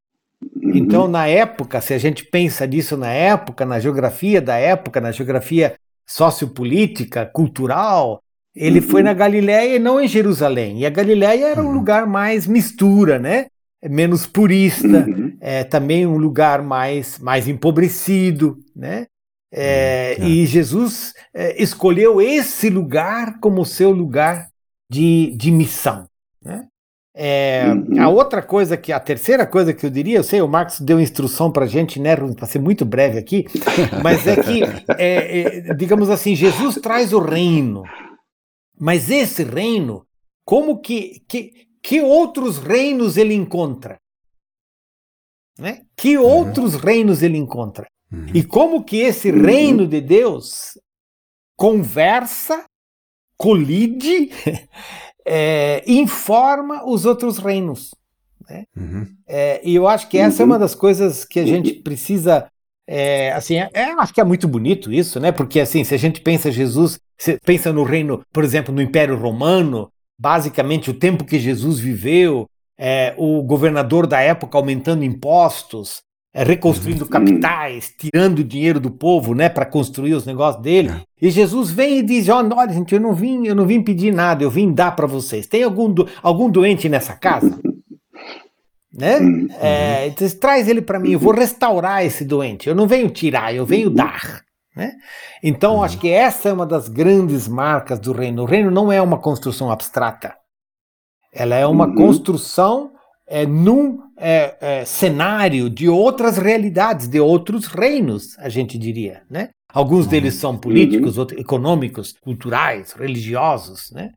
Uhum. 0.73 0.79
Então, 0.79 1.09
na 1.09 1.27
época, 1.27 1.81
se 1.81 1.95
a 1.95 1.99
gente 1.99 2.25
pensa 2.25 2.67
nisso 2.67 2.97
na 2.97 3.11
época, 3.11 3.65
na 3.65 3.79
geografia 3.79 4.41
da 4.41 4.57
época, 4.57 5.01
na 5.01 5.13
geografia 5.13 5.75
sociopolítica, 6.07 7.27
cultural, 7.27 8.23
ele 8.55 8.81
uhum. 8.81 8.89
foi 8.89 9.03
na 9.03 9.15
Galiléia 9.15 9.77
e 9.77 9.79
não 9.79 10.01
em 10.01 10.09
Jerusalém. 10.09 10.81
E 10.81 10.87
a 10.87 10.91
Galiléia 10.91 11.47
era 11.47 11.63
um 11.63 11.67
uhum. 11.67 11.73
lugar 11.73 12.07
mais 12.07 12.47
mistura, 12.47 13.19
né? 13.19 13.47
Menos 13.85 14.27
purista, 14.27 15.07
uhum. 15.09 15.37
é, 15.41 15.65
também 15.65 16.07
um 16.07 16.17
lugar 16.17 16.63
mais, 16.63 17.19
mais 17.19 17.49
empobrecido, 17.49 18.59
né? 18.77 19.07
É, 19.53 20.17
uhum. 20.19 20.27
E 20.27 20.47
Jesus 20.47 21.13
é, 21.35 21.63
escolheu 21.63 22.23
esse 22.23 22.71
lugar 22.71 23.39
como 23.39 23.65
seu 23.67 23.91
lugar 23.91 24.49
de, 24.91 25.35
de 25.37 25.51
missão. 25.51 26.07
Né? 26.43 26.67
É, 27.15 27.67
uhum. 27.67 28.03
A 28.03 28.09
outra 28.09 28.43
coisa 28.43 28.77
que, 28.77 28.91
a 28.91 28.99
terceira 28.99 29.47
coisa 29.47 29.75
que 29.75 29.85
eu 29.85 29.91
diria, 29.91 30.17
eu 30.17 30.25
sei, 30.25 30.41
o 30.41 30.49
Marcos 30.49 30.81
deu 30.81 30.99
instrução 30.99 31.53
para 31.53 31.67
gente, 31.67 32.01
né, 32.01 32.17
para 32.17 32.47
ser 32.47 32.59
muito 32.59 32.87
breve 32.87 33.19
aqui, 33.19 33.45
mas 34.03 34.27
é 34.27 34.43
que, 34.43 34.63
é, 34.97 35.41
é, 35.41 35.75
digamos 35.75 36.09
assim, 36.09 36.35
Jesus 36.35 36.77
traz 36.77 37.13
o 37.13 37.19
reino, 37.19 37.83
mas 38.81 39.11
esse 39.11 39.45
reino, 39.45 40.07
como 40.45 40.81
que, 40.81 41.23
que, 41.29 41.69
que 41.83 42.01
outros 42.01 42.59
reinos 42.59 43.19
ele 43.19 43.35
encontra? 43.35 43.99
Né? 45.59 45.83
Que 45.95 46.17
uhum. 46.17 46.25
outros 46.25 46.75
uhum. 46.75 46.81
reinos 46.81 47.23
ele 47.23 47.37
encontra? 47.37 47.87
Uhum. 48.11 48.27
E 48.33 48.43
como 48.43 48.83
que 48.83 48.97
esse 48.97 49.31
uhum. 49.31 49.43
reino 49.43 49.87
de 49.87 50.01
Deus 50.01 50.79
conversa, 51.57 52.65
colide, 53.37 54.31
é, 55.27 55.83
informa 55.87 56.85
os 56.85 57.05
outros 57.05 57.39
reinos? 57.39 57.95
Né? 58.49 58.65
Uhum. 58.77 59.07
É, 59.27 59.61
e 59.65 59.75
eu 59.75 59.87
acho 59.87 60.09
que 60.09 60.19
essa 60.19 60.43
é 60.43 60.45
uma 60.45 60.59
das 60.59 60.75
coisas 60.75 61.25
que 61.25 61.41
a 61.41 61.47
gente 61.47 61.75
precisa 61.75 62.49
é, 62.87 63.33
assim, 63.33 63.57
é, 63.57 63.71
é, 63.73 63.93
acho 63.93 64.13
que 64.13 64.21
é 64.21 64.25
muito 64.25 64.49
bonito 64.49 64.93
isso, 64.93 65.21
né? 65.21 65.31
Porque 65.31 65.61
assim, 65.61 65.85
se 65.85 65.95
a 65.95 65.99
gente 65.99 66.21
pensa 66.21 66.51
Jesus, 66.51 66.99
se 67.17 67.39
pensa 67.45 67.73
no 67.73 67.85
reino, 67.85 68.23
por 68.33 68.43
exemplo, 68.43 68.75
no 68.75 68.83
Império 68.83 69.17
Romano, 69.17 69.91
basicamente 70.19 70.91
o 70.91 70.95
tempo 70.95 71.25
que 71.25 71.39
Jesus 71.39 71.79
viveu, 71.79 72.47
é, 72.79 73.15
o 73.17 73.43
governador 73.43 74.07
da 74.07 74.21
época 74.21 74.59
aumentando 74.59 75.05
impostos, 75.05 76.03
reconstruindo 76.35 77.05
uhum. 77.05 77.11
capitais, 77.11 77.93
tirando 77.97 78.43
dinheiro 78.43 78.81
do 78.81 78.91
povo, 78.91 79.35
né, 79.35 79.49
para 79.49 79.67
construir 79.67 80.15
os 80.15 80.25
negócios 80.25 80.63
dele. 80.63 80.89
É. 80.89 81.27
E 81.27 81.31
Jesus 81.31 81.71
vem 81.71 81.99
e 81.99 82.03
diz: 82.03 82.29
olha, 82.29 82.73
gente, 82.73 82.95
eu 82.95 83.01
não 83.01 83.15
vim, 83.15 83.47
eu 83.47 83.55
não 83.55 83.67
vim 83.67 83.83
pedir 83.83 84.13
nada, 84.13 84.43
eu 84.43 84.51
vim 84.51 84.73
dar 84.73 84.97
para 84.97 85.07
vocês. 85.07 85.47
Tem 85.47 85.63
algum, 85.63 85.93
do, 85.93 86.09
algum 86.23 86.51
doente 86.51 86.89
nessa 86.89 87.15
casa? 87.15 87.61
né? 88.93 89.19
Uhum. 89.19 89.49
É, 89.61 90.07
então, 90.09 90.29
traz 90.41 90.69
ele 90.69 90.81
para 90.81 90.99
mim, 90.99 91.13
eu 91.13 91.19
vou 91.19 91.35
restaurar 91.35 92.05
esse 92.05 92.25
doente. 92.25 92.69
Eu 92.69 92.75
não 92.75 92.87
venho 92.87 93.11
tirar, 93.11 93.55
eu 93.55 93.67
venho 93.67 93.89
uhum. 93.89 93.95
dar. 93.95 94.43
Né? 94.75 94.93
Então, 95.43 95.77
uhum. 95.77 95.83
acho 95.83 95.99
que 95.99 96.09
essa 96.09 96.49
é 96.49 96.53
uma 96.53 96.67
das 96.67 96.89
grandes 96.89 97.47
marcas 97.47 97.99
do 98.01 98.13
reino. 98.13 98.43
O 98.43 98.47
reino 98.47 98.71
não 98.71 98.91
é 98.91 99.03
uma 99.03 99.19
construção 99.19 99.71
abstrata. 99.71 100.35
Ela 101.33 101.57
é 101.57 101.67
uma 101.67 101.87
uhum. 101.87 101.95
construção 101.95 102.93
é, 103.33 103.47
num 103.47 103.99
é, 104.19 104.57
é, 104.61 104.85
cenário 104.85 105.71
de 105.71 105.89
outras 105.89 106.37
realidades, 106.37 107.09
de 107.09 107.19
outros 107.19 107.65
reinos, 107.65 108.39
a 108.39 108.51
gente 108.51 108.77
diria. 108.77 109.23
Né? 109.31 109.49
Alguns 109.73 110.07
deles 110.07 110.35
são 110.35 110.59
políticos, 110.59 111.15
uhum. 111.15 111.21
outros, 111.21 111.41
econômicos, 111.41 112.15
culturais, 112.21 112.93
religiosos, 112.93 113.91
né? 113.91 114.11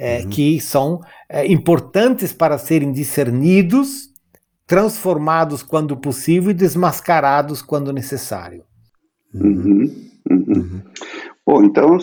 É, 0.00 0.20
uhum. 0.20 0.28
que 0.28 0.60
são 0.60 1.00
é, 1.28 1.44
importantes 1.50 2.32
para 2.32 2.56
serem 2.56 2.92
discernidos 2.92 4.10
transformados 4.64 5.60
quando 5.60 5.96
possível 5.96 6.50
e 6.50 6.54
desmascarados 6.54 7.62
quando 7.62 7.92
necessário. 7.92 8.62
Uhum, 9.34 9.90
uhum. 10.30 10.82
Bom, 11.48 11.64
então, 11.64 11.96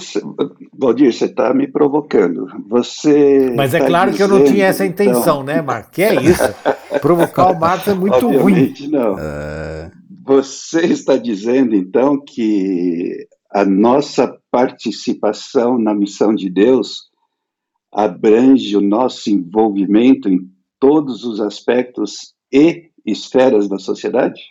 Valdir, 0.76 1.14
você 1.14 1.26
está 1.26 1.54
me 1.54 1.68
provocando. 1.68 2.48
Você. 2.68 3.54
Mas 3.56 3.76
é 3.76 3.80
tá 3.80 3.86
claro 3.86 4.10
dizendo, 4.10 4.28
que 4.28 4.34
eu 4.34 4.40
não 4.40 4.44
tinha 4.52 4.66
essa 4.66 4.84
intenção, 4.84 5.44
então... 5.44 5.44
né, 5.44 5.62
Marcos? 5.62 5.92
Que 5.92 6.02
é 6.02 6.16
isso? 6.16 6.42
Provocar 7.00 7.52
o 7.52 7.60
Marcos 7.60 7.90
é 7.90 7.94
muito 7.94 8.26
Obviamente 8.26 8.88
ruim. 8.88 8.92
Não. 8.92 9.20
É... 9.20 9.92
Você 10.26 10.88
está 10.88 11.16
dizendo, 11.16 11.76
então, 11.76 12.20
que 12.20 13.28
a 13.52 13.64
nossa 13.64 14.36
participação 14.50 15.78
na 15.78 15.94
missão 15.94 16.34
de 16.34 16.50
Deus 16.50 17.12
abrange 17.94 18.76
o 18.76 18.82
nosso 18.82 19.30
envolvimento 19.30 20.28
em 20.28 20.40
todos 20.80 21.24
os 21.24 21.40
aspectos 21.40 22.34
e 22.52 22.90
esferas 23.06 23.70
da 23.70 23.78
sociedade? 23.78 24.42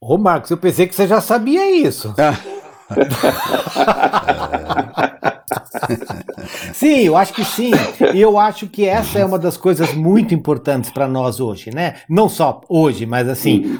Ô, 0.00 0.18
Marcos, 0.18 0.50
eu 0.50 0.56
pensei 0.56 0.88
que 0.88 0.94
você 0.96 1.06
já 1.06 1.20
sabia 1.20 1.70
isso. 1.70 2.12
sim, 6.72 7.00
eu 7.00 7.16
acho 7.16 7.32
que 7.32 7.44
sim. 7.44 7.70
E 8.14 8.20
eu 8.20 8.38
acho 8.38 8.68
que 8.68 8.84
essa 8.84 9.18
é 9.18 9.24
uma 9.24 9.38
das 9.38 9.56
coisas 9.56 9.92
muito 9.94 10.34
importantes 10.34 10.90
para 10.90 11.08
nós 11.08 11.40
hoje, 11.40 11.70
né? 11.70 11.96
Não 12.08 12.28
só 12.28 12.60
hoje, 12.68 13.06
mas 13.06 13.28
assim, 13.28 13.78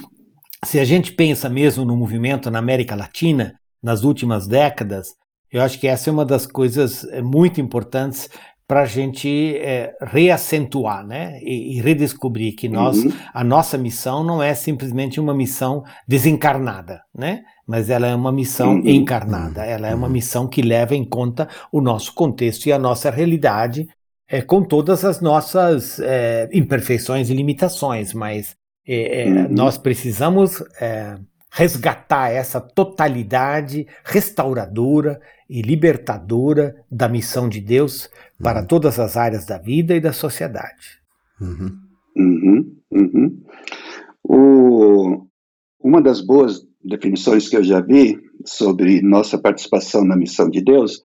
se 0.65 0.79
a 0.79 0.85
gente 0.85 1.13
pensa 1.13 1.49
mesmo 1.49 1.85
no 1.85 1.97
movimento 1.97 2.51
na 2.51 2.59
América 2.59 2.95
Latina, 2.95 3.55
nas 3.83 4.05
últimas 4.05 4.47
décadas, 4.47 5.09
eu 5.51 5.61
acho 5.61 5.79
que 5.79 5.87
essa 5.87 6.09
é 6.09 6.13
uma 6.13 6.25
das 6.25 6.47
coisas 6.47 7.05
eh, 7.05 7.21
muito 7.21 7.61
importantes 7.61 8.31
para 8.67 8.83
a 8.83 8.87
gente 8.87 9.57
é, 9.59 9.93
reacentuar, 10.01 11.07
né, 11.07 11.39
e, 11.43 11.77
e, 11.77 11.81
redescobrir 11.83 12.57
que 12.57 12.71
nós, 12.71 13.05
uhum. 13.05 13.13
a 13.35 13.45
nossa 13.45 13.77
missão 13.77 14.25
não 14.25 14.43
é 14.43 14.55
simplesmente 14.55 15.21
uma 15.21 15.35
missão 15.35 15.85
desencarnada, 16.09 17.03
né, 17.15 17.43
mas 17.67 17.91
ela 17.91 18.07
é 18.07 18.15
uma 18.15 18.33
missão 18.33 18.75
uhum. 18.75 18.89
encarnada, 18.89 19.65
ela 19.65 19.89
é 19.89 19.95
uma 19.95 20.07
uhum. 20.07 20.13
missão 20.13 20.49
que 20.49 20.63
leva 20.63 20.95
em 20.95 21.05
conta 21.05 21.49
o 21.71 21.81
nosso 21.81 22.15
contexto 22.15 22.67
e 22.67 22.73
a 22.73 22.79
nossa 22.79 23.11
realidade, 23.11 23.89
é, 24.29 24.41
com 24.41 24.63
todas 24.63 25.05
as 25.05 25.21
nossas 25.21 26.01
é, 26.01 26.49
imperfeições 26.53 27.31
e 27.31 27.35
limitações, 27.35 28.13
mas 28.13 28.57
é, 28.87 29.27
uhum. 29.27 29.49
nós 29.51 29.79
precisamos 29.79 30.63
resgatar 31.53 32.31
essa 32.31 32.61
totalidade 32.61 33.87
restauradora 34.05 35.21
e 35.49 35.61
libertadora 35.61 36.75
da 36.91 37.09
missão 37.09 37.47
de 37.47 37.61
Deus 37.61 38.09
para 38.43 38.61
uhum. 38.61 38.67
todas 38.67 38.99
as 38.99 39.19
áreas 39.19 39.45
da 39.45 39.59
vida 39.59 39.95
e 39.95 40.01
da 40.01 40.13
sociedade. 40.13 40.99
Uhum. 41.39 41.77
Uhum, 42.17 42.77
uhum. 42.91 43.43
O, 44.25 45.27
uma 45.83 46.01
das 46.01 46.21
boas 46.21 46.67
definições 46.83 47.49
que 47.49 47.57
eu 47.57 47.65
já 47.65 47.81
vi 47.81 48.19
sobre 48.45 49.03
nossa 49.03 49.39
participação 49.39 50.05
na 50.05 50.17
missão 50.17 50.49
de 50.49 50.63
Deus 50.63 51.05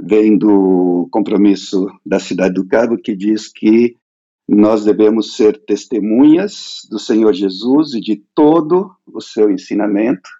vem 0.00 0.36
do 0.38 1.08
compromisso 1.10 1.86
da 2.04 2.18
cidade 2.18 2.54
do 2.54 2.66
Cabo, 2.66 2.96
que 2.96 3.14
diz 3.16 3.48
que 3.48 3.96
nós 4.48 4.84
devemos 4.84 5.36
ser 5.36 5.62
testemunhas 5.64 6.86
do 6.90 6.98
Senhor 6.98 7.34
Jesus 7.34 7.94
e 7.94 8.00
de 8.00 8.22
todo 8.34 8.94
o 9.06 9.20
seu 9.20 9.50
ensinamento 9.50 10.30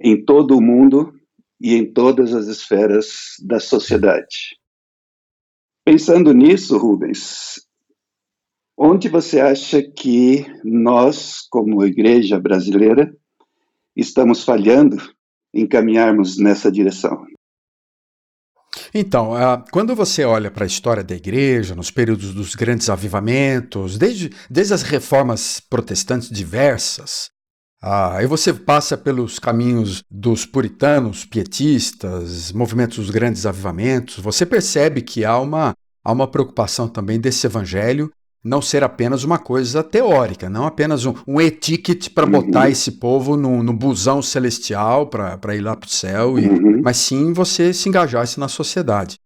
em 0.00 0.24
todo 0.24 0.56
o 0.56 0.62
mundo 0.62 1.12
e 1.60 1.74
em 1.74 1.92
todas 1.92 2.34
as 2.34 2.46
esferas 2.46 3.36
da 3.44 3.60
sociedade. 3.60 4.58
Pensando 5.84 6.32
nisso, 6.32 6.76
Rubens, 6.78 7.67
onde 8.78 9.08
você 9.08 9.40
acha 9.40 9.82
que 9.82 10.46
nós, 10.62 11.42
como 11.50 11.84
igreja 11.84 12.38
brasileira, 12.38 13.12
estamos 13.96 14.44
falhando 14.44 14.96
em 15.52 15.66
caminharmos 15.66 16.38
nessa 16.38 16.70
direção? 16.70 17.26
Então, 18.94 19.32
uh, 19.32 19.64
quando 19.72 19.94
você 19.96 20.24
olha 20.24 20.50
para 20.50 20.64
a 20.64 20.66
história 20.66 21.02
da 21.02 21.14
igreja, 21.14 21.74
nos 21.74 21.90
períodos 21.90 22.32
dos 22.32 22.54
grandes 22.54 22.88
avivamentos, 22.88 23.98
desde, 23.98 24.30
desde 24.48 24.72
as 24.72 24.82
reformas 24.82 25.58
protestantes 25.58 26.30
diversas, 26.30 27.30
aí 27.82 28.26
você 28.26 28.52
passa 28.52 28.96
pelos 28.96 29.38
caminhos 29.38 30.04
dos 30.08 30.46
puritanos, 30.46 31.24
pietistas, 31.24 32.52
movimentos 32.52 32.98
dos 32.98 33.10
grandes 33.10 33.44
avivamentos, 33.44 34.18
você 34.18 34.46
percebe 34.46 35.02
que 35.02 35.24
há 35.24 35.38
uma, 35.38 35.74
há 36.04 36.12
uma 36.12 36.28
preocupação 36.28 36.88
também 36.88 37.20
desse 37.20 37.46
evangelho 37.46 38.10
não 38.48 38.62
ser 38.62 38.82
apenas 38.82 39.24
uma 39.24 39.38
coisa 39.38 39.82
teórica, 39.82 40.48
não 40.48 40.64
apenas 40.64 41.04
um, 41.04 41.14
um 41.26 41.40
e-ticket 41.40 42.08
para 42.10 42.26
botar 42.26 42.62
uhum. 42.62 42.68
esse 42.68 42.92
povo 42.92 43.36
no, 43.36 43.62
no 43.62 43.72
busão 43.72 44.22
celestial 44.22 45.06
para 45.06 45.54
ir 45.54 45.60
lá 45.60 45.76
para 45.76 45.86
o 45.86 45.90
céu, 45.90 46.38
e, 46.38 46.48
uhum. 46.48 46.80
mas 46.82 46.96
sim 46.96 47.32
você 47.32 47.72
se 47.74 47.88
engajasse 47.88 48.40
na 48.40 48.48
sociedade. 48.48 49.18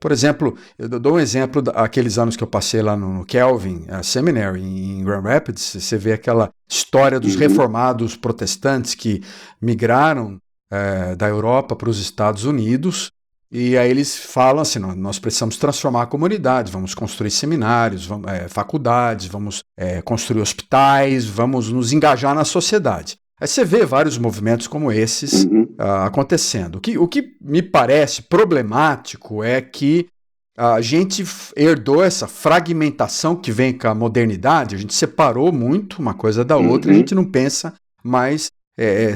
Por 0.00 0.12
exemplo, 0.12 0.56
eu 0.78 0.88
dou 0.88 1.16
um 1.16 1.20
exemplo 1.20 1.60
daqueles 1.60 2.16
anos 2.16 2.34
que 2.34 2.42
eu 2.42 2.48
passei 2.48 2.80
lá 2.80 2.96
no 2.96 3.22
Kelvin 3.26 3.84
uh, 3.90 4.02
Seminary, 4.02 4.62
em 4.62 5.04
Grand 5.04 5.20
Rapids. 5.20 5.76
Você 5.78 5.98
vê 5.98 6.14
aquela 6.14 6.50
história 6.66 7.20
dos 7.20 7.34
uhum. 7.34 7.40
reformados 7.40 8.16
protestantes 8.16 8.94
que 8.94 9.22
migraram 9.60 10.40
uh, 10.72 11.14
da 11.16 11.28
Europa 11.28 11.76
para 11.76 11.90
os 11.90 12.00
Estados 12.00 12.46
Unidos 12.46 13.12
e 13.52 13.76
aí 13.76 13.90
eles 13.90 14.16
falam 14.16 14.62
assim: 14.62 14.78
nós 14.78 15.18
precisamos 15.18 15.56
transformar 15.56 16.02
a 16.02 16.06
comunidade, 16.06 16.70
vamos 16.70 16.94
construir 16.94 17.30
seminários, 17.30 18.06
vamos, 18.06 18.30
é, 18.30 18.48
faculdades, 18.48 19.26
vamos 19.26 19.64
é, 19.76 20.00
construir 20.02 20.40
hospitais, 20.40 21.26
vamos 21.26 21.70
nos 21.70 21.92
engajar 21.92 22.34
na 22.34 22.44
sociedade. 22.44 23.18
Aí 23.40 23.48
você 23.48 23.64
vê 23.64 23.86
vários 23.86 24.18
movimentos 24.18 24.66
como 24.66 24.92
esses 24.92 25.44
uhum. 25.44 25.62
uh, 25.80 26.04
acontecendo. 26.04 26.76
O 26.76 26.80
que, 26.80 26.98
o 26.98 27.08
que 27.08 27.36
me 27.40 27.62
parece 27.62 28.22
problemático 28.22 29.42
é 29.42 29.62
que 29.62 30.08
a 30.56 30.80
gente 30.82 31.24
herdou 31.56 32.04
essa 32.04 32.28
fragmentação 32.28 33.34
que 33.34 33.50
vem 33.50 33.72
com 33.72 33.88
a 33.88 33.94
modernidade, 33.94 34.74
a 34.74 34.78
gente 34.78 34.92
separou 34.92 35.50
muito 35.50 36.00
uma 36.00 36.12
coisa 36.12 36.44
da 36.44 36.58
outra, 36.58 36.90
uhum. 36.90 36.96
a 36.96 36.98
gente 36.98 37.14
não 37.14 37.24
pensa 37.24 37.72
mais 38.04 38.50
é, 38.78 39.06
é, 39.06 39.14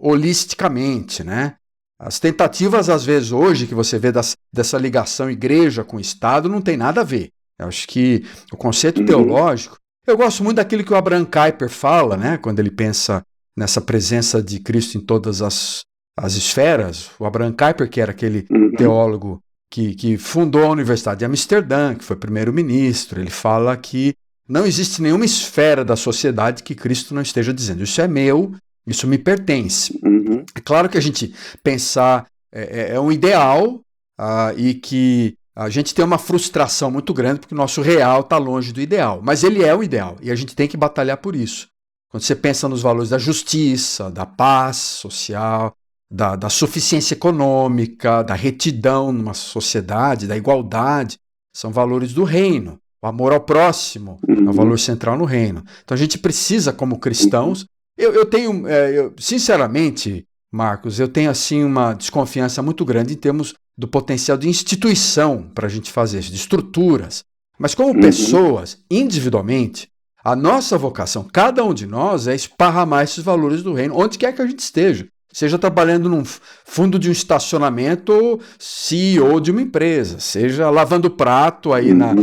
holisticamente, 0.00 1.24
né? 1.24 1.56
As 1.98 2.18
tentativas, 2.18 2.88
às 2.88 3.04
vezes, 3.04 3.32
hoje, 3.32 3.66
que 3.66 3.74
você 3.74 3.98
vê 3.98 4.10
das, 4.10 4.36
dessa 4.52 4.76
ligação 4.76 5.30
igreja 5.30 5.84
com 5.84 6.00
Estado, 6.00 6.48
não 6.48 6.60
tem 6.60 6.76
nada 6.76 7.00
a 7.00 7.04
ver. 7.04 7.30
Eu 7.58 7.68
acho 7.68 7.86
que 7.86 8.24
o 8.52 8.56
conceito 8.56 9.00
uhum. 9.00 9.06
teológico. 9.06 9.76
Eu 10.06 10.16
gosto 10.16 10.42
muito 10.42 10.56
daquilo 10.56 10.84
que 10.84 10.92
o 10.92 10.96
Abraham 10.96 11.24
Kuyper 11.24 11.70
fala, 11.70 12.16
né, 12.16 12.36
quando 12.36 12.58
ele 12.58 12.70
pensa 12.70 13.22
nessa 13.56 13.80
presença 13.80 14.42
de 14.42 14.60
Cristo 14.60 14.98
em 14.98 15.00
todas 15.00 15.40
as, 15.40 15.82
as 16.18 16.34
esferas. 16.34 17.10
O 17.18 17.24
Abraham 17.24 17.52
Kuyper, 17.52 17.88
que 17.88 18.00
era 18.00 18.10
aquele 18.10 18.46
uhum. 18.50 18.72
teólogo 18.72 19.40
que, 19.70 19.94
que 19.94 20.18
fundou 20.18 20.64
a 20.64 20.70
Universidade 20.70 21.20
de 21.20 21.24
Amsterdã, 21.24 21.94
que 21.94 22.04
foi 22.04 22.16
primeiro-ministro, 22.16 23.20
ele 23.20 23.30
fala 23.30 23.76
que 23.76 24.14
não 24.48 24.66
existe 24.66 25.00
nenhuma 25.00 25.24
esfera 25.24 25.84
da 25.84 25.96
sociedade 25.96 26.62
que 26.62 26.74
Cristo 26.74 27.14
não 27.14 27.22
esteja 27.22 27.52
dizendo: 27.52 27.82
Isso 27.82 28.00
é 28.00 28.06
meu, 28.06 28.52
isso 28.86 29.06
me 29.06 29.18
pertence. 29.18 29.98
Uhum. 30.02 30.44
É 30.54 30.60
claro 30.60 30.88
que 30.88 30.98
a 30.98 31.00
gente 31.00 31.34
pensar 31.62 32.26
é, 32.52 32.92
é, 32.92 32.94
é 32.94 33.00
um 33.00 33.10
ideal 33.10 33.80
uh, 34.20 34.58
e 34.58 34.74
que 34.74 35.36
a 35.56 35.68
gente 35.68 35.94
tem 35.94 36.04
uma 36.04 36.18
frustração 36.18 36.90
muito 36.90 37.14
grande 37.14 37.40
porque 37.40 37.54
o 37.54 37.56
nosso 37.56 37.80
real 37.80 38.20
está 38.20 38.36
longe 38.36 38.72
do 38.72 38.80
ideal. 38.80 39.20
Mas 39.22 39.44
ele 39.44 39.62
é 39.62 39.74
o 39.74 39.82
ideal 39.82 40.16
e 40.20 40.30
a 40.30 40.34
gente 40.34 40.54
tem 40.54 40.68
que 40.68 40.76
batalhar 40.76 41.18
por 41.18 41.36
isso. 41.36 41.68
Quando 42.10 42.22
você 42.22 42.34
pensa 42.34 42.68
nos 42.68 42.82
valores 42.82 43.10
da 43.10 43.18
justiça, 43.18 44.10
da 44.10 44.24
paz 44.24 44.76
social, 44.76 45.74
da, 46.10 46.36
da 46.36 46.48
suficiência 46.48 47.14
econômica, 47.14 48.22
da 48.22 48.34
retidão 48.34 49.12
numa 49.12 49.34
sociedade, 49.34 50.26
da 50.26 50.36
igualdade, 50.36 51.18
são 51.52 51.72
valores 51.72 52.12
do 52.12 52.24
reino. 52.24 52.78
O 53.02 53.06
amor 53.06 53.32
ao 53.32 53.40
próximo 53.40 54.18
é 54.28 54.32
um 54.32 54.46
uhum. 54.46 54.52
valor 54.52 54.78
central 54.78 55.18
no 55.18 55.24
reino. 55.24 55.62
Então 55.82 55.94
a 55.94 55.98
gente 55.98 56.18
precisa, 56.18 56.72
como 56.72 56.98
cristãos, 56.98 57.66
eu, 57.96 58.12
eu 58.12 58.26
tenho, 58.26 58.66
é, 58.66 58.98
eu, 58.98 59.12
sinceramente, 59.18 60.26
Marcos, 60.52 61.00
eu 61.00 61.08
tenho 61.08 61.30
assim 61.30 61.64
uma 61.64 61.94
desconfiança 61.94 62.62
muito 62.62 62.84
grande 62.84 63.14
em 63.14 63.16
termos 63.16 63.54
do 63.76 63.88
potencial 63.88 64.36
de 64.36 64.48
instituição 64.48 65.50
para 65.54 65.66
a 65.66 65.70
gente 65.70 65.90
fazer 65.90 66.20
isso, 66.20 66.30
de 66.30 66.36
estruturas. 66.36 67.24
Mas 67.58 67.74
como 67.74 67.92
uhum. 67.92 68.00
pessoas, 68.00 68.78
individualmente, 68.90 69.88
a 70.24 70.34
nossa 70.34 70.78
vocação, 70.78 71.28
cada 71.32 71.62
um 71.64 71.74
de 71.74 71.86
nós, 71.86 72.26
é 72.26 72.34
esparramar 72.34 73.04
esses 73.04 73.22
valores 73.22 73.62
do 73.62 73.74
reino, 73.74 73.96
onde 73.96 74.18
quer 74.18 74.32
que 74.34 74.42
a 74.42 74.46
gente 74.46 74.60
esteja. 74.60 75.06
Seja 75.32 75.58
trabalhando 75.58 76.08
num 76.08 76.22
fundo 76.64 76.98
de 76.98 77.08
um 77.08 77.12
estacionamento 77.12 78.12
ou 78.12 78.40
CEO 78.56 79.40
de 79.40 79.50
uma 79.50 79.60
empresa, 79.60 80.20
seja 80.20 80.70
lavando 80.70 81.10
prato 81.10 81.72
aí 81.72 81.90
uhum. 81.90 81.98
na, 81.98 82.14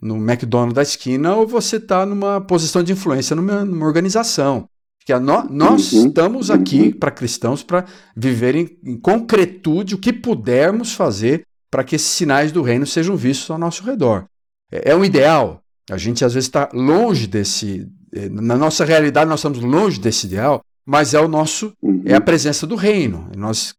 no 0.00 0.16
McDonald's 0.16 0.74
da 0.74 0.82
esquina, 0.82 1.34
ou 1.34 1.46
você 1.46 1.76
está 1.76 2.06
numa 2.06 2.40
posição 2.40 2.82
de 2.82 2.92
influência 2.92 3.34
numa, 3.34 3.64
numa 3.64 3.86
organização. 3.86 4.68
Que 5.04 5.18
no, 5.18 5.44
nós 5.44 5.92
uhum, 5.92 6.08
estamos 6.08 6.50
aqui 6.50 6.82
uhum. 6.82 6.92
para 6.92 7.10
cristãos 7.10 7.62
para 7.62 7.86
viver 8.16 8.54
em, 8.54 8.78
em, 8.84 8.96
concretude 8.96 9.94
o 9.94 9.98
que 9.98 10.12
pudermos 10.12 10.92
fazer 10.92 11.42
para 11.70 11.82
que 11.82 11.96
esses 11.96 12.08
sinais 12.08 12.52
do 12.52 12.62
reino 12.62 12.86
sejam 12.86 13.16
vistos 13.16 13.50
ao 13.50 13.58
nosso 13.58 13.84
redor. 13.84 14.26
É, 14.70 14.90
é 14.90 14.96
um 14.96 15.04
ideal. 15.04 15.62
A 15.90 15.96
gente 15.96 16.24
às 16.24 16.34
vezes 16.34 16.48
está 16.48 16.68
longe 16.72 17.26
desse. 17.26 17.88
É, 18.12 18.28
na 18.28 18.56
nossa 18.56 18.84
realidade, 18.84 19.28
nós 19.28 19.40
estamos 19.40 19.60
longe 19.60 19.98
desse 19.98 20.26
ideal, 20.26 20.62
mas 20.84 21.14
é 21.14 21.20
o 21.20 21.28
nosso. 21.28 21.72
Uhum. 21.82 22.02
É 22.04 22.14
a 22.14 22.20
presença 22.20 22.66
do 22.66 22.76
reino. 22.76 23.30
Nós 23.36 23.74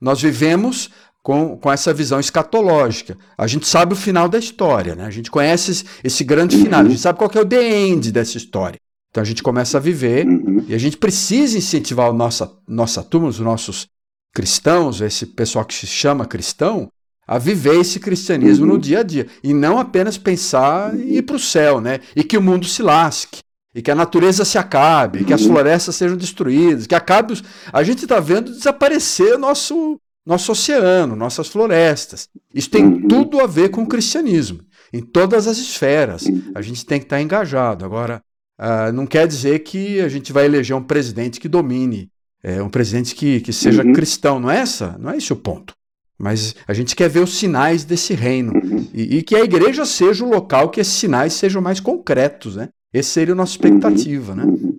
nós 0.00 0.20
vivemos 0.20 0.90
com, 1.22 1.56
com 1.56 1.72
essa 1.72 1.94
visão 1.94 2.20
escatológica. 2.20 3.16
A 3.38 3.46
gente 3.46 3.66
sabe 3.66 3.94
o 3.94 3.96
final 3.96 4.28
da 4.28 4.38
história, 4.38 4.94
né? 4.94 5.06
A 5.06 5.10
gente 5.10 5.30
conhece 5.30 5.70
esse, 5.70 5.84
esse 6.04 6.22
grande 6.22 6.58
final, 6.58 6.80
a 6.80 6.88
gente 6.88 7.00
sabe 7.00 7.18
qual 7.18 7.30
é 7.34 7.40
o 7.40 7.46
the 7.46 7.62
end 7.62 8.12
dessa 8.12 8.36
história. 8.36 8.78
Então 9.14 9.22
a 9.22 9.24
gente 9.24 9.44
começa 9.44 9.78
a 9.78 9.80
viver 9.80 10.26
uhum. 10.26 10.64
e 10.66 10.74
a 10.74 10.78
gente 10.78 10.96
precisa 10.96 11.56
incentivar 11.56 12.08
a 12.08 12.12
nossa, 12.12 12.50
nossa 12.66 13.00
turma, 13.00 13.28
os 13.28 13.38
nossos 13.38 13.86
cristãos, 14.34 15.00
esse 15.00 15.24
pessoal 15.24 15.64
que 15.64 15.72
se 15.72 15.86
chama 15.86 16.26
cristão, 16.26 16.88
a 17.24 17.38
viver 17.38 17.78
esse 17.78 18.00
cristianismo 18.00 18.66
uhum. 18.66 18.72
no 18.72 18.78
dia 18.78 18.98
a 18.98 19.02
dia. 19.04 19.28
E 19.40 19.54
não 19.54 19.78
apenas 19.78 20.18
pensar 20.18 20.92
em 20.96 21.14
ir 21.14 21.22
para 21.22 21.36
o 21.36 21.38
céu, 21.38 21.80
né? 21.80 22.00
E 22.16 22.24
que 22.24 22.36
o 22.36 22.42
mundo 22.42 22.66
se 22.66 22.82
lasque. 22.82 23.38
E 23.72 23.80
que 23.80 23.88
a 23.92 23.94
natureza 23.94 24.44
se 24.44 24.58
acabe, 24.58 25.20
uhum. 25.20 25.24
que 25.26 25.32
as 25.32 25.42
uhum. 25.42 25.52
florestas 25.52 25.94
sejam 25.94 26.16
destruídas, 26.16 26.88
que 26.88 26.94
acabe. 26.96 27.34
Os... 27.34 27.44
A 27.72 27.84
gente 27.84 28.02
está 28.02 28.18
vendo 28.18 28.50
desaparecer 28.50 29.38
nosso, 29.38 29.96
nosso 30.26 30.50
oceano, 30.50 31.14
nossas 31.14 31.46
florestas. 31.46 32.28
Isso 32.52 32.68
tem 32.68 32.84
uhum. 32.84 33.06
tudo 33.06 33.38
a 33.38 33.46
ver 33.46 33.68
com 33.68 33.84
o 33.84 33.86
cristianismo, 33.86 34.58
em 34.92 35.00
todas 35.00 35.46
as 35.46 35.58
esferas. 35.58 36.22
Uhum. 36.22 36.50
A 36.52 36.60
gente 36.60 36.84
tem 36.84 36.98
que 36.98 37.06
estar 37.06 37.18
tá 37.18 37.22
engajado. 37.22 37.84
Agora, 37.84 38.20
uh, 38.58 38.92
não 38.92 39.06
quer 39.06 39.26
dizer 39.26 39.60
que 39.60 40.00
a 40.00 40.08
gente 40.08 40.32
vai 40.32 40.44
eleger 40.44 40.76
um 40.76 40.82
presidente 40.82 41.40
que 41.40 41.48
domine, 41.48 42.10
é, 42.42 42.62
um 42.62 42.68
presidente 42.68 43.14
que, 43.14 43.40
que 43.40 43.52
seja 43.52 43.82
uhum. 43.82 43.92
cristão. 43.92 44.38
Não 44.38 44.50
é 44.50 44.58
essa? 44.58 44.96
Não 44.98 45.10
é 45.10 45.16
esse 45.16 45.32
o 45.32 45.36
ponto. 45.36 45.74
Mas 46.18 46.54
a 46.68 46.74
gente 46.74 46.94
quer 46.94 47.08
ver 47.08 47.20
os 47.20 47.36
sinais 47.36 47.84
desse 47.84 48.14
reino 48.14 48.52
uhum. 48.52 48.86
e, 48.92 49.16
e, 49.16 49.22
que 49.22 49.34
a 49.34 49.42
igreja 49.42 49.84
seja 49.84 50.24
o 50.24 50.28
local 50.28 50.68
que 50.68 50.80
esses 50.80 50.92
sinais 50.92 51.32
sejam 51.32 51.60
mais 51.60 51.80
concretos, 51.80 52.56
né? 52.56 52.68
Essa 52.92 53.10
seria 53.10 53.34
a 53.34 53.36
nossa 53.36 53.52
expectativa, 53.52 54.34
né? 54.34 54.44
Uhum. 54.44 54.78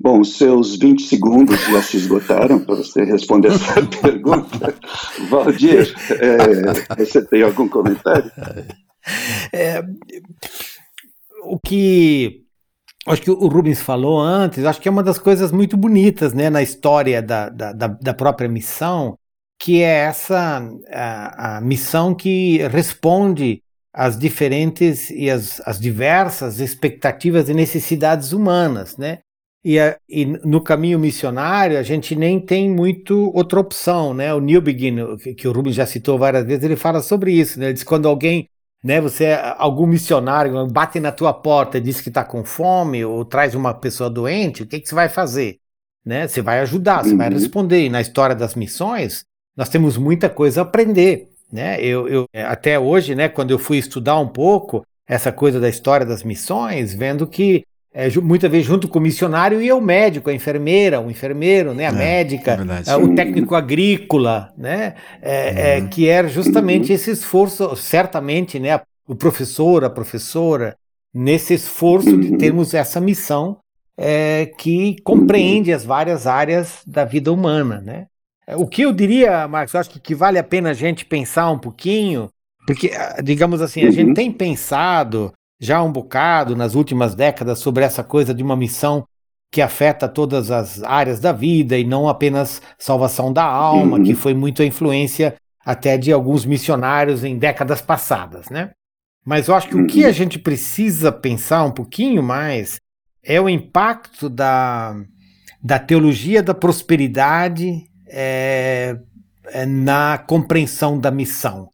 Bom, 0.00 0.22
seus 0.22 0.76
20 0.76 1.02
segundos 1.02 1.58
já 1.60 1.82
se 1.82 1.96
esgotaram 1.96 2.60
para 2.60 2.76
você 2.76 3.02
responder 3.04 3.48
essa 3.48 3.82
pergunta. 4.00 4.74
Valdir, 5.28 5.92
é, 6.20 7.04
você 7.04 7.24
tem 7.24 7.42
algum 7.42 7.68
comentário? 7.68 8.30
É, 9.52 9.82
o 11.44 11.58
que 11.58 12.44
acho 13.06 13.22
que 13.22 13.30
o 13.30 13.48
Rubens 13.48 13.80
falou 13.80 14.20
antes, 14.20 14.64
acho 14.64 14.80
que 14.80 14.88
é 14.88 14.90
uma 14.90 15.02
das 15.02 15.18
coisas 15.18 15.50
muito 15.50 15.76
bonitas 15.76 16.34
né, 16.34 16.50
na 16.50 16.62
história 16.62 17.22
da, 17.22 17.48
da, 17.48 17.72
da 17.72 18.14
própria 18.14 18.48
missão, 18.48 19.18
que 19.58 19.82
é 19.82 20.04
essa 20.04 20.62
a, 20.90 21.56
a 21.56 21.60
missão 21.60 22.14
que 22.14 22.58
responde 22.68 23.62
às 23.92 24.18
diferentes 24.18 25.10
e 25.10 25.30
às, 25.30 25.60
às 25.66 25.80
diversas 25.80 26.60
expectativas 26.60 27.48
e 27.48 27.54
necessidades 27.54 28.32
humanas, 28.32 28.96
né? 28.96 29.20
E, 29.64 29.78
a, 29.78 29.98
e, 30.08 30.24
no 30.24 30.62
caminho 30.62 30.98
missionário 30.98 31.76
a 31.76 31.82
gente 31.82 32.14
nem 32.14 32.38
tem 32.38 32.70
muito 32.70 33.32
outra 33.34 33.58
opção, 33.58 34.14
né? 34.14 34.32
O 34.32 34.40
New 34.40 34.60
Begin, 34.60 35.16
que, 35.36 35.48
o 35.48 35.52
Rubens 35.52 35.74
já 35.74 35.84
citou 35.84 36.16
várias 36.16 36.44
vezes, 36.46 36.62
ele 36.62 36.76
fala 36.76 37.02
sobre 37.02 37.32
isso, 37.32 37.58
né? 37.58 37.66
Ele 37.66 37.72
diz 37.72 37.82
quando 37.82 38.06
alguém, 38.06 38.48
né? 38.82 39.00
Você 39.00 39.24
é 39.24 39.54
algum 39.58 39.86
missionário 39.86 40.66
bate 40.66 41.00
na 41.00 41.12
tua 41.12 41.32
porta 41.32 41.78
e 41.78 41.80
diz 41.80 42.00
que 42.00 42.08
está 42.08 42.24
com 42.24 42.44
fome 42.44 43.04
ou 43.04 43.24
traz 43.24 43.54
uma 43.54 43.74
pessoa 43.74 44.08
doente, 44.08 44.62
o 44.62 44.66
que, 44.66 44.80
que 44.80 44.88
você 44.88 44.94
vai 44.94 45.08
fazer? 45.08 45.58
Né? 46.04 46.26
Você 46.26 46.40
vai 46.40 46.60
ajudar, 46.60 47.04
você 47.04 47.10
uhum. 47.10 47.18
vai 47.18 47.28
responder. 47.30 47.84
E 47.84 47.90
na 47.90 48.00
história 48.00 48.34
das 48.34 48.54
missões, 48.54 49.24
nós 49.56 49.68
temos 49.68 49.96
muita 49.96 50.28
coisa 50.28 50.60
a 50.60 50.62
aprender. 50.62 51.28
Né? 51.52 51.80
Eu, 51.82 52.08
eu, 52.08 52.26
até 52.46 52.78
hoje, 52.78 53.14
né, 53.14 53.28
quando 53.28 53.50
eu 53.50 53.58
fui 53.58 53.78
estudar 53.78 54.18
um 54.18 54.28
pouco 54.28 54.86
essa 55.06 55.32
coisa 55.32 55.58
da 55.58 55.68
história 55.68 56.06
das 56.06 56.22
missões, 56.22 56.94
vendo 56.94 57.26
que 57.26 57.64
é, 57.92 58.08
muitas 58.20 58.50
vezes 58.50 58.66
junto 58.66 58.86
com 58.86 58.98
o 58.98 59.02
missionário 59.02 59.62
e 59.62 59.72
o 59.72 59.80
médico, 59.80 60.28
a 60.28 60.34
enfermeira, 60.34 61.00
o 61.00 61.10
enfermeiro, 61.10 61.72
né, 61.72 61.86
a 61.86 61.90
é, 61.90 61.92
médica, 61.92 62.58
é 62.86 62.96
o 62.96 63.14
técnico 63.14 63.54
agrícola, 63.54 64.52
né, 64.56 64.94
é, 65.22 65.76
é, 65.76 65.80
uhum. 65.80 65.88
que 65.88 66.08
era 66.08 66.28
justamente 66.28 66.92
esse 66.92 67.10
esforço, 67.10 67.74
certamente, 67.76 68.58
né, 68.58 68.80
o 69.06 69.16
professor, 69.16 69.84
a 69.84 69.90
professora, 69.90 70.76
nesse 71.14 71.54
esforço 71.54 72.14
de 72.16 72.32
uhum. 72.32 72.38
termos 72.38 72.74
essa 72.74 73.00
missão 73.00 73.58
é, 73.96 74.52
que 74.58 74.96
compreende 75.02 75.72
as 75.72 75.84
várias 75.84 76.26
áreas 76.26 76.82
da 76.86 77.04
vida 77.04 77.32
humana, 77.32 77.80
né. 77.80 78.06
O 78.56 78.66
que 78.66 78.82
eu 78.82 78.92
diria, 78.92 79.46
Marcos, 79.46 79.74
eu 79.74 79.80
acho 79.80 79.90
que, 79.90 80.00
que 80.00 80.14
vale 80.14 80.38
a 80.38 80.44
pena 80.44 80.70
a 80.70 80.74
gente 80.74 81.04
pensar 81.04 81.50
um 81.50 81.58
pouquinho, 81.58 82.30
porque, 82.66 82.92
ah, 82.94 83.20
digamos 83.22 83.60
assim, 83.60 83.82
a 83.84 83.90
gente 83.90 84.08
uhum. 84.08 84.14
tem 84.14 84.30
pensado 84.30 85.32
já 85.60 85.82
um 85.82 85.90
bocado 85.90 86.54
nas 86.54 86.74
últimas 86.74 87.14
décadas 87.14 87.58
sobre 87.58 87.84
essa 87.84 88.04
coisa 88.04 88.32
de 88.32 88.42
uma 88.42 88.56
missão 88.56 89.06
que 89.50 89.62
afeta 89.62 90.08
todas 90.08 90.50
as 90.50 90.82
áreas 90.82 91.20
da 91.20 91.32
vida 91.32 91.76
e 91.76 91.84
não 91.84 92.08
apenas 92.08 92.60
salvação 92.78 93.32
da 93.32 93.44
alma, 93.44 93.96
uhum. 93.96 94.04
que 94.04 94.14
foi 94.14 94.34
muito 94.34 94.62
a 94.62 94.66
influência 94.66 95.34
até 95.64 95.96
de 95.96 96.12
alguns 96.12 96.44
missionários 96.44 97.24
em 97.24 97.38
décadas 97.38 97.80
passadas, 97.80 98.48
né? 98.50 98.70
Mas 99.24 99.48
eu 99.48 99.54
acho 99.54 99.68
que 99.68 99.76
o 99.76 99.86
que 99.86 100.04
a 100.04 100.08
uhum. 100.08 100.12
gente 100.12 100.38
precisa 100.38 101.10
pensar 101.10 101.64
um 101.64 101.70
pouquinho 101.70 102.22
mais 102.22 102.78
é 103.22 103.40
o 103.40 103.48
impacto 103.48 104.28
da, 104.28 104.94
da 105.62 105.78
teologia 105.78 106.42
da 106.42 106.54
prosperidade 106.54 107.84
é, 108.06 108.98
na 109.66 110.18
compreensão 110.18 110.98
da 110.98 111.10
missão. 111.10 111.68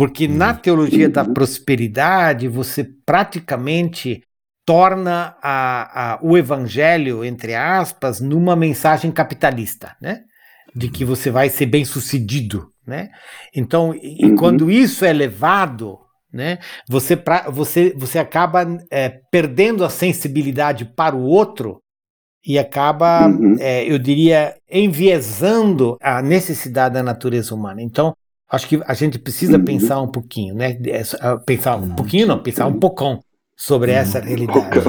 Porque 0.00 0.26
na 0.26 0.54
teologia 0.54 1.10
da 1.10 1.22
prosperidade, 1.22 2.48
você 2.48 2.82
praticamente 3.04 4.22
torna 4.64 5.36
a, 5.42 6.14
a, 6.14 6.18
o 6.22 6.38
evangelho, 6.38 7.22
entre 7.22 7.54
aspas, 7.54 8.18
numa 8.18 8.56
mensagem 8.56 9.12
capitalista, 9.12 9.94
né? 10.00 10.22
De 10.74 10.88
que 10.88 11.04
você 11.04 11.30
vai 11.30 11.50
ser 11.50 11.66
bem 11.66 11.84
sucedido, 11.84 12.68
né? 12.86 13.10
Então, 13.54 13.94
e, 13.94 14.24
uhum. 14.24 14.36
quando 14.36 14.70
isso 14.70 15.04
é 15.04 15.12
levado, 15.12 15.98
né? 16.32 16.60
Você, 16.88 17.14
pra, 17.14 17.50
você, 17.50 17.94
você 17.94 18.18
acaba 18.18 18.64
é, 18.90 19.20
perdendo 19.30 19.84
a 19.84 19.90
sensibilidade 19.90 20.86
para 20.86 21.14
o 21.14 21.24
outro 21.24 21.78
e 22.42 22.58
acaba, 22.58 23.26
uhum. 23.26 23.56
é, 23.60 23.84
eu 23.84 23.98
diria, 23.98 24.56
enviesando 24.70 25.98
a 26.00 26.22
necessidade 26.22 26.94
da 26.94 27.02
natureza 27.02 27.54
humana. 27.54 27.82
Então, 27.82 28.16
acho 28.50 28.66
que 28.66 28.80
a 28.84 28.94
gente 28.94 29.18
precisa 29.18 29.56
uhum. 29.56 29.64
pensar 29.64 30.00
um 30.00 30.08
pouquinho, 30.08 30.54
né? 30.54 30.76
É, 30.86 31.02
pensar 31.46 31.76
um 31.76 31.94
pouquinho, 31.94 32.26
não, 32.26 32.42
pensar 32.42 32.66
um 32.66 32.78
poucão 32.78 33.22
sobre 33.56 33.92
essa 33.92 34.18
uhum. 34.18 34.24
realidade. 34.24 34.80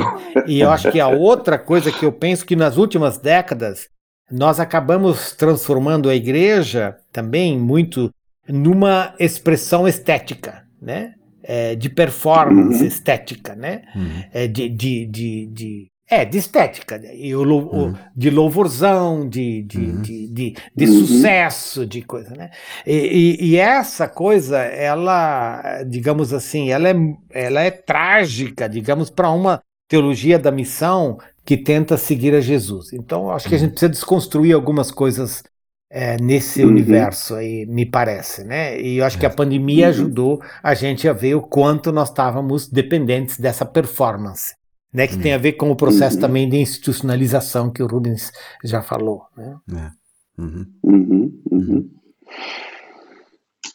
E 0.47 0.61
eu 0.61 0.71
acho 0.71 0.91
que 0.91 0.99
a 0.99 1.07
outra 1.07 1.59
coisa 1.59 1.91
que 1.91 2.05
eu 2.05 2.11
penso 2.11 2.45
que 2.45 2.55
nas 2.55 2.77
últimas 2.77 3.17
décadas 3.17 3.87
nós 4.31 4.59
acabamos 4.59 5.33
transformando 5.33 6.09
a 6.09 6.15
igreja 6.15 6.95
também 7.11 7.59
muito 7.59 8.09
numa 8.47 9.13
expressão 9.19 9.87
estética, 9.87 10.63
né? 10.81 11.13
É, 11.43 11.75
de 11.75 11.89
performance 11.89 12.81
uhum. 12.81 12.87
estética, 12.87 13.55
né? 13.55 13.81
Uhum. 13.95 14.23
É, 14.31 14.47
de, 14.47 14.69
de, 14.69 15.05
de, 15.05 15.47
de 15.47 15.87
é, 16.11 16.25
de 16.25 16.37
estética, 16.37 16.97
né? 16.97 17.15
e 17.15 17.33
o, 17.33 17.41
uhum. 17.41 17.95
de 18.13 18.29
louvorzão, 18.29 19.29
de, 19.29 19.63
de, 19.63 19.77
uhum. 19.77 20.01
de, 20.01 20.27
de, 20.27 20.55
de 20.75 20.85
uhum. 20.85 21.05
sucesso, 21.05 21.85
de 21.85 22.01
coisa, 22.01 22.35
né? 22.35 22.49
E, 22.85 23.37
e, 23.39 23.51
e, 23.51 23.57
essa 23.57 24.09
coisa, 24.09 24.57
ela, 24.57 25.81
digamos 25.83 26.33
assim, 26.33 26.69
ela 26.69 26.89
é, 26.89 26.95
ela 27.29 27.61
é 27.61 27.71
trágica, 27.71 28.67
digamos, 28.67 29.09
para 29.09 29.31
uma 29.31 29.61
teologia 29.87 30.37
da 30.37 30.51
missão 30.51 31.17
que 31.45 31.55
tenta 31.55 31.95
seguir 31.95 32.35
a 32.35 32.41
Jesus. 32.41 32.91
Então, 32.91 33.31
acho 33.31 33.47
que 33.47 33.55
a 33.55 33.57
gente 33.57 33.69
uhum. 33.69 33.75
precisa 33.75 33.91
desconstruir 33.91 34.53
algumas 34.53 34.91
coisas 34.91 35.41
é, 35.89 36.17
nesse 36.17 36.61
uhum. 36.61 36.71
universo 36.71 37.35
aí, 37.35 37.65
me 37.65 37.85
parece, 37.85 38.43
né? 38.43 38.77
E 38.81 38.97
eu 38.97 39.05
acho 39.05 39.17
que 39.17 39.25
a 39.25 39.29
é. 39.29 39.33
pandemia 39.33 39.85
uhum. 39.85 39.91
ajudou 39.91 40.41
a 40.61 40.73
gente 40.73 41.07
a 41.07 41.13
ver 41.13 41.35
o 41.35 41.41
quanto 41.41 41.89
nós 41.89 42.09
estávamos 42.09 42.67
dependentes 42.67 43.39
dessa 43.39 43.65
performance 43.65 44.59
né, 44.93 45.07
que 45.07 45.15
uhum. 45.15 45.21
tem 45.21 45.33
a 45.33 45.37
ver 45.37 45.53
com 45.53 45.71
o 45.71 45.75
processo 45.75 46.15
uhum. 46.15 46.21
também 46.21 46.49
de 46.49 46.57
institucionalização 46.57 47.71
que 47.71 47.81
o 47.81 47.87
Rubens 47.87 48.31
já 48.63 48.81
falou. 48.81 49.23
Né? 49.37 49.57
É. 49.73 50.41
Uhum. 50.41 50.65
uhum. 50.83 51.41
uhum. 51.51 51.89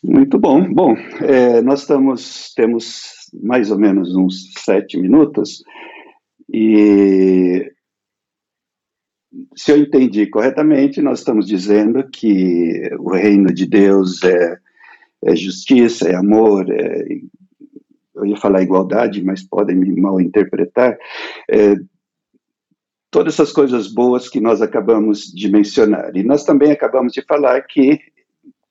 Muito 0.02 0.38
bom. 0.38 0.72
Bom, 0.72 0.94
é, 1.22 1.60
nós 1.62 1.80
estamos, 1.80 2.52
temos 2.54 3.28
mais 3.42 3.70
ou 3.70 3.78
menos 3.78 4.14
uns 4.14 4.52
sete 4.58 4.98
minutos 4.98 5.62
e 6.52 7.72
se 9.54 9.72
eu 9.72 9.78
entendi 9.78 10.26
corretamente, 10.26 11.02
nós 11.02 11.18
estamos 11.18 11.46
dizendo 11.46 12.08
que 12.08 12.88
o 12.98 13.10
reino 13.10 13.52
de 13.52 13.66
Deus 13.66 14.22
é, 14.22 14.56
é 15.24 15.36
justiça, 15.36 16.08
é 16.08 16.14
amor, 16.14 16.70
é 16.70 17.04
eu 18.16 18.26
ia 18.26 18.36
falar 18.36 18.62
igualdade, 18.62 19.22
mas 19.22 19.42
podem 19.42 19.76
me 19.76 20.00
mal 20.00 20.20
interpretar, 20.20 20.96
é, 21.50 21.76
todas 23.10 23.34
essas 23.34 23.52
coisas 23.52 23.86
boas 23.86 24.28
que 24.28 24.40
nós 24.40 24.60
acabamos 24.60 25.24
de 25.32 25.48
mencionar. 25.48 26.16
E 26.16 26.22
nós 26.22 26.44
também 26.44 26.70
acabamos 26.70 27.12
de 27.12 27.22
falar 27.22 27.60
que 27.62 28.00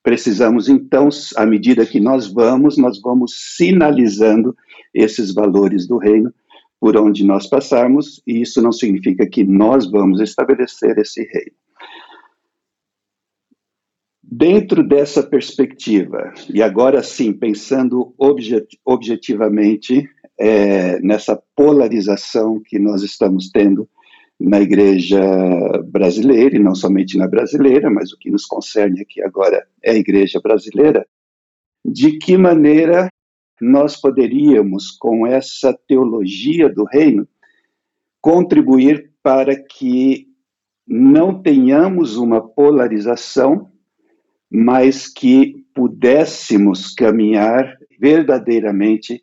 precisamos, 0.03 0.69
então, 0.69 1.09
à 1.35 1.45
medida 1.45 1.85
que 1.85 1.99
nós 1.99 2.27
vamos, 2.27 2.77
nós 2.77 3.01
vamos 3.01 3.33
sinalizando 3.57 4.55
esses 4.93 5.33
valores 5.33 5.87
do 5.87 5.97
reino 5.97 6.31
por 6.79 6.95
onde 6.95 7.23
nós 7.23 7.47
passarmos, 7.47 8.21
e 8.27 8.41
isso 8.41 8.61
não 8.61 8.71
significa 8.71 9.25
que 9.25 9.43
nós 9.43 9.89
vamos 9.89 10.21
estabelecer 10.21 10.97
esse 10.99 11.23
reino. 11.23 11.55
Dentro 14.37 14.85
dessa 14.85 15.23
perspectiva, 15.23 16.33
e 16.53 16.61
agora 16.61 17.01
sim, 17.01 17.31
pensando 17.31 18.13
objet 18.17 18.67
objetivamente 18.83 20.09
é, 20.37 20.99
nessa 20.99 21.41
polarização 21.55 22.59
que 22.59 22.77
nós 22.77 23.01
estamos 23.01 23.49
tendo 23.49 23.87
na 24.37 24.59
igreja 24.59 25.21
brasileira, 25.85 26.57
e 26.57 26.59
não 26.59 26.75
somente 26.75 27.17
na 27.17 27.29
brasileira, 27.29 27.89
mas 27.89 28.11
o 28.11 28.17
que 28.17 28.29
nos 28.29 28.45
concerne 28.45 28.99
aqui 28.99 29.23
agora 29.23 29.65
é 29.81 29.91
a 29.91 29.95
igreja 29.95 30.41
brasileira, 30.43 31.07
de 31.85 32.17
que 32.17 32.37
maneira 32.37 33.07
nós 33.61 33.95
poderíamos, 33.95 34.91
com 34.91 35.25
essa 35.25 35.73
teologia 35.87 36.67
do 36.67 36.83
reino, 36.83 37.25
contribuir 38.19 39.13
para 39.23 39.55
que 39.55 40.27
não 40.85 41.41
tenhamos 41.41 42.17
uma 42.17 42.41
polarização, 42.41 43.71
mas 44.55 45.09
que 45.11 45.65
pudéssemos 45.73 46.93
caminhar 46.93 47.77
verdadeiramente 47.99 49.21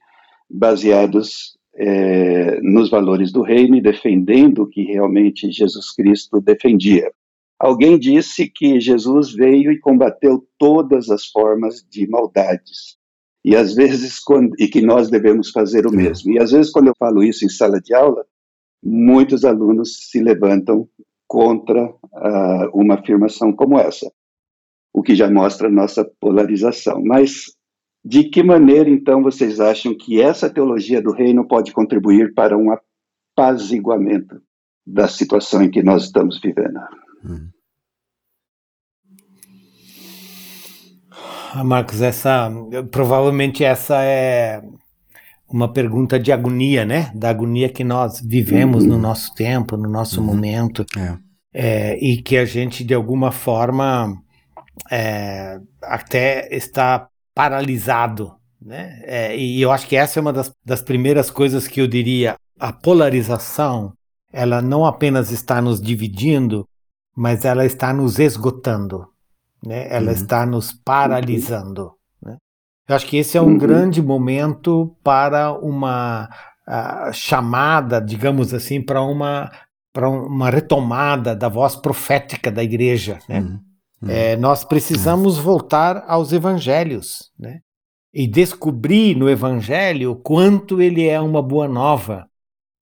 baseados 0.48 1.56
é, 1.74 2.60
nos 2.60 2.90
valores 2.90 3.32
do 3.32 3.40
reino 3.40 3.74
e 3.74 3.80
defendendo 3.80 4.62
o 4.64 4.68
que 4.68 4.82
realmente 4.82 5.50
Jesus 5.50 5.90
Cristo 5.90 6.38
defendia. 6.38 7.10
Alguém 7.58 7.98
disse 7.98 8.46
que 8.46 8.78
Jesus 8.78 9.32
veio 9.32 9.72
e 9.72 9.80
combateu 9.80 10.46
todas 10.58 11.08
as 11.08 11.24
formas 11.24 11.82
de 11.90 12.06
maldades. 12.06 12.98
E 13.42 13.56
às 13.56 13.74
vezes 13.74 14.18
quando, 14.18 14.54
e 14.58 14.68
que 14.68 14.82
nós 14.82 15.08
devemos 15.08 15.50
fazer 15.50 15.86
o 15.86 15.90
mesmo. 15.90 16.32
E 16.32 16.38
às 16.38 16.50
vezes 16.50 16.70
quando 16.70 16.88
eu 16.88 16.94
falo 16.98 17.24
isso 17.24 17.46
em 17.46 17.48
sala 17.48 17.80
de 17.80 17.94
aula, 17.94 18.26
muitos 18.84 19.46
alunos 19.46 20.10
se 20.10 20.20
levantam 20.20 20.86
contra 21.26 21.86
uh, 21.86 22.68
uma 22.74 22.96
afirmação 22.96 23.50
como 23.50 23.78
essa, 23.78 24.12
o 24.92 25.02
que 25.02 25.14
já 25.14 25.30
mostra 25.30 25.70
nossa 25.70 26.04
polarização. 26.20 27.02
Mas 27.02 27.46
de 28.04 28.24
que 28.24 28.42
maneira, 28.42 28.90
então, 28.90 29.22
vocês 29.22 29.60
acham 29.60 29.96
que 29.96 30.20
essa 30.20 30.50
teologia 30.50 31.00
do 31.00 31.12
reino 31.12 31.46
pode 31.46 31.72
contribuir 31.72 32.34
para 32.34 32.58
um 32.58 32.68
apaziguamento 33.36 34.40
da 34.84 35.06
situação 35.06 35.62
em 35.62 35.70
que 35.70 35.82
nós 35.82 36.04
estamos 36.04 36.40
vivendo? 36.40 36.80
Hum. 37.24 37.48
Marcos, 41.64 42.00
essa 42.00 42.50
provavelmente 42.90 43.62
essa 43.62 44.02
é 44.02 44.62
uma 45.48 45.70
pergunta 45.70 46.18
de 46.18 46.32
agonia, 46.32 46.84
né? 46.84 47.12
Da 47.14 47.28
agonia 47.28 47.68
que 47.68 47.84
nós 47.84 48.20
vivemos 48.20 48.84
uhum. 48.84 48.92
no 48.92 48.98
nosso 48.98 49.34
tempo, 49.34 49.76
no 49.76 49.88
nosso 49.88 50.20
uhum. 50.20 50.26
momento, 50.26 50.84
é. 50.96 51.18
É, 51.54 51.98
e 51.98 52.22
que 52.22 52.38
a 52.38 52.46
gente 52.46 52.82
de 52.82 52.94
alguma 52.94 53.30
forma 53.30 54.16
é, 54.90 55.58
até 55.82 56.48
está 56.54 57.08
paralisado, 57.34 58.34
né? 58.60 59.00
É, 59.04 59.36
e 59.36 59.60
eu 59.60 59.70
acho 59.70 59.86
que 59.86 59.96
essa 59.96 60.18
é 60.18 60.20
uma 60.20 60.32
das, 60.32 60.52
das 60.64 60.82
primeiras 60.82 61.30
coisas 61.30 61.66
que 61.66 61.80
eu 61.80 61.86
diria. 61.86 62.36
A 62.58 62.72
polarização, 62.72 63.92
ela 64.32 64.62
não 64.62 64.84
apenas 64.84 65.30
está 65.30 65.60
nos 65.60 65.80
dividindo, 65.80 66.66
mas 67.16 67.44
ela 67.44 67.64
está 67.64 67.92
nos 67.92 68.18
esgotando, 68.18 69.06
né? 69.64 69.88
Ela 69.90 70.08
uhum. 70.08 70.12
está 70.12 70.46
nos 70.46 70.72
paralisando. 70.72 71.92
Né? 72.22 72.36
Eu 72.88 72.96
acho 72.96 73.06
que 73.06 73.16
esse 73.16 73.36
é 73.36 73.42
um 73.42 73.46
uhum. 73.46 73.58
grande 73.58 74.00
momento 74.00 74.96
para 75.02 75.52
uma 75.52 76.28
uh, 76.68 77.12
chamada, 77.12 78.00
digamos 78.00 78.54
assim, 78.54 78.80
para 78.80 79.02
uma 79.02 79.50
para 79.94 80.08
uma 80.08 80.48
retomada 80.48 81.36
da 81.36 81.50
voz 81.50 81.76
profética 81.76 82.50
da 82.50 82.64
igreja, 82.64 83.18
né? 83.28 83.40
Uhum. 83.40 83.60
É, 84.08 84.36
nós 84.36 84.64
precisamos 84.64 85.38
voltar 85.38 86.04
aos 86.08 86.32
evangelhos, 86.32 87.30
né? 87.38 87.60
E 88.12 88.26
descobrir 88.26 89.16
no 89.16 89.30
evangelho 89.30 90.16
quanto 90.16 90.82
ele 90.82 91.06
é 91.06 91.20
uma 91.20 91.40
boa 91.40 91.68
nova, 91.68 92.28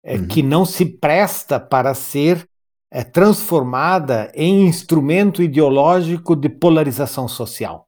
é, 0.04 0.18
uhum. 0.18 0.28
que 0.28 0.44
não 0.44 0.66
se 0.66 0.86
presta 0.86 1.60
para 1.60 1.94
ser 1.94 2.48
é, 2.92 3.04
transformada 3.04 4.32
em 4.36 4.68
instrumento 4.68 5.42
ideológico 5.42 6.36
de 6.36 6.48
polarização 6.50 7.28
social. 7.28 7.88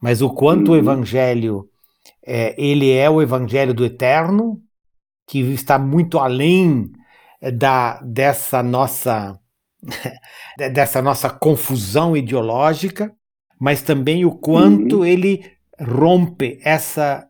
Mas 0.00 0.22
o 0.22 0.30
quanto 0.30 0.68
uhum. 0.68 0.74
o 0.74 0.78
evangelho 0.78 1.68
é, 2.26 2.54
ele 2.60 2.90
é 2.90 3.08
o 3.08 3.22
evangelho 3.22 3.74
do 3.74 3.84
eterno, 3.84 4.60
que 5.28 5.40
está 5.40 5.78
muito 5.78 6.18
além 6.18 6.90
é, 7.40 7.50
da 7.50 8.00
dessa 8.00 8.62
nossa 8.62 9.38
dessa 10.72 11.00
nossa 11.00 11.30
confusão 11.30 12.16
ideológica, 12.16 13.12
mas 13.58 13.82
também 13.82 14.24
o 14.24 14.32
quanto 14.32 14.98
uhum. 14.98 15.04
ele 15.04 15.44
rompe 15.80 16.58
essa 16.62 17.26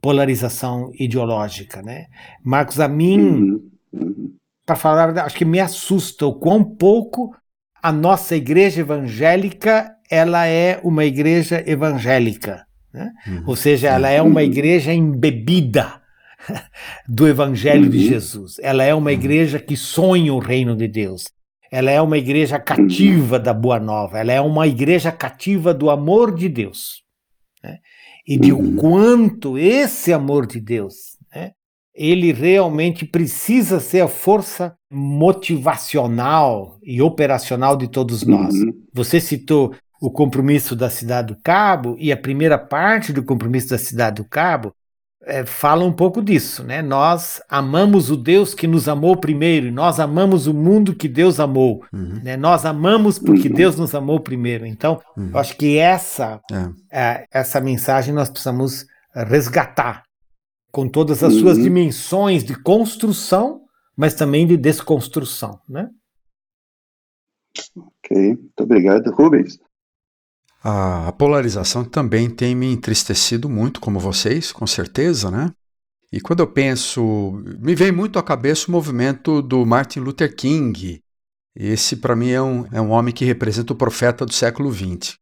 polarização 0.00 0.90
ideológica, 0.98 1.82
né? 1.82 2.06
Marcos, 2.42 2.80
a 2.80 2.88
mim, 2.88 3.20
uhum. 3.20 3.70
uhum. 3.92 4.34
para 4.64 4.76
falar, 4.76 5.18
acho 5.18 5.36
que 5.36 5.44
me 5.44 5.60
assusta 5.60 6.26
o 6.26 6.34
quão 6.34 6.64
pouco 6.64 7.34
a 7.82 7.92
nossa 7.92 8.36
igreja 8.36 8.80
evangélica 8.80 9.94
ela 10.10 10.46
é 10.46 10.80
uma 10.82 11.04
igreja 11.04 11.62
evangélica, 11.66 12.66
né? 12.92 13.12
Uhum. 13.26 13.44
ou 13.46 13.56
seja, 13.56 13.88
ela 13.88 14.08
é 14.08 14.20
uma 14.20 14.42
igreja 14.42 14.92
embebida 14.92 16.00
do 17.06 17.28
evangelho 17.28 17.88
de 17.88 17.98
uhum. 17.98 18.04
Jesus. 18.04 18.56
Ela 18.60 18.84
é 18.84 18.94
uma 18.94 19.10
uhum. 19.10 19.16
igreja 19.16 19.58
que 19.58 19.76
sonha 19.76 20.34
o 20.34 20.38
reino 20.38 20.74
de 20.74 20.88
Deus 20.88 21.24
ela 21.70 21.90
é 21.90 22.00
uma 22.00 22.18
igreja 22.18 22.58
cativa 22.58 23.38
da 23.38 23.54
Boa 23.54 23.78
Nova, 23.78 24.18
ela 24.18 24.32
é 24.32 24.40
uma 24.40 24.66
igreja 24.66 25.12
cativa 25.12 25.72
do 25.72 25.88
amor 25.88 26.34
de 26.34 26.48
Deus. 26.48 27.02
Né? 27.62 27.78
E 28.26 28.36
de 28.38 28.52
o 28.52 28.58
uhum. 28.58 28.76
quanto 28.76 29.56
esse 29.56 30.12
amor 30.12 30.46
de 30.46 30.60
Deus, 30.60 30.94
né, 31.34 31.52
ele 31.94 32.32
realmente 32.32 33.04
precisa 33.04 33.78
ser 33.78 34.00
a 34.00 34.08
força 34.08 34.74
motivacional 34.90 36.78
e 36.82 37.00
operacional 37.00 37.76
de 37.76 37.88
todos 37.88 38.24
nós. 38.24 38.54
Uhum. 38.54 38.72
Você 38.92 39.20
citou 39.20 39.74
o 40.00 40.10
compromisso 40.10 40.74
da 40.74 40.88
Cidade 40.88 41.34
do 41.34 41.40
Cabo, 41.42 41.94
e 41.98 42.10
a 42.10 42.16
primeira 42.16 42.58
parte 42.58 43.12
do 43.12 43.22
compromisso 43.22 43.68
da 43.68 43.78
Cidade 43.78 44.22
do 44.22 44.28
Cabo 44.28 44.74
é, 45.22 45.44
fala 45.44 45.84
um 45.84 45.92
pouco 45.92 46.22
disso, 46.22 46.64
né? 46.64 46.80
Nós 46.80 47.42
amamos 47.48 48.10
o 48.10 48.16
Deus 48.16 48.54
que 48.54 48.66
nos 48.66 48.88
amou 48.88 49.16
primeiro, 49.16 49.66
e 49.66 49.70
nós 49.70 50.00
amamos 50.00 50.46
o 50.46 50.54
mundo 50.54 50.94
que 50.94 51.08
Deus 51.08 51.38
amou, 51.38 51.84
uhum. 51.92 52.20
né? 52.22 52.36
Nós 52.36 52.64
amamos 52.64 53.18
porque 53.18 53.48
uhum. 53.48 53.54
Deus 53.54 53.76
nos 53.76 53.94
amou 53.94 54.20
primeiro. 54.20 54.64
Então, 54.64 55.00
uhum. 55.16 55.30
eu 55.32 55.38
acho 55.38 55.56
que 55.56 55.76
essa 55.78 56.40
é. 56.90 57.20
É, 57.20 57.26
essa 57.32 57.60
mensagem 57.60 58.14
nós 58.14 58.30
precisamos 58.30 58.86
resgatar 59.14 60.04
com 60.72 60.88
todas 60.88 61.22
as 61.22 61.34
suas 61.34 61.56
uhum. 61.56 61.64
dimensões 61.64 62.44
de 62.44 62.54
construção, 62.54 63.62
mas 63.96 64.14
também 64.14 64.46
de 64.46 64.56
desconstrução, 64.56 65.58
né? 65.68 65.88
Ok, 67.76 68.28
muito 68.36 68.62
obrigado, 68.62 69.10
Rubens. 69.10 69.58
A 70.62 71.12
polarização 71.12 71.84
também 71.84 72.28
tem 72.28 72.54
me 72.54 72.66
entristecido 72.66 73.48
muito, 73.48 73.80
como 73.80 73.98
vocês, 73.98 74.52
com 74.52 74.66
certeza, 74.66 75.30
né? 75.30 75.50
E 76.12 76.20
quando 76.20 76.40
eu 76.40 76.46
penso, 76.46 77.40
me 77.60 77.74
vem 77.74 77.92
muito 77.92 78.18
à 78.18 78.22
cabeça 78.22 78.68
o 78.68 78.72
movimento 78.72 79.40
do 79.40 79.64
Martin 79.64 80.00
Luther 80.00 80.34
King. 80.34 81.00
Esse, 81.54 81.96
para 81.96 82.16
mim, 82.16 82.30
é 82.30 82.42
um, 82.42 82.66
é 82.72 82.80
um 82.80 82.90
homem 82.90 83.14
que 83.14 83.24
representa 83.24 83.72
o 83.72 83.76
profeta 83.76 84.26
do 84.26 84.32
século 84.32 84.72
XX. 84.72 85.14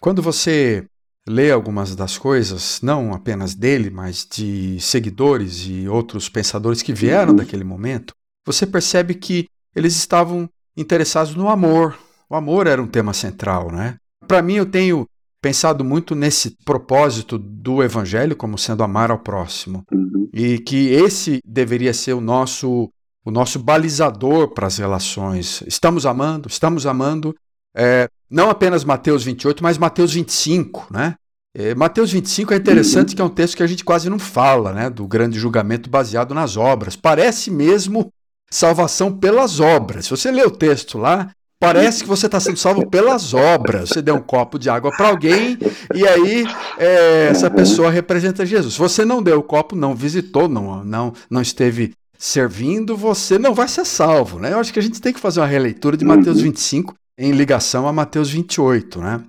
Quando 0.00 0.20
você 0.20 0.86
lê 1.28 1.50
algumas 1.50 1.96
das 1.96 2.18
coisas, 2.18 2.80
não 2.82 3.12
apenas 3.12 3.54
dele, 3.54 3.88
mas 3.90 4.26
de 4.30 4.78
seguidores 4.80 5.66
e 5.66 5.88
outros 5.88 6.28
pensadores 6.28 6.82
que 6.82 6.92
vieram 6.92 7.30
uhum. 7.30 7.36
daquele 7.36 7.64
momento, 7.64 8.14
você 8.44 8.66
percebe 8.66 9.14
que 9.14 9.48
eles 9.74 9.96
estavam 9.96 10.48
interessados 10.76 11.34
no 11.34 11.48
amor. 11.48 11.98
O 12.28 12.36
amor 12.36 12.66
era 12.66 12.82
um 12.82 12.86
tema 12.86 13.12
central, 13.12 13.70
né? 13.70 13.96
Para 14.26 14.42
mim, 14.42 14.54
eu 14.54 14.66
tenho 14.66 15.06
pensado 15.40 15.84
muito 15.84 16.14
nesse 16.14 16.56
propósito 16.64 17.38
do 17.38 17.82
evangelho 17.82 18.34
como 18.34 18.58
sendo 18.58 18.82
amar 18.82 19.10
ao 19.10 19.18
próximo. 19.18 19.84
Uhum. 19.92 20.28
E 20.32 20.58
que 20.58 20.88
esse 20.88 21.40
deveria 21.44 21.94
ser 21.94 22.14
o 22.14 22.20
nosso 22.20 22.90
o 23.24 23.30
nosso 23.30 23.58
balizador 23.58 24.54
para 24.54 24.68
as 24.68 24.78
relações. 24.78 25.60
Estamos 25.66 26.06
amando, 26.06 26.48
estamos 26.48 26.86
amando, 26.86 27.34
é, 27.76 28.08
não 28.30 28.48
apenas 28.48 28.84
Mateus 28.84 29.24
28, 29.24 29.64
mas 29.64 29.76
Mateus 29.76 30.12
25, 30.12 30.86
né? 30.92 31.16
É, 31.52 31.74
Mateus 31.74 32.12
25 32.12 32.54
é 32.54 32.56
interessante 32.56 33.10
uhum. 33.10 33.16
que 33.16 33.22
é 33.22 33.24
um 33.24 33.28
texto 33.28 33.56
que 33.56 33.62
a 33.64 33.66
gente 33.66 33.84
quase 33.84 34.08
não 34.08 34.18
fala, 34.18 34.72
né? 34.72 34.88
Do 34.88 35.08
grande 35.08 35.40
julgamento 35.40 35.90
baseado 35.90 36.34
nas 36.34 36.56
obras. 36.56 36.94
Parece 36.94 37.50
mesmo 37.50 38.12
salvação 38.48 39.16
pelas 39.18 39.58
obras. 39.58 40.04
Se 40.04 40.10
você 40.10 40.30
lê 40.30 40.44
o 40.44 40.50
texto 40.50 40.96
lá, 40.96 41.30
Parece 41.58 42.02
que 42.02 42.08
você 42.08 42.26
está 42.26 42.38
sendo 42.38 42.58
salvo 42.58 42.86
pelas 42.88 43.32
obras. 43.32 43.88
Você 43.88 44.02
deu 44.02 44.14
um 44.14 44.22
copo 44.22 44.58
de 44.58 44.68
água 44.68 44.90
para 44.94 45.08
alguém 45.08 45.58
e 45.94 46.06
aí 46.06 46.44
é, 46.76 47.28
essa 47.28 47.50
pessoa 47.50 47.90
representa 47.90 48.44
Jesus. 48.44 48.74
Se 48.74 48.78
você 48.78 49.04
não 49.04 49.22
deu 49.22 49.38
o 49.38 49.42
copo, 49.42 49.74
não 49.74 49.94
visitou, 49.94 50.48
não, 50.48 50.84
não, 50.84 51.14
não 51.30 51.40
esteve 51.40 51.94
servindo, 52.18 52.96
você 52.96 53.38
não 53.38 53.54
vai 53.54 53.68
ser 53.68 53.86
salvo. 53.86 54.38
Né? 54.38 54.52
Eu 54.52 54.58
acho 54.58 54.72
que 54.72 54.78
a 54.78 54.82
gente 54.82 55.00
tem 55.00 55.12
que 55.12 55.20
fazer 55.20 55.40
uma 55.40 55.46
releitura 55.46 55.96
de 55.96 56.04
Mateus 56.04 56.40
25 56.40 56.92
uhum. 56.92 56.96
em 57.18 57.32
ligação 57.32 57.88
a 57.88 57.92
Mateus 57.92 58.30
28. 58.30 59.00
Né? 59.00 59.22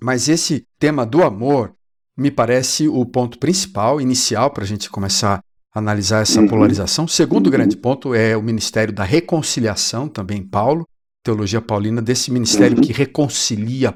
Mas 0.00 0.28
esse 0.28 0.64
tema 0.80 1.06
do 1.06 1.22
amor 1.22 1.72
me 2.16 2.30
parece 2.32 2.88
o 2.88 3.06
ponto 3.06 3.38
principal, 3.38 4.00
inicial, 4.00 4.50
para 4.50 4.64
a 4.64 4.66
gente 4.66 4.90
começar 4.90 5.38
a 5.72 5.78
analisar 5.78 6.22
essa 6.22 6.40
uhum. 6.40 6.48
polarização. 6.48 7.04
O 7.04 7.08
segundo 7.08 7.46
uhum. 7.46 7.52
grande 7.52 7.76
ponto 7.76 8.14
é 8.14 8.36
o 8.36 8.42
ministério 8.42 8.92
da 8.92 9.04
reconciliação, 9.04 10.08
também 10.08 10.42
Paulo, 10.42 10.84
teologia 11.28 11.60
paulina, 11.60 12.00
desse 12.00 12.30
ministério 12.30 12.80
que 12.80 12.90
reconcilia 12.90 13.94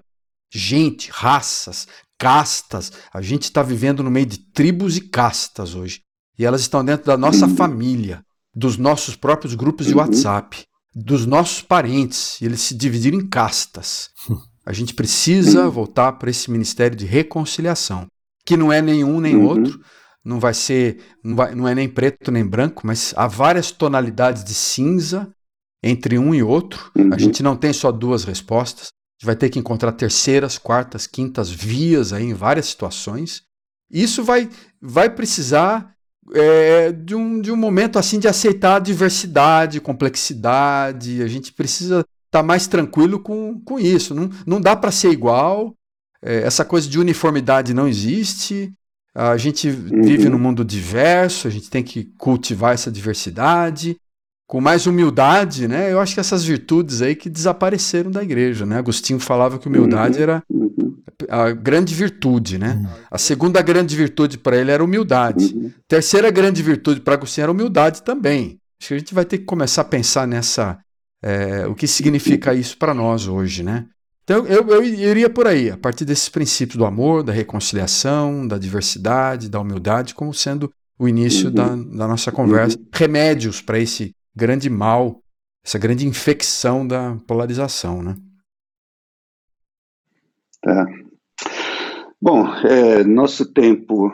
gente, 0.53 1.11
raças, 1.11 1.89
castas. 2.19 2.93
A 3.13 3.23
gente 3.23 3.45
está 3.45 3.63
vivendo 3.63 4.03
no 4.03 4.11
meio 4.11 4.27
de 4.27 4.39
tribos 4.53 4.99
e 4.99 5.01
castas 5.01 5.75
hoje. 5.75 6.01
E 6.39 6.45
elas 6.45 6.61
estão 6.61 6.85
dentro 6.85 7.07
da 7.07 7.17
nossa 7.17 7.49
família, 7.49 8.23
dos 8.55 8.77
nossos 8.77 9.17
próprios 9.17 9.55
grupos 9.55 9.87
de. 9.87 9.95
WhatsApp, 9.95 10.63
dos 10.95 11.25
nossos 11.25 11.63
parentes. 11.63 12.39
E 12.43 12.45
eles 12.45 12.61
se 12.61 12.75
dividiram 12.75 13.19
em 13.19 13.27
castas. 13.27 14.11
A 14.65 14.73
gente 14.73 14.95
precisa 14.95 15.69
voltar 15.69 16.13
para 16.13 16.31
esse 16.31 16.51
ministério 16.51 16.97
de 16.97 17.05
reconciliação, 17.07 18.07
que 18.45 18.57
não 18.57 18.71
é 18.71 18.81
nenhum 18.81 19.21
nem 19.21 19.35
uhum. 19.35 19.47
outro, 19.47 19.81
não 20.25 20.39
vai 20.39 20.55
ser, 20.55 21.03
não, 21.25 21.35
vai, 21.35 21.53
não 21.53 21.67
é 21.67 21.75
nem 21.75 21.89
preto 21.89 22.31
nem 22.31 22.47
branco, 22.47 22.87
mas 22.87 23.13
há 23.17 23.27
várias 23.27 23.73
tonalidades 23.73 24.45
de 24.45 24.55
cinza 24.55 25.35
entre 25.83 26.19
um 26.19 26.35
e 26.35 26.43
outro. 26.43 26.91
Uhum. 26.97 27.11
A 27.13 27.19
gente 27.19 27.43
não 27.43 27.57
tem 27.57 27.73
só 27.73 27.91
duas 27.91 28.25
respostas. 28.25 28.89
A 28.89 29.15
gente 29.19 29.27
vai 29.27 29.37
ter 29.37 29.51
que 29.51 29.59
encontrar 29.59 29.93
terceiras, 29.93 30.59
quartas, 30.59 31.07
quintas 31.07 31.51
vias 31.51 32.13
aí 32.13 32.25
em 32.25 32.35
várias 32.35 32.67
situações. 32.67 33.43
Isso 33.91 34.23
vai, 34.23 34.49
vai 34.81 35.11
precisar 35.11 35.93
é, 36.35 36.93
de, 36.93 37.15
um, 37.15 37.41
de 37.41 37.51
um 37.51 37.57
momento 37.57 37.99
assim 37.99 38.19
de 38.19 38.29
aceitar 38.29 38.77
a 38.77 38.81
diversidade, 38.81 39.81
complexidade. 39.81 41.23
A 41.23 41.27
gente 41.27 41.53
precisa 41.53 42.05
tá 42.31 42.43
mais 42.43 42.67
tranquilo 42.67 43.21
com, 43.21 43.61
com 43.61 43.79
isso. 43.79 44.15
Não, 44.15 44.31
não 44.47 44.61
dá 44.61 44.75
para 44.75 44.91
ser 44.91 45.11
igual. 45.11 45.75
É, 46.23 46.43
essa 46.43 46.65
coisa 46.65 46.89
de 46.89 46.99
uniformidade 46.99 47.75
não 47.75 47.87
existe. 47.87 48.73
A 49.15 49.37
gente 49.37 49.69
uhum. 49.69 50.03
vive 50.03 50.29
num 50.31 50.39
mundo 50.39 50.65
diverso, 50.65 51.47
a 51.47 51.51
gente 51.51 51.69
tem 51.69 51.83
que 51.83 52.05
cultivar 52.17 52.73
essa 52.73 52.91
diversidade 52.91 53.99
com 54.53 54.61
mais 54.61 54.87
humildade, 54.87 55.67
né? 55.67 55.91
Eu 55.91 55.99
acho 55.99 56.13
que 56.13 56.21
essas 56.21 56.45
virtudes 56.45 57.01
aí 57.01 57.17
que 57.17 57.31
desapareceram 57.31 58.11
da 58.11 58.23
igreja, 58.23 58.67
né? 58.67 58.77
Agostinho 58.77 59.19
falava 59.19 59.59
que 59.59 59.67
humildade 59.67 60.19
uhum. 60.19 60.23
era 60.23 60.43
uhum. 60.47 60.95
a 61.27 61.53
grande 61.53 61.95
virtude, 61.95 62.59
né? 62.59 62.75
Uhum. 62.75 62.91
A 63.11 63.17
segunda 63.17 63.63
grande 63.63 63.97
virtude 63.97 64.37
para 64.37 64.55
ele 64.59 64.71
era 64.71 64.85
humildade. 64.85 65.55
Uhum. 65.55 65.73
Terceira 65.89 66.31
grande 66.31 66.63
virtude 66.63 67.01
para 67.01 67.15
Agostinho 67.15 67.45
era 67.45 67.51
humildade 67.51 68.03
também. 68.03 68.59
Acho 68.79 68.89
que 68.89 68.95
a 68.95 68.99
gente 68.99 69.15
vai 69.15 69.25
ter 69.25 69.39
que 69.39 69.47
começar 69.47 69.81
a 69.81 69.87
pensar 69.87 70.29
nessa 70.29 70.79
é, 71.23 71.67
o 71.67 71.75
que 71.75 71.87
significa 71.87 72.53
isso 72.53 72.77
para 72.77 72.93
nós 72.93 73.27
hoje, 73.27 73.63
né? 73.63 73.87
Então 74.23 74.47
eu, 74.47 74.69
eu 74.69 74.85
iria 74.85 75.31
por 75.31 75.47
aí, 75.47 75.71
a 75.71 75.79
partir 75.79 76.05
desses 76.05 76.29
princípios 76.29 76.77
do 76.77 76.85
amor, 76.85 77.23
da 77.23 77.33
reconciliação, 77.33 78.47
da 78.47 78.59
diversidade, 78.59 79.49
da 79.49 79.59
humildade, 79.59 80.15
como 80.15 80.35
sendo 80.35 80.71
o 80.99 81.09
início 81.09 81.47
uhum. 81.47 81.55
da, 81.55 81.69
da, 81.69 82.07
nossa 82.07 82.31
conversa. 82.31 82.77
Uhum. 82.77 82.85
Remédios 82.93 83.63
para 83.63 83.79
esse 83.79 84.15
grande 84.35 84.69
mal, 84.69 85.23
essa 85.65 85.79
grande 85.79 86.07
infecção 86.07 86.87
da 86.87 87.17
polarização, 87.27 88.03
né? 88.03 88.17
Tá. 90.61 90.87
Bom, 92.21 92.47
é, 92.65 93.03
nosso 93.03 93.53
tempo 93.53 94.13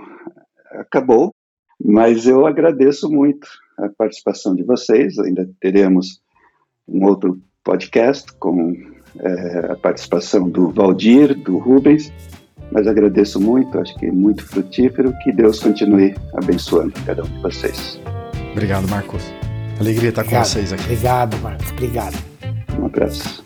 acabou, 0.72 1.34
mas 1.82 2.26
eu 2.26 2.46
agradeço 2.46 3.10
muito 3.10 3.46
a 3.76 3.88
participação 3.90 4.54
de 4.54 4.62
vocês. 4.62 5.18
Ainda 5.18 5.48
teremos 5.60 6.20
um 6.86 7.04
outro 7.04 7.38
podcast 7.62 8.32
com 8.34 8.74
é, 9.20 9.72
a 9.72 9.76
participação 9.76 10.48
do 10.48 10.70
Valdir, 10.70 11.34
do 11.38 11.58
Rubens, 11.58 12.10
mas 12.72 12.86
agradeço 12.86 13.40
muito, 13.40 13.78
acho 13.78 13.94
que 13.98 14.06
é 14.06 14.12
muito 14.12 14.44
frutífero, 14.46 15.12
que 15.22 15.32
Deus 15.32 15.60
continue 15.60 16.14
abençoando 16.34 16.92
cada 17.04 17.24
um 17.24 17.28
de 17.28 17.40
vocês. 17.42 18.00
Obrigado, 18.52 18.88
Marcos. 18.88 19.37
Alegria 19.80 20.10
estar 20.10 20.22
obrigado, 20.22 20.44
com 20.44 20.48
vocês 20.48 20.72
aqui. 20.72 20.84
Obrigado, 20.84 21.36
Marcos. 21.38 21.70
Obrigado. 21.70 22.16
Um 22.78 22.86
abraço. 22.86 23.44